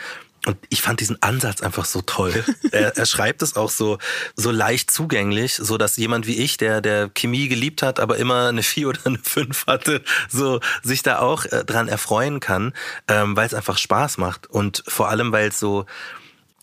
Und 0.45 0.57
ich 0.69 0.81
fand 0.81 0.99
diesen 0.99 1.21
Ansatz 1.21 1.61
einfach 1.61 1.85
so 1.85 2.01
toll. 2.01 2.43
er, 2.71 2.97
er 2.97 3.05
schreibt 3.05 3.41
es 3.41 3.55
auch 3.55 3.69
so, 3.69 3.97
so 4.35 4.51
leicht 4.51 4.91
zugänglich, 4.91 5.55
so 5.55 5.77
dass 5.77 5.97
jemand 5.97 6.27
wie 6.27 6.37
ich, 6.37 6.57
der, 6.57 6.81
der 6.81 7.09
Chemie 7.09 7.47
geliebt 7.47 7.81
hat, 7.81 7.99
aber 7.99 8.17
immer 8.17 8.49
eine 8.49 8.63
4 8.63 8.89
oder 8.89 8.99
eine 9.05 9.19
5 9.19 9.67
hatte, 9.67 10.01
so 10.29 10.59
sich 10.81 11.03
da 11.03 11.19
auch 11.19 11.45
äh, 11.45 11.63
dran 11.63 11.87
erfreuen 11.87 12.39
kann, 12.39 12.73
ähm, 13.07 13.35
weil 13.35 13.45
es 13.45 13.53
einfach 13.53 13.77
Spaß 13.77 14.17
macht. 14.17 14.47
Und 14.47 14.83
vor 14.87 15.09
allem, 15.09 15.31
weil 15.31 15.49
es 15.49 15.59
so, 15.59 15.85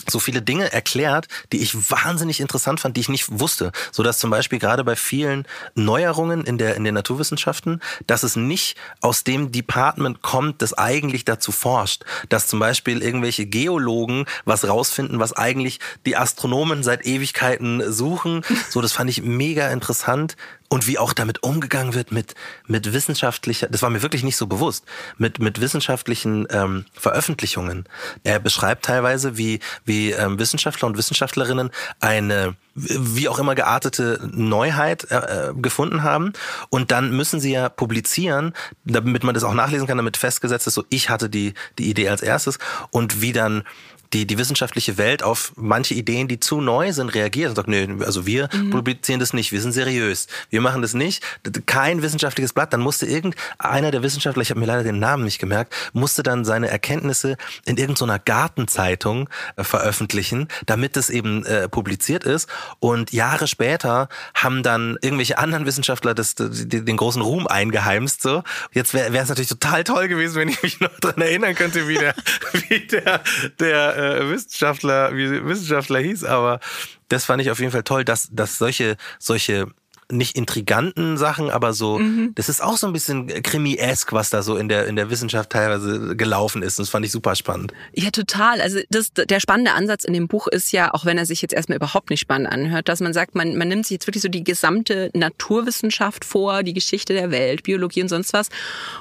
so 0.09 0.19
viele 0.19 0.43
Dinge 0.43 0.73
erklärt, 0.73 1.29
die 1.53 1.59
ich 1.59 1.91
wahnsinnig 1.91 2.41
interessant 2.41 2.81
fand, 2.81 2.97
die 2.97 3.01
ich 3.01 3.09
nicht 3.09 3.41
wusste. 3.41 3.73
So 3.93 4.03
dass 4.03 4.19
zum 4.19 4.31
Beispiel 4.31 4.59
gerade 4.59 4.85
bei 4.85 4.97
vielen 4.97 5.47
Neuerungen 5.75 6.45
in 6.45 6.59
der, 6.59 6.77
in 6.77 6.85
den 6.85 6.95
Naturwissenschaften, 6.95 7.81
dass 8.07 8.23
es 8.23 8.37
nicht 8.37 8.77
aus 9.01 9.25
dem 9.25 9.53
Department 9.53 10.23
kommt, 10.23 10.63
das 10.63 10.77
eigentlich 10.77 11.25
dazu 11.25 11.53
forscht. 11.53 12.05
Dass 12.29 12.47
zum 12.47 12.59
Beispiel 12.61 13.03
irgendwelche 13.03 13.47
Geologen 13.47 14.27
was 14.45 14.67
rausfinden, 14.67 15.19
was 15.19 15.33
eigentlich 15.33 15.81
die 16.07 16.17
Astronomen 16.17 16.83
seit 16.83 17.07
Ewigkeiten 17.07 17.93
suchen. 17.93 18.43
So, 18.71 18.81
das 18.81 18.93
fand 18.93 19.11
ich 19.11 19.23
mega 19.23 19.69
interessant 19.71 20.37
und 20.73 20.87
wie 20.87 20.99
auch 20.99 21.13
damit 21.13 21.43
umgegangen 21.43 21.95
wird 21.95 22.13
mit 22.13 22.35
mit 22.67 22.93
wissenschaftlicher, 22.93 23.69
das 23.69 23.83
war 23.83 23.91
mir 23.91 24.03
wirklich 24.03 24.23
nicht 24.23 24.37
so 24.37 24.47
bewusst, 24.47 24.85
mit 25.19 25.41
mit 25.41 25.61
wissenschaftlichen 25.61 26.47
ähm, 26.51 26.87
Veröffentlichungen. 26.95 27.87
Er 28.23 28.39
beschreibt 28.39 28.85
teilweise, 28.85 29.37
wie 29.37 29.59
wie 29.85 30.13
ähm, 30.13 30.39
Wissenschaftler 30.39 30.87
und 30.87 30.97
Wissenschaftlerinnen 30.97 31.71
eine 31.99 32.55
wie 32.75 33.29
auch 33.29 33.41
immer 33.41 33.57
geartete 33.57 34.31
Neuheit 34.33 35.11
äh, 35.11 35.51
äh, 35.51 35.55
gefunden 35.55 36.05
haben 36.05 36.33
und 36.71 36.93
dann 36.93 37.15
müssen 37.17 37.41
sie 37.41 37.53
ja 37.53 37.69
publizieren, 37.69 38.55
damit 38.85 39.25
man 39.25 39.35
das 39.35 39.43
auch 39.43 39.55
nachlesen 39.55 39.89
kann, 39.89 39.97
damit 39.97 40.17
festgesetzt 40.17 40.69
ist, 40.69 40.75
so 40.75 40.85
ich 40.89 41.11
hatte 41.11 41.29
die 41.29 41.55
die 41.79 41.91
Idee 41.91 42.09
als 42.09 42.23
erstes 42.23 42.59
und 42.91 43.21
wie 43.21 43.33
dann 43.33 43.65
die, 44.13 44.27
die 44.27 44.39
wissenschaftliche 44.39 44.99
Welt 44.99 45.23
auf 45.23 45.53
manche 45.57 45.95
Ideen, 45.95 46.27
die 46.27 46.41
zu 46.41 46.61
neu 46.61 46.93
sind, 46.93 47.15
reagiert 47.15 47.51
und 47.51 47.57
sagt, 47.57 47.69
nee, 47.69 47.89
also 48.01 48.27
wir 48.27 48.49
mhm. 48.53 48.71
publizieren 48.71 49.21
das 49.21 49.33
nicht, 49.33 49.53
wir 49.53 49.61
sind 49.61 49.73
seriös, 49.73 50.27
wir 50.51 50.61
machen 50.61 50.83
das 50.83 50.95
nicht, 50.95 51.23
kein 51.67 52.03
wissenschaftliches 52.03 52.53
Blatt, 52.53 52.73
dann 52.73 52.81
musste 52.81 53.07
irgendeiner 53.07 53.91
der 53.91 54.03
Wissenschaftler, 54.03 54.43
ich 54.43 54.51
habe 54.51 54.61
mir 54.61 54.67
leider 54.67 54.83
den 54.83 54.99
Namen 54.99 55.25
nicht 55.25 55.39
gemerkt, 55.39 55.75
musste 55.93 56.23
dann 56.23 56.45
seine 56.45 56.69
Erkenntnisse 56.69 57.37
in 57.65 57.77
irgendeiner 57.77 58.19
Gartenzeitung 58.19 59.29
äh, 59.57 59.65
veröffentlichen, 59.65 60.49
damit 60.67 60.97
es 60.97 61.09
eben 61.09 61.45
äh, 61.47 61.69
publiziert 61.69 62.25
ist 62.25 62.49
und 62.81 63.13
Jahre 63.13 63.47
später 63.47 64.09
haben 64.35 64.63
dann 64.63 64.99
irgendwelche 65.03 65.39
anderen 65.39 65.67
Wissenschaftler 65.67 66.15
das, 66.15 66.35
den 66.37 66.97
großen 66.97 67.23
Ruhm 67.23 67.47
eingeheimst, 67.47 68.23
so. 68.23 68.43
Jetzt 68.73 68.93
wäre 68.95 69.17
es 69.17 69.29
natürlich 69.29 69.51
total 69.51 69.85
toll 69.85 70.09
gewesen, 70.09 70.37
wenn 70.37 70.49
ich 70.49 70.63
mich 70.63 70.81
noch 70.81 70.99
dran 71.01 71.21
erinnern 71.21 71.55
könnte, 71.55 71.87
wie 71.87 71.95
der, 71.95 72.15
wie 72.69 72.81
der, 72.87 73.21
der 73.59 74.00
äh, 74.01 74.31
Wissenschaftler, 74.31 75.17
wie 75.17 75.45
Wissenschaftler 75.45 76.01
hieß, 76.01 76.25
aber 76.25 76.61
das 77.09 77.25
fand 77.25 77.43
ich 77.43 77.51
auf 77.51 77.61
jeden 77.61 77.73
Fall 77.73 77.83
toll, 77.83 78.05
dass, 78.05 78.29
dass 78.33 78.59
solche, 78.59 78.97
solche 79.19 79.67
nicht 80.11 80.37
intriganten 80.37 81.17
Sachen, 81.17 81.51
aber 81.51 81.73
so, 81.73 81.99
mhm. 81.99 82.33
das 82.35 82.49
ist 82.49 82.63
auch 82.63 82.77
so 82.77 82.87
ein 82.87 82.93
bisschen 82.93 83.27
krimi-esk, 83.29 84.13
was 84.13 84.31
da 84.31 84.43
so 84.43 84.57
in 84.57 84.69
der, 84.69 84.87
in 84.87 84.97
der 84.97 85.11
Wissenschaft 85.11 85.51
teilweise 85.51 86.17
gelaufen 86.17 86.63
ist. 86.63 86.79
Und 86.79 86.85
das 86.85 86.91
fand 86.91 87.05
ich 87.05 87.13
super 87.13 87.35
spannend. 87.37 87.73
Ja, 87.93 88.11
total. 88.11 88.61
Also 88.61 88.81
das, 88.91 89.13
der 89.13 89.41
spannende 89.41 89.73
Ansatz 89.73 90.05
in 90.05 90.13
dem 90.13 90.29
Buch 90.29 90.47
ist 90.47 90.73
ja, 90.73 90.93
auch 90.93 91.05
wenn 91.05 91.19
er 91.19 91.27
sich 91.27 91.43
jetzt 91.43 91.55
erstmal 91.55 91.77
überhaupt 91.77 92.11
nicht 92.11 92.21
spannend 92.21 92.51
anhört, 92.51 92.89
dass 92.89 93.01
man 93.01 93.13
sagt, 93.13 93.35
man, 93.35 93.57
man 93.57 93.69
nimmt 93.69 93.87
sich 93.87 93.97
jetzt 93.97 94.07
wirklich 94.07 94.23
so 94.23 94.29
die 94.29 94.45
gesamte 94.45 95.11
Naturwissenschaft 95.15 96.25
vor, 96.25 96.63
die 96.63 96.75
Geschichte 96.75 97.13
der 97.13 97.31
Welt, 97.31 97.63
Biologie 97.63 98.03
und 98.03 98.09
sonst 98.09 98.33
was 98.33 98.49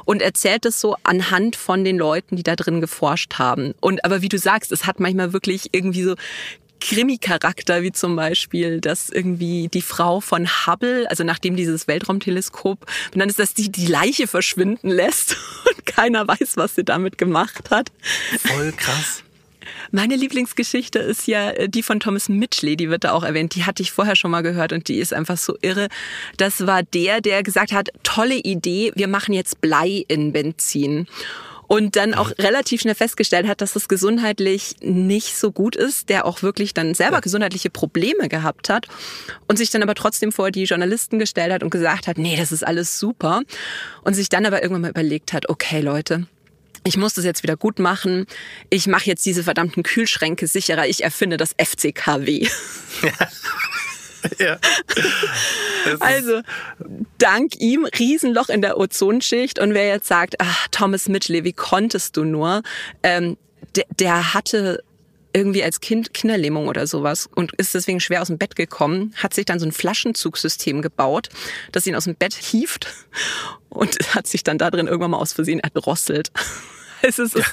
und 0.05 0.21
erzählt 0.21 0.65
es 0.65 0.79
so 0.79 0.95
anhand 1.03 1.55
von 1.55 1.83
den 1.83 1.97
Leuten, 1.97 2.35
die 2.35 2.43
da 2.43 2.55
drin 2.55 2.81
geforscht 2.81 3.35
haben. 3.35 3.73
Und 3.79 4.03
aber 4.05 4.21
wie 4.21 4.29
du 4.29 4.37
sagst, 4.37 4.71
es 4.71 4.85
hat 4.85 4.99
manchmal 4.99 5.33
wirklich 5.33 5.69
irgendwie 5.71 6.03
so 6.03 6.15
Krimi-Charakter, 6.79 7.81
wie 7.81 7.91
zum 7.91 8.15
Beispiel, 8.15 8.81
dass 8.81 9.09
irgendwie 9.09 9.67
die 9.67 9.81
Frau 9.81 10.19
von 10.19 10.47
Hubble, 10.47 11.09
also 11.09 11.23
nachdem 11.23 11.55
dieses 11.55 11.87
Weltraumteleskop 11.87 12.85
benannt 13.11 13.31
ist, 13.31 13.39
dass 13.39 13.53
die 13.53 13.71
die 13.71 13.87
Leiche 13.87 14.27
verschwinden 14.27 14.89
lässt 14.89 15.37
und 15.69 15.85
keiner 15.85 16.27
weiß, 16.27 16.57
was 16.57 16.75
sie 16.75 16.83
damit 16.83 17.17
gemacht 17.17 17.69
hat. 17.69 17.91
Voll 18.45 18.71
krass. 18.73 19.23
Meine 19.91 20.15
Lieblingsgeschichte 20.15 20.99
ist 20.99 21.27
ja 21.27 21.51
äh, 21.51 21.69
die 21.69 21.83
von 21.83 21.99
Thomas 21.99 22.29
Mitchley, 22.29 22.75
die 22.75 22.89
wird 22.89 23.03
da 23.03 23.11
auch 23.11 23.23
erwähnt. 23.23 23.55
Die 23.55 23.65
hatte 23.65 23.83
ich 23.83 23.91
vorher 23.91 24.15
schon 24.15 24.31
mal 24.31 24.41
gehört 24.41 24.73
und 24.73 24.87
die 24.87 24.97
ist 24.97 25.13
einfach 25.13 25.37
so 25.37 25.57
irre. 25.61 25.89
Das 26.37 26.65
war 26.65 26.83
der, 26.83 27.21
der 27.21 27.43
gesagt 27.43 27.71
hat, 27.71 27.89
tolle 28.03 28.35
Idee, 28.35 28.91
wir 28.95 29.07
machen 29.07 29.33
jetzt 29.33 29.61
Blei 29.61 30.03
in 30.07 30.31
Benzin 30.31 31.07
und 31.69 31.95
dann 31.95 32.15
auch 32.15 32.31
relativ 32.39 32.81
schnell 32.81 32.95
festgestellt 32.95 33.47
hat, 33.47 33.61
dass 33.61 33.73
das 33.73 33.87
gesundheitlich 33.87 34.75
nicht 34.81 35.37
so 35.37 35.51
gut 35.51 35.75
ist, 35.75 36.09
der 36.09 36.25
auch 36.25 36.41
wirklich 36.41 36.73
dann 36.73 36.95
selber 36.95 37.17
ja. 37.17 37.19
gesundheitliche 37.21 37.69
Probleme 37.69 38.27
gehabt 38.27 38.69
hat 38.69 38.87
und 39.47 39.57
sich 39.57 39.69
dann 39.69 39.83
aber 39.83 39.93
trotzdem 39.93 40.31
vor 40.31 40.49
die 40.49 40.63
Journalisten 40.63 41.19
gestellt 41.19 41.53
hat 41.53 41.63
und 41.63 41.69
gesagt 41.69 42.07
hat, 42.07 42.17
nee, 42.17 42.35
das 42.35 42.51
ist 42.51 42.65
alles 42.65 42.99
super 42.99 43.43
und 44.03 44.15
sich 44.15 44.29
dann 44.29 44.47
aber 44.47 44.63
irgendwann 44.63 44.81
mal 44.81 44.89
überlegt 44.89 45.31
hat, 45.31 45.47
okay 45.47 45.81
Leute, 45.81 46.25
ich 46.83 46.97
muss 46.97 47.13
das 47.13 47.23
jetzt 47.23 47.43
wieder 47.43 47.55
gut 47.55 47.77
machen. 47.77 48.25
Ich 48.71 48.87
mache 48.87 49.05
jetzt 49.05 49.25
diese 49.25 49.43
verdammten 49.43 49.83
Kühlschränke 49.83 50.47
sicherer. 50.47 50.87
Ich 50.87 51.03
erfinde 51.03 51.37
das 51.37 51.53
FCKW. 51.57 52.47
Ja. 53.01 53.11
ja. 54.39 54.57
Also, 55.99 56.41
dank 57.17 57.59
ihm 57.59 57.85
Riesenloch 57.85 58.49
in 58.49 58.61
der 58.61 58.77
Ozonschicht. 58.77 59.59
Und 59.59 59.73
wer 59.73 59.87
jetzt 59.87 60.07
sagt, 60.07 60.35
ach, 60.39 60.67
Thomas 60.71 61.07
Mitchell, 61.09 61.43
wie 61.43 61.53
konntest 61.53 62.17
du 62.17 62.23
nur? 62.23 62.61
Ähm, 63.03 63.37
der, 63.75 63.85
der 63.97 64.33
hatte 64.33 64.83
irgendwie 65.33 65.63
als 65.63 65.79
Kind 65.79 66.13
Kinderlähmung 66.13 66.67
oder 66.67 66.87
sowas 66.87 67.29
und 67.35 67.53
ist 67.53 67.75
deswegen 67.75 67.99
schwer 67.99 68.21
aus 68.21 68.27
dem 68.27 68.37
Bett 68.37 68.55
gekommen, 68.55 69.13
hat 69.15 69.33
sich 69.33 69.45
dann 69.45 69.59
so 69.59 69.65
ein 69.65 69.71
Flaschenzugssystem 69.71 70.81
gebaut, 70.81 71.29
das 71.71 71.85
ihn 71.85 71.95
aus 71.95 72.05
dem 72.05 72.15
Bett 72.15 72.33
hieft 72.33 72.87
und 73.69 73.95
hat 74.15 74.27
sich 74.27 74.43
dann 74.43 74.57
da 74.57 74.71
drin 74.71 74.87
irgendwann 74.87 75.11
mal 75.11 75.17
aus 75.17 75.33
Versehen 75.33 75.59
erdrosselt. 75.59 76.31
es 77.01 77.19
ist, 77.19 77.35
ja. 77.35 77.43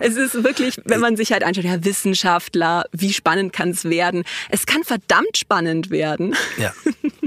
es 0.00 0.16
ist 0.16 0.42
wirklich, 0.42 0.76
wenn 0.84 1.00
man 1.00 1.16
sich 1.16 1.32
halt 1.32 1.44
anschaut, 1.44 1.64
ja, 1.64 1.84
Wissenschaftler, 1.84 2.84
wie 2.92 3.12
spannend 3.12 3.52
kann 3.52 3.70
es 3.70 3.84
werden? 3.84 4.24
Es 4.50 4.66
kann 4.66 4.84
verdammt 4.84 5.36
spannend 5.36 5.90
werden. 5.90 6.34
Ja. 6.56 6.72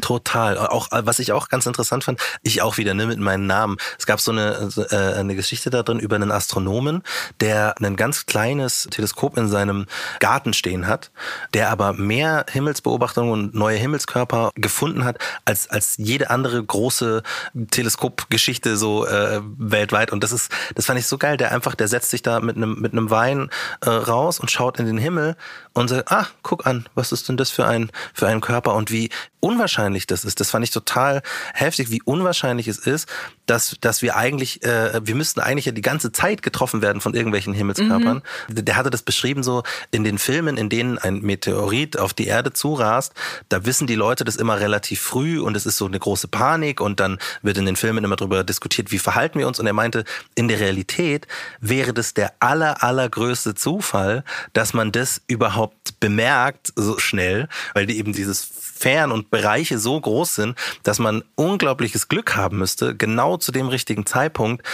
Total. 0.02 0.58
Auch 0.58 0.88
was 0.92 1.20
ich 1.20 1.32
auch 1.32 1.48
ganz 1.48 1.66
interessant 1.68 2.04
fand, 2.04 2.20
ich 2.42 2.62
auch 2.62 2.78
wieder 2.78 2.94
ne, 2.94 3.06
mit 3.06 3.20
meinen 3.20 3.46
Namen. 3.46 3.78
Es 4.00 4.06
gab 4.06 4.20
so 4.20 4.32
eine 4.32 4.70
äh, 4.90 4.96
eine 4.96 5.36
Geschichte 5.36 5.70
da 5.70 5.84
drin 5.84 6.00
über 6.00 6.16
einen 6.16 6.32
Astronomen, 6.32 7.04
der 7.40 7.76
ein 7.80 7.96
ganz 7.96 8.26
kleines 8.26 8.88
Teleskop 8.90 9.38
in 9.38 9.48
seinem 9.48 9.86
Garten 10.20 10.54
stehen 10.54 10.88
hat, 10.88 11.12
der 11.54 11.70
aber 11.70 11.94
mehr 11.94 12.46
Himmelsbeobachtungen 12.50 13.32
und 13.32 13.54
neue 13.54 13.78
Himmelskörper 13.78 14.52
gefunden 14.56 15.06
hat 15.06 15.20
als 15.46 15.70
als 15.70 15.96
jede 15.98 16.32
andere 16.32 16.64
große 16.64 17.22
Teleskopgeschichte 17.70 18.78
so 18.78 19.06
äh, 19.06 19.42
weltweit. 19.58 20.12
Und 20.12 20.24
das 20.24 20.32
ist 20.32 20.52
das 20.74 20.88
fand 20.88 21.00
ich 21.00 21.06
so 21.06 21.20
geil. 21.20 21.38
Der 21.38 21.52
einfach 21.52 21.61
der 21.62 21.88
setzt 21.88 22.10
sich 22.10 22.22
da 22.22 22.40
mit 22.40 22.58
einem 22.58 22.80
mit 22.80 22.94
einem 22.94 23.10
Wein 23.10 23.50
äh, 23.82 23.90
raus 23.90 24.40
und 24.40 24.52
schaut 24.52 24.80
in 24.80 24.86
den 24.86 24.98
Himmel 24.98 25.36
und 25.74 25.88
sagt, 25.88 26.12
ah, 26.12 26.28
guck 26.44 26.66
an, 26.66 26.88
was 26.96 27.12
ist 27.12 27.30
denn 27.30 27.38
das 27.38 27.50
für 27.50 27.66
ein 27.66 27.92
für 28.14 28.28
einen 28.28 28.42
Körper 28.42 28.76
und 28.76 28.92
wie 28.92 29.10
unwahrscheinlich 29.40 30.08
das 30.08 30.26
ist. 30.26 30.40
Das 30.40 30.50
fand 30.50 30.64
ich 30.64 30.72
total 30.72 31.22
heftig, 31.54 31.92
wie 31.92 32.02
unwahrscheinlich 32.04 32.68
es 32.68 32.78
ist, 32.78 33.08
dass, 33.52 33.76
dass 33.82 34.02
wir 34.02 34.16
eigentlich, 34.16 34.64
äh, 34.64 35.06
wir 35.06 35.14
müssten 35.14 35.42
eigentlich 35.42 35.66
ja 35.66 35.74
die 35.74 35.82
ganze 35.82 36.14
Zeit 36.14 36.42
getroffen 36.42 36.82
werden 36.82 37.02
von 37.02 37.14
irgendwelchen 37.14 37.54
Himmelskörpern. 37.54 38.24
Mhm. 38.48 38.66
Der 38.66 38.78
hatte 38.78 38.90
das 38.90 39.02
beschrieben 39.02 39.44
so 39.44 39.64
in 39.92 40.06
den 40.06 40.18
Filmen, 40.18 40.56
in 40.56 40.70
denen 40.70 40.98
ein 40.98 41.20
Meteorit 41.20 42.00
auf 42.00 42.14
die 42.14 42.28
Erde 42.28 42.54
zurast, 42.54 43.14
da 43.50 43.66
wissen 43.66 43.88
die 43.88 43.96
Leute 43.96 44.24
das 44.24 44.38
immer 44.38 44.62
relativ 44.62 45.02
früh 45.02 45.42
und 45.42 45.58
es 45.58 45.66
ist 45.66 45.76
so 45.76 45.86
eine 45.86 46.00
große 46.00 46.30
Panik 46.30 46.80
und 46.80 47.02
dann 47.02 47.20
wird 47.42 47.58
in 47.58 47.66
den 47.66 47.76
Filmen 47.76 48.06
immer 48.06 48.16
darüber 48.16 48.46
diskutiert, 48.46 48.94
wie 48.94 49.00
verhalten 49.00 49.38
wir 49.38 49.48
uns 49.48 49.60
und 49.60 49.68
er 49.68 49.74
meinte, 49.74 50.06
in 50.34 50.48
der 50.48 50.62
Realität 50.62 51.28
wäre 51.60 51.94
das 51.94 52.14
der 52.14 52.32
aller, 52.40 52.82
allergrößte 52.82 53.54
Zufall, 53.54 54.24
dass 54.54 54.74
man 54.74 54.94
das 54.94 55.22
überhaupt 55.28 56.00
bemerkt 56.00 56.72
so 56.78 56.98
schnell, 57.00 57.50
weil 57.74 57.86
die 57.86 57.98
eben 57.98 58.14
dieses 58.14 58.71
Fern 58.82 59.12
und 59.12 59.30
Bereiche 59.30 59.78
so 59.78 60.00
groß 60.02 60.34
sind, 60.34 60.58
dass 60.82 60.98
man 60.98 61.24
unglaubliches 61.36 62.08
Glück 62.08 62.36
haben 62.36 62.58
müsste, 62.58 62.96
genau 62.96 63.38
zu 63.38 63.52
dem 63.52 63.68
richtigen 63.68 64.08
Zeitpunkt 64.08 64.66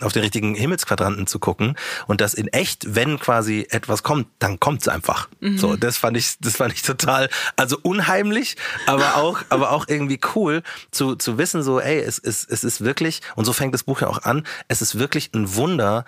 auf 0.00 0.12
den 0.12 0.22
richtigen 0.22 0.56
Himmelsquadranten 0.56 1.28
zu 1.28 1.38
gucken 1.38 1.76
und 2.08 2.20
dass 2.20 2.34
in 2.34 2.48
echt, 2.48 2.96
wenn 2.96 3.20
quasi 3.20 3.68
etwas 3.70 4.02
kommt, 4.02 4.26
dann 4.40 4.58
kommt 4.58 4.80
es 4.82 4.88
einfach. 4.88 5.28
Mhm. 5.38 5.58
So, 5.58 5.76
das 5.76 5.96
fand 5.96 6.16
ich, 6.16 6.38
das 6.40 6.56
fand 6.56 6.72
ich 6.72 6.82
total, 6.82 7.28
also 7.54 7.78
unheimlich, 7.80 8.56
aber 8.86 9.16
auch, 9.16 9.40
aber 9.48 9.70
auch 9.70 9.86
irgendwie 9.86 10.18
cool 10.34 10.62
zu, 10.90 11.14
zu 11.14 11.38
wissen, 11.38 11.62
so, 11.62 11.78
ey, 11.78 12.00
es, 12.00 12.18
es, 12.18 12.44
es 12.44 12.64
ist 12.64 12.82
wirklich, 12.82 13.20
und 13.36 13.44
so 13.44 13.52
fängt 13.52 13.74
das 13.74 13.84
Buch 13.84 14.00
ja 14.00 14.08
auch 14.08 14.24
an, 14.24 14.44
es 14.66 14.82
ist 14.82 14.98
wirklich 14.98 15.30
ein 15.34 15.54
Wunder, 15.54 16.04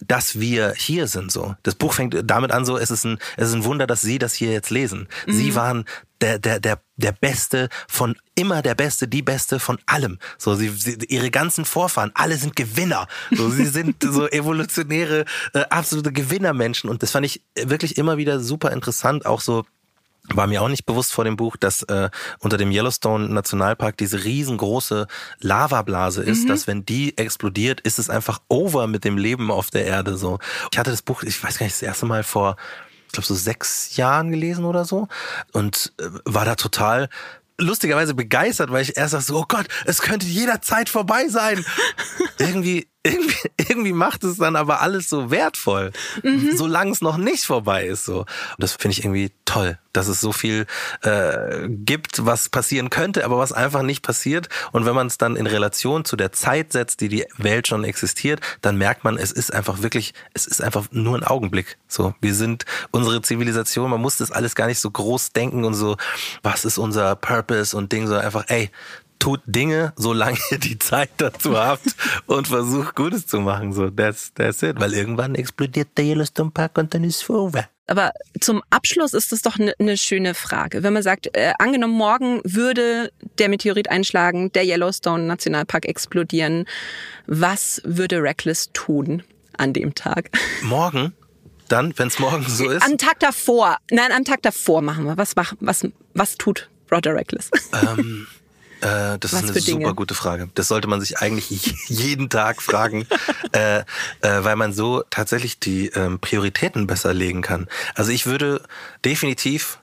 dass 0.00 0.38
wir 0.40 0.74
hier 0.76 1.06
sind 1.06 1.32
so. 1.32 1.54
Das 1.62 1.74
Buch 1.74 1.92
fängt 1.92 2.14
damit 2.24 2.52
an 2.52 2.64
so, 2.64 2.76
es 2.76 2.90
ist 2.90 3.04
ein, 3.04 3.18
es 3.36 3.48
ist 3.48 3.54
ein 3.54 3.64
Wunder, 3.64 3.86
dass 3.86 4.02
Sie 4.02 4.18
das 4.18 4.34
hier 4.34 4.52
jetzt 4.52 4.70
lesen. 4.70 5.08
Mhm. 5.26 5.32
Sie 5.32 5.54
waren 5.54 5.84
der, 6.20 6.38
der, 6.38 6.60
der, 6.60 6.80
der 6.96 7.12
Beste 7.12 7.68
von 7.88 8.16
immer 8.34 8.62
der 8.62 8.74
Beste, 8.74 9.08
die 9.08 9.22
Beste 9.22 9.58
von 9.58 9.78
allem. 9.86 10.18
So, 10.38 10.54
sie, 10.54 10.68
sie 10.68 10.96
ihre 11.08 11.30
ganzen 11.30 11.64
Vorfahren, 11.64 12.10
alle 12.14 12.36
sind 12.36 12.56
Gewinner. 12.56 13.06
So, 13.30 13.50
sie 13.50 13.66
sind 13.66 14.02
so 14.02 14.26
evolutionäre, 14.28 15.24
äh, 15.52 15.60
absolute 15.70 16.12
Gewinnermenschen. 16.12 16.88
Und 16.88 17.02
das 17.02 17.10
fand 17.10 17.26
ich 17.26 17.42
wirklich 17.54 17.98
immer 17.98 18.16
wieder 18.16 18.40
super 18.40 18.72
interessant, 18.72 19.26
auch 19.26 19.40
so 19.40 19.64
war 20.34 20.46
mir 20.46 20.62
auch 20.62 20.68
nicht 20.68 20.86
bewusst 20.86 21.12
vor 21.12 21.24
dem 21.24 21.36
Buch, 21.36 21.56
dass 21.56 21.82
äh, 21.84 22.10
unter 22.40 22.56
dem 22.56 22.70
Yellowstone 22.70 23.28
Nationalpark 23.28 23.96
diese 23.96 24.24
riesengroße 24.24 25.06
Lavablase 25.40 26.22
ist, 26.22 26.44
mhm. 26.44 26.48
dass 26.48 26.66
wenn 26.66 26.84
die 26.84 27.16
explodiert, 27.16 27.80
ist 27.80 27.98
es 27.98 28.10
einfach 28.10 28.40
over 28.48 28.86
mit 28.86 29.04
dem 29.04 29.18
Leben 29.18 29.50
auf 29.50 29.70
der 29.70 29.86
Erde 29.86 30.16
so. 30.16 30.38
Ich 30.72 30.78
hatte 30.78 30.90
das 30.90 31.02
Buch, 31.02 31.22
ich 31.22 31.42
weiß 31.42 31.58
gar 31.58 31.66
nicht, 31.66 31.76
das 31.76 31.82
erste 31.82 32.06
Mal 32.06 32.22
vor 32.22 32.56
ich 33.06 33.12
glaube 33.12 33.26
so 33.26 33.34
sechs 33.34 33.96
Jahren 33.96 34.30
gelesen 34.30 34.64
oder 34.64 34.84
so 34.84 35.08
und 35.52 35.92
äh, 35.98 36.04
war 36.24 36.44
da 36.44 36.56
total 36.56 37.08
lustigerweise 37.58 38.14
begeistert, 38.14 38.70
weil 38.70 38.82
ich 38.82 38.96
erst 38.96 39.14
dachte 39.14 39.24
so, 39.24 39.38
oh 39.38 39.44
Gott, 39.48 39.66
es 39.86 40.02
könnte 40.02 40.26
jederzeit 40.26 40.88
vorbei 40.88 41.28
sein. 41.28 41.64
irgendwie 42.38 42.88
irgendwie, 43.06 43.50
irgendwie 43.56 43.92
macht 43.92 44.24
es 44.24 44.38
dann 44.38 44.56
aber 44.56 44.80
alles 44.80 45.08
so 45.08 45.30
wertvoll, 45.30 45.92
mhm. 46.22 46.56
solange 46.56 46.90
es 46.92 47.00
noch 47.00 47.16
nicht 47.16 47.44
vorbei 47.44 47.86
ist. 47.86 48.04
So. 48.04 48.20
Und 48.20 48.28
das 48.58 48.72
finde 48.72 48.92
ich 48.92 49.04
irgendwie 49.04 49.32
toll, 49.44 49.78
dass 49.92 50.08
es 50.08 50.20
so 50.20 50.32
viel 50.32 50.66
äh, 51.02 51.68
gibt, 51.68 52.26
was 52.26 52.48
passieren 52.48 52.90
könnte, 52.90 53.24
aber 53.24 53.38
was 53.38 53.52
einfach 53.52 53.82
nicht 53.82 54.02
passiert. 54.02 54.48
Und 54.72 54.86
wenn 54.86 54.94
man 54.94 55.06
es 55.06 55.18
dann 55.18 55.36
in 55.36 55.46
Relation 55.46 56.04
zu 56.04 56.16
der 56.16 56.32
Zeit 56.32 56.72
setzt, 56.72 57.00
die 57.00 57.08
die 57.08 57.24
Welt 57.36 57.68
schon 57.68 57.84
existiert, 57.84 58.40
dann 58.60 58.76
merkt 58.76 59.04
man, 59.04 59.16
es 59.16 59.32
ist 59.32 59.52
einfach 59.52 59.82
wirklich, 59.82 60.12
es 60.34 60.46
ist 60.46 60.62
einfach 60.62 60.86
nur 60.90 61.16
ein 61.16 61.24
Augenblick. 61.24 61.78
So, 61.88 62.14
wir 62.20 62.34
sind 62.34 62.64
unsere 62.90 63.22
Zivilisation. 63.22 63.90
Man 63.90 64.00
muss 64.00 64.16
das 64.16 64.32
alles 64.32 64.54
gar 64.54 64.66
nicht 64.66 64.80
so 64.80 64.90
groß 64.90 65.32
denken 65.32 65.64
und 65.64 65.74
so, 65.74 65.96
was 66.42 66.64
ist 66.64 66.78
unser 66.78 67.16
Purpose 67.16 67.76
und 67.76 67.92
Ding, 67.92 68.06
sondern 68.06 68.26
einfach, 68.26 68.44
ey, 68.48 68.70
tut 69.18 69.40
Dinge, 69.46 69.92
solange 69.96 70.38
ihr 70.50 70.58
die 70.58 70.78
Zeit 70.78 71.10
dazu 71.18 71.58
habt 71.58 71.86
und 72.26 72.48
versucht 72.48 72.94
Gutes 72.94 73.26
zu 73.26 73.40
machen. 73.40 73.72
So, 73.72 73.90
that's, 73.90 74.32
that's 74.34 74.62
it. 74.62 74.80
Weil 74.80 74.94
irgendwann 74.94 75.34
explodiert 75.34 75.88
der 75.96 76.04
Yellowstone 76.04 76.50
Park 76.50 76.78
und 76.78 76.94
dann 76.94 77.04
ist 77.04 77.16
es 77.16 77.22
vorbei. 77.22 77.68
Aber 77.88 78.12
zum 78.40 78.62
Abschluss 78.70 79.14
ist 79.14 79.30
das 79.30 79.42
doch 79.42 79.58
eine 79.58 79.72
ne 79.78 79.96
schöne 79.96 80.34
Frage. 80.34 80.82
Wenn 80.82 80.92
man 80.92 81.04
sagt, 81.04 81.36
äh, 81.36 81.52
angenommen 81.58 81.94
morgen 81.94 82.40
würde 82.44 83.12
der 83.38 83.48
Meteorit 83.48 83.90
einschlagen, 83.90 84.50
der 84.52 84.64
Yellowstone 84.64 85.22
Nationalpark 85.24 85.86
explodieren, 85.86 86.66
was 87.26 87.80
würde 87.84 88.22
Reckless 88.22 88.70
tun 88.72 89.22
an 89.56 89.72
dem 89.72 89.94
Tag? 89.94 90.30
Morgen? 90.62 91.12
Dann, 91.68 91.96
wenn 91.96 92.08
es 92.08 92.18
morgen 92.18 92.44
so 92.48 92.68
ist? 92.68 92.84
Am 92.84 92.98
Tag 92.98 93.20
davor. 93.20 93.78
Nein, 93.90 94.12
am 94.12 94.24
Tag 94.24 94.42
davor 94.42 94.82
machen 94.82 95.04
wir. 95.04 95.16
Was, 95.16 95.34
was, 95.60 95.86
was 96.14 96.36
tut 96.36 96.68
Roger 96.90 97.14
Reckless? 97.14 97.50
Ähm, 97.72 98.26
äh, 98.80 99.18
das 99.18 99.32
Was 99.32 99.44
ist 99.44 99.50
eine 99.50 99.60
super 99.60 99.78
Dinge? 99.78 99.94
gute 99.94 100.14
Frage. 100.14 100.50
Das 100.54 100.68
sollte 100.68 100.88
man 100.88 101.00
sich 101.00 101.18
eigentlich 101.18 101.74
jeden 101.86 102.28
Tag 102.28 102.62
fragen, 102.62 103.06
äh, 103.52 103.78
äh, 103.78 103.84
weil 104.20 104.56
man 104.56 104.72
so 104.72 105.02
tatsächlich 105.10 105.58
die 105.58 105.88
ähm, 105.88 106.18
Prioritäten 106.18 106.86
besser 106.86 107.14
legen 107.14 107.42
kann. 107.42 107.68
Also 107.94 108.12
ich 108.12 108.26
würde 108.26 108.62
definitiv 109.04 109.78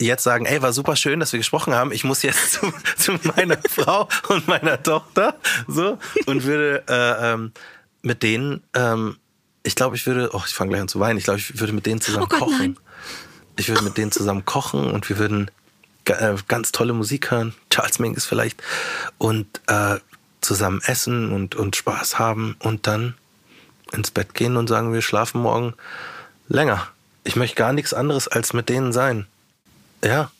jetzt 0.00 0.22
sagen, 0.22 0.46
ey, 0.46 0.62
war 0.62 0.72
super 0.72 0.96
schön, 0.96 1.20
dass 1.20 1.32
wir 1.32 1.38
gesprochen 1.38 1.74
haben. 1.74 1.92
Ich 1.92 2.04
muss 2.04 2.22
jetzt 2.22 2.52
zu, 2.54 2.72
zu 2.96 3.18
meiner 3.36 3.58
Frau 3.68 4.08
und 4.28 4.48
meiner 4.48 4.82
Tochter 4.82 5.38
so 5.66 5.98
und 6.26 6.44
würde 6.44 6.84
äh, 6.88 7.32
ähm, 7.32 7.52
mit 8.02 8.22
denen, 8.22 8.62
ähm, 8.74 9.16
ich 9.62 9.74
glaube, 9.74 9.96
ich 9.96 10.06
würde, 10.06 10.30
oh, 10.32 10.42
ich 10.46 10.54
fange 10.54 10.70
gleich 10.70 10.80
an 10.80 10.88
zu 10.88 11.00
weinen. 11.00 11.18
Ich 11.18 11.24
glaube, 11.24 11.40
ich 11.40 11.60
würde 11.60 11.72
mit 11.72 11.84
denen 11.84 12.00
zusammen 12.00 12.24
oh 12.24 12.28
Gott, 12.28 12.38
kochen. 12.40 12.58
Nein. 12.58 12.76
Ich 13.58 13.68
würde 13.68 13.82
mit 13.82 13.98
denen 13.98 14.10
zusammen 14.10 14.46
kochen 14.46 14.90
und 14.90 15.08
wir 15.10 15.18
würden 15.18 15.50
ganz 16.04 16.72
tolle 16.72 16.92
Musik 16.92 17.30
hören, 17.30 17.54
Charles 17.70 17.98
Mingus 17.98 18.24
vielleicht, 18.24 18.62
und 19.18 19.46
äh, 19.66 19.98
zusammen 20.40 20.80
essen 20.84 21.32
und, 21.32 21.54
und 21.54 21.76
Spaß 21.76 22.18
haben 22.18 22.56
und 22.60 22.86
dann 22.86 23.14
ins 23.92 24.10
Bett 24.10 24.34
gehen 24.34 24.56
und 24.56 24.68
sagen, 24.68 24.92
wir 24.92 25.02
schlafen 25.02 25.42
morgen 25.42 25.74
länger. 26.48 26.88
Ich 27.24 27.36
möchte 27.36 27.56
gar 27.56 27.72
nichts 27.72 27.92
anderes 27.92 28.28
als 28.28 28.52
mit 28.52 28.68
denen 28.68 28.92
sein. 28.92 29.26
Ja, 30.02 30.30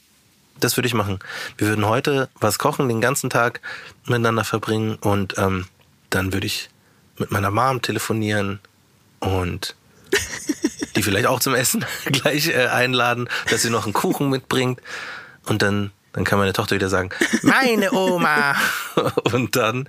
das 0.59 0.77
würde 0.77 0.87
ich 0.87 0.95
machen. 0.95 1.19
Wir 1.59 1.69
würden 1.69 1.87
heute 1.87 2.29
was 2.39 2.59
kochen, 2.59 2.89
den 2.89 3.01
ganzen 3.01 3.31
Tag 3.31 3.61
miteinander 4.07 4.45
verbringen 4.45 4.97
und 4.97 5.37
ähm, 5.39 5.67
dann 6.11 6.33
würde 6.33 6.47
ich 6.47 6.71
mit 7.19 7.31
meiner 7.31 7.51
Mom 7.51 7.83
telefonieren 7.83 8.61
und 9.21 9.77
die 10.97 11.03
vielleicht 11.03 11.27
auch 11.27 11.41
zum 11.41 11.55
Essen 11.55 11.85
gleich 12.07 12.49
äh, 12.49 12.67
einladen, 12.67 13.29
dass 13.51 13.63
sie 13.63 13.71
noch 13.71 13.85
einen 13.85 13.93
Kuchen 13.93 14.31
mitbringt 14.31 14.81
und 15.51 15.63
dann, 15.63 15.91
dann 16.13 16.25
kann 16.25 16.39
meine 16.39 16.53
Tochter 16.53 16.77
wieder 16.77 16.89
sagen, 16.89 17.11
meine 17.43 17.93
Oma. 17.93 18.55
und 19.33 19.57
dann, 19.57 19.89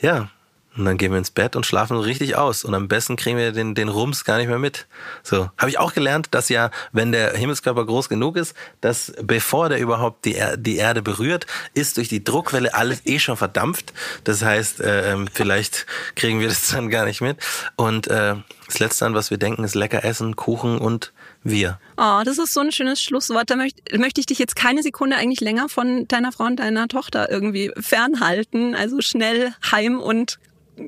ja, 0.00 0.28
und 0.76 0.84
dann 0.84 0.98
gehen 0.98 1.10
wir 1.10 1.18
ins 1.18 1.30
Bett 1.30 1.56
und 1.56 1.64
schlafen 1.64 1.96
richtig 1.96 2.36
aus. 2.36 2.64
Und 2.64 2.74
am 2.74 2.88
besten 2.88 3.16
kriegen 3.16 3.38
wir 3.38 3.52
den, 3.52 3.74
den 3.74 3.88
Rums 3.88 4.24
gar 4.24 4.36
nicht 4.36 4.48
mehr 4.48 4.58
mit. 4.58 4.86
So. 5.22 5.50
Habe 5.56 5.70
ich 5.70 5.78
auch 5.78 5.94
gelernt, 5.94 6.28
dass 6.32 6.48
ja, 6.48 6.70
wenn 6.92 7.12
der 7.12 7.32
Himmelskörper 7.32 7.86
groß 7.86 8.08
genug 8.08 8.36
ist, 8.36 8.54
dass 8.82 9.12
bevor 9.22 9.68
der 9.68 9.78
überhaupt 9.78 10.24
die, 10.26 10.34
er 10.34 10.56
die 10.56 10.76
Erde 10.76 11.00
berührt, 11.00 11.46
ist 11.72 11.96
durch 11.96 12.08
die 12.08 12.22
Druckwelle 12.22 12.74
alles 12.74 13.06
eh 13.06 13.18
schon 13.18 13.36
verdampft. 13.36 13.92
Das 14.24 14.42
heißt, 14.42 14.80
äh, 14.80 15.12
ähm, 15.12 15.28
vielleicht 15.32 15.86
kriegen 16.14 16.40
wir 16.40 16.48
das 16.48 16.68
dann 16.68 16.90
gar 16.90 17.06
nicht 17.06 17.22
mit. 17.22 17.38
Und 17.76 18.08
äh, 18.08 18.34
das 18.66 18.78
Letzte, 18.78 19.06
an 19.06 19.14
was 19.14 19.30
wir 19.30 19.38
denken, 19.38 19.64
ist 19.64 19.74
lecker 19.74 20.04
essen, 20.04 20.36
Kuchen 20.36 20.78
und 20.78 21.12
wir. 21.50 21.78
Oh, 21.96 22.22
das 22.24 22.38
ist 22.38 22.52
so 22.52 22.60
ein 22.60 22.72
schönes 22.72 23.02
Schlusswort. 23.02 23.50
Da 23.50 23.56
möchte, 23.56 23.98
möchte 23.98 24.20
ich 24.20 24.26
dich 24.26 24.38
jetzt 24.38 24.56
keine 24.56 24.82
Sekunde 24.82 25.16
eigentlich 25.16 25.40
länger 25.40 25.68
von 25.68 26.06
deiner 26.08 26.32
Frau 26.32 26.44
und 26.44 26.56
deiner 26.56 26.88
Tochter 26.88 27.30
irgendwie 27.30 27.72
fernhalten. 27.78 28.74
Also 28.74 29.00
schnell 29.00 29.52
heim 29.70 30.00
und 30.00 30.38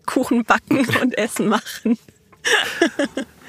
Kuchen 0.06 0.44
backen 0.44 0.86
und 1.02 1.16
Essen 1.16 1.48
machen. 1.48 1.98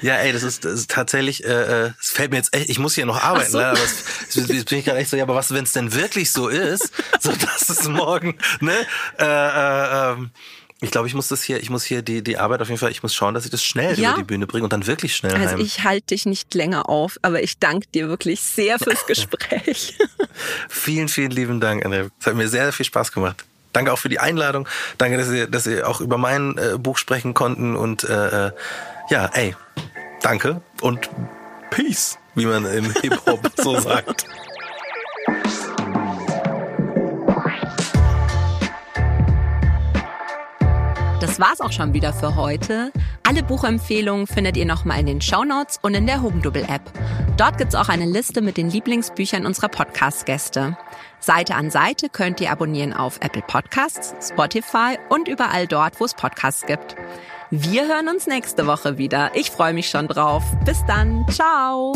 Ja, 0.02 0.16
ey, 0.16 0.32
das 0.32 0.42
ist, 0.42 0.64
das 0.64 0.72
ist 0.72 0.90
tatsächlich, 0.90 1.44
äh, 1.44 1.86
äh, 1.86 1.92
es 2.00 2.10
fällt 2.10 2.30
mir 2.30 2.38
jetzt 2.38 2.54
echt, 2.54 2.70
ich 2.70 2.78
muss 2.78 2.94
hier 2.94 3.04
noch 3.04 3.22
arbeiten, 3.22 3.50
so. 3.50 3.58
ne, 3.58 3.66
aber 3.66 3.78
es, 3.78 4.04
jetzt 4.34 4.68
bin 4.68 4.78
ich 4.78 4.84
gerade 4.84 4.98
echt 4.98 5.10
so, 5.10 5.16
ja, 5.16 5.24
aber 5.24 5.34
was, 5.34 5.52
wenn 5.52 5.64
es 5.64 5.72
denn 5.72 5.94
wirklich 5.94 6.32
so 6.32 6.48
ist, 6.48 6.90
so 7.20 7.30
dass 7.56 7.68
es 7.68 7.86
morgen, 7.86 8.38
ne, 8.60 8.74
äh, 9.18 9.24
äh, 9.24 10.12
ähm, 10.12 10.30
Ich 10.82 10.90
glaube, 10.90 11.06
ich 11.08 11.14
muss 11.14 11.28
das 11.28 11.42
hier, 11.42 11.60
ich 11.62 11.68
muss 11.68 11.84
hier 11.84 12.00
die, 12.02 12.22
die 12.22 12.38
Arbeit 12.38 12.62
auf 12.62 12.68
jeden 12.68 12.78
Fall, 12.78 12.90
ich 12.90 13.02
muss 13.02 13.14
schauen, 13.14 13.34
dass 13.34 13.44
ich 13.44 13.50
das 13.50 13.62
schnell 13.62 13.98
Ja. 13.98 14.10
über 14.12 14.18
die 14.18 14.24
Bühne 14.24 14.46
bringe 14.46 14.64
und 14.64 14.72
dann 14.72 14.86
wirklich 14.86 15.14
schnell 15.14 15.34
Also 15.34 15.56
heim. 15.56 15.60
ich 15.60 15.84
halte 15.84 16.06
dich 16.08 16.24
nicht 16.26 16.54
länger 16.54 16.88
auf, 16.88 17.18
aber 17.22 17.42
ich 17.42 17.58
danke 17.58 17.86
dir 17.94 18.08
wirklich 18.08 18.40
sehr 18.40 18.78
fürs 18.78 19.06
Gespräch. 19.06 19.98
Vielen, 20.68 21.08
vielen 21.08 21.30
lieben 21.32 21.60
Dank, 21.60 21.84
Andrea. 21.84 22.06
Es 22.18 22.26
hat 22.26 22.34
mir 22.34 22.48
sehr, 22.48 22.62
sehr 22.64 22.72
viel 22.72 22.86
Spaß 22.86 23.12
gemacht. 23.12 23.44
Danke 23.72 23.92
auch 23.92 23.98
für 23.98 24.08
die 24.08 24.18
Einladung. 24.20 24.66
Danke, 24.98 25.16
dass 25.18 25.30
ihr, 25.30 25.46
dass 25.46 25.66
ihr 25.66 25.86
auch 25.88 26.00
über 26.00 26.16
mein 26.18 26.56
äh, 26.58 26.76
Buch 26.78 26.96
sprechen 26.98 27.34
konnten. 27.34 27.76
Und 27.76 28.04
äh, 28.04 28.46
äh, 28.46 28.52
ja, 29.10 29.26
ey, 29.34 29.54
danke 30.22 30.60
und 30.80 31.08
Peace, 31.70 32.18
wie 32.34 32.46
man 32.46 32.64
im 32.64 32.90
Hip-Hop 32.90 33.52
so 33.56 33.78
sagt. 33.78 34.24
Das 41.30 41.38
war's 41.38 41.60
auch 41.60 41.70
schon 41.70 41.94
wieder 41.94 42.12
für 42.12 42.34
heute. 42.34 42.90
Alle 43.22 43.44
Buchempfehlungen 43.44 44.26
findet 44.26 44.56
ihr 44.56 44.66
nochmal 44.66 44.98
in 44.98 45.06
den 45.06 45.20
Shownotes 45.20 45.78
und 45.80 45.94
in 45.94 46.04
der 46.04 46.22
Hugendubel-App. 46.22 46.82
Dort 47.36 47.56
gibt's 47.56 47.76
auch 47.76 47.88
eine 47.88 48.04
Liste 48.04 48.40
mit 48.40 48.56
den 48.56 48.68
Lieblingsbüchern 48.68 49.46
unserer 49.46 49.68
Podcast-Gäste. 49.68 50.76
Seite 51.20 51.54
an 51.54 51.70
Seite 51.70 52.08
könnt 52.08 52.40
ihr 52.40 52.50
abonnieren 52.50 52.92
auf 52.92 53.20
Apple 53.20 53.44
Podcasts, 53.46 54.12
Spotify 54.28 54.98
und 55.08 55.28
überall 55.28 55.68
dort, 55.68 56.00
wo 56.00 56.04
es 56.04 56.14
Podcasts 56.14 56.66
gibt. 56.66 56.96
Wir 57.52 57.86
hören 57.86 58.08
uns 58.08 58.26
nächste 58.26 58.66
Woche 58.66 58.98
wieder. 58.98 59.30
Ich 59.34 59.52
freue 59.52 59.72
mich 59.72 59.88
schon 59.88 60.08
drauf. 60.08 60.42
Bis 60.64 60.84
dann. 60.86 61.24
Ciao. 61.30 61.92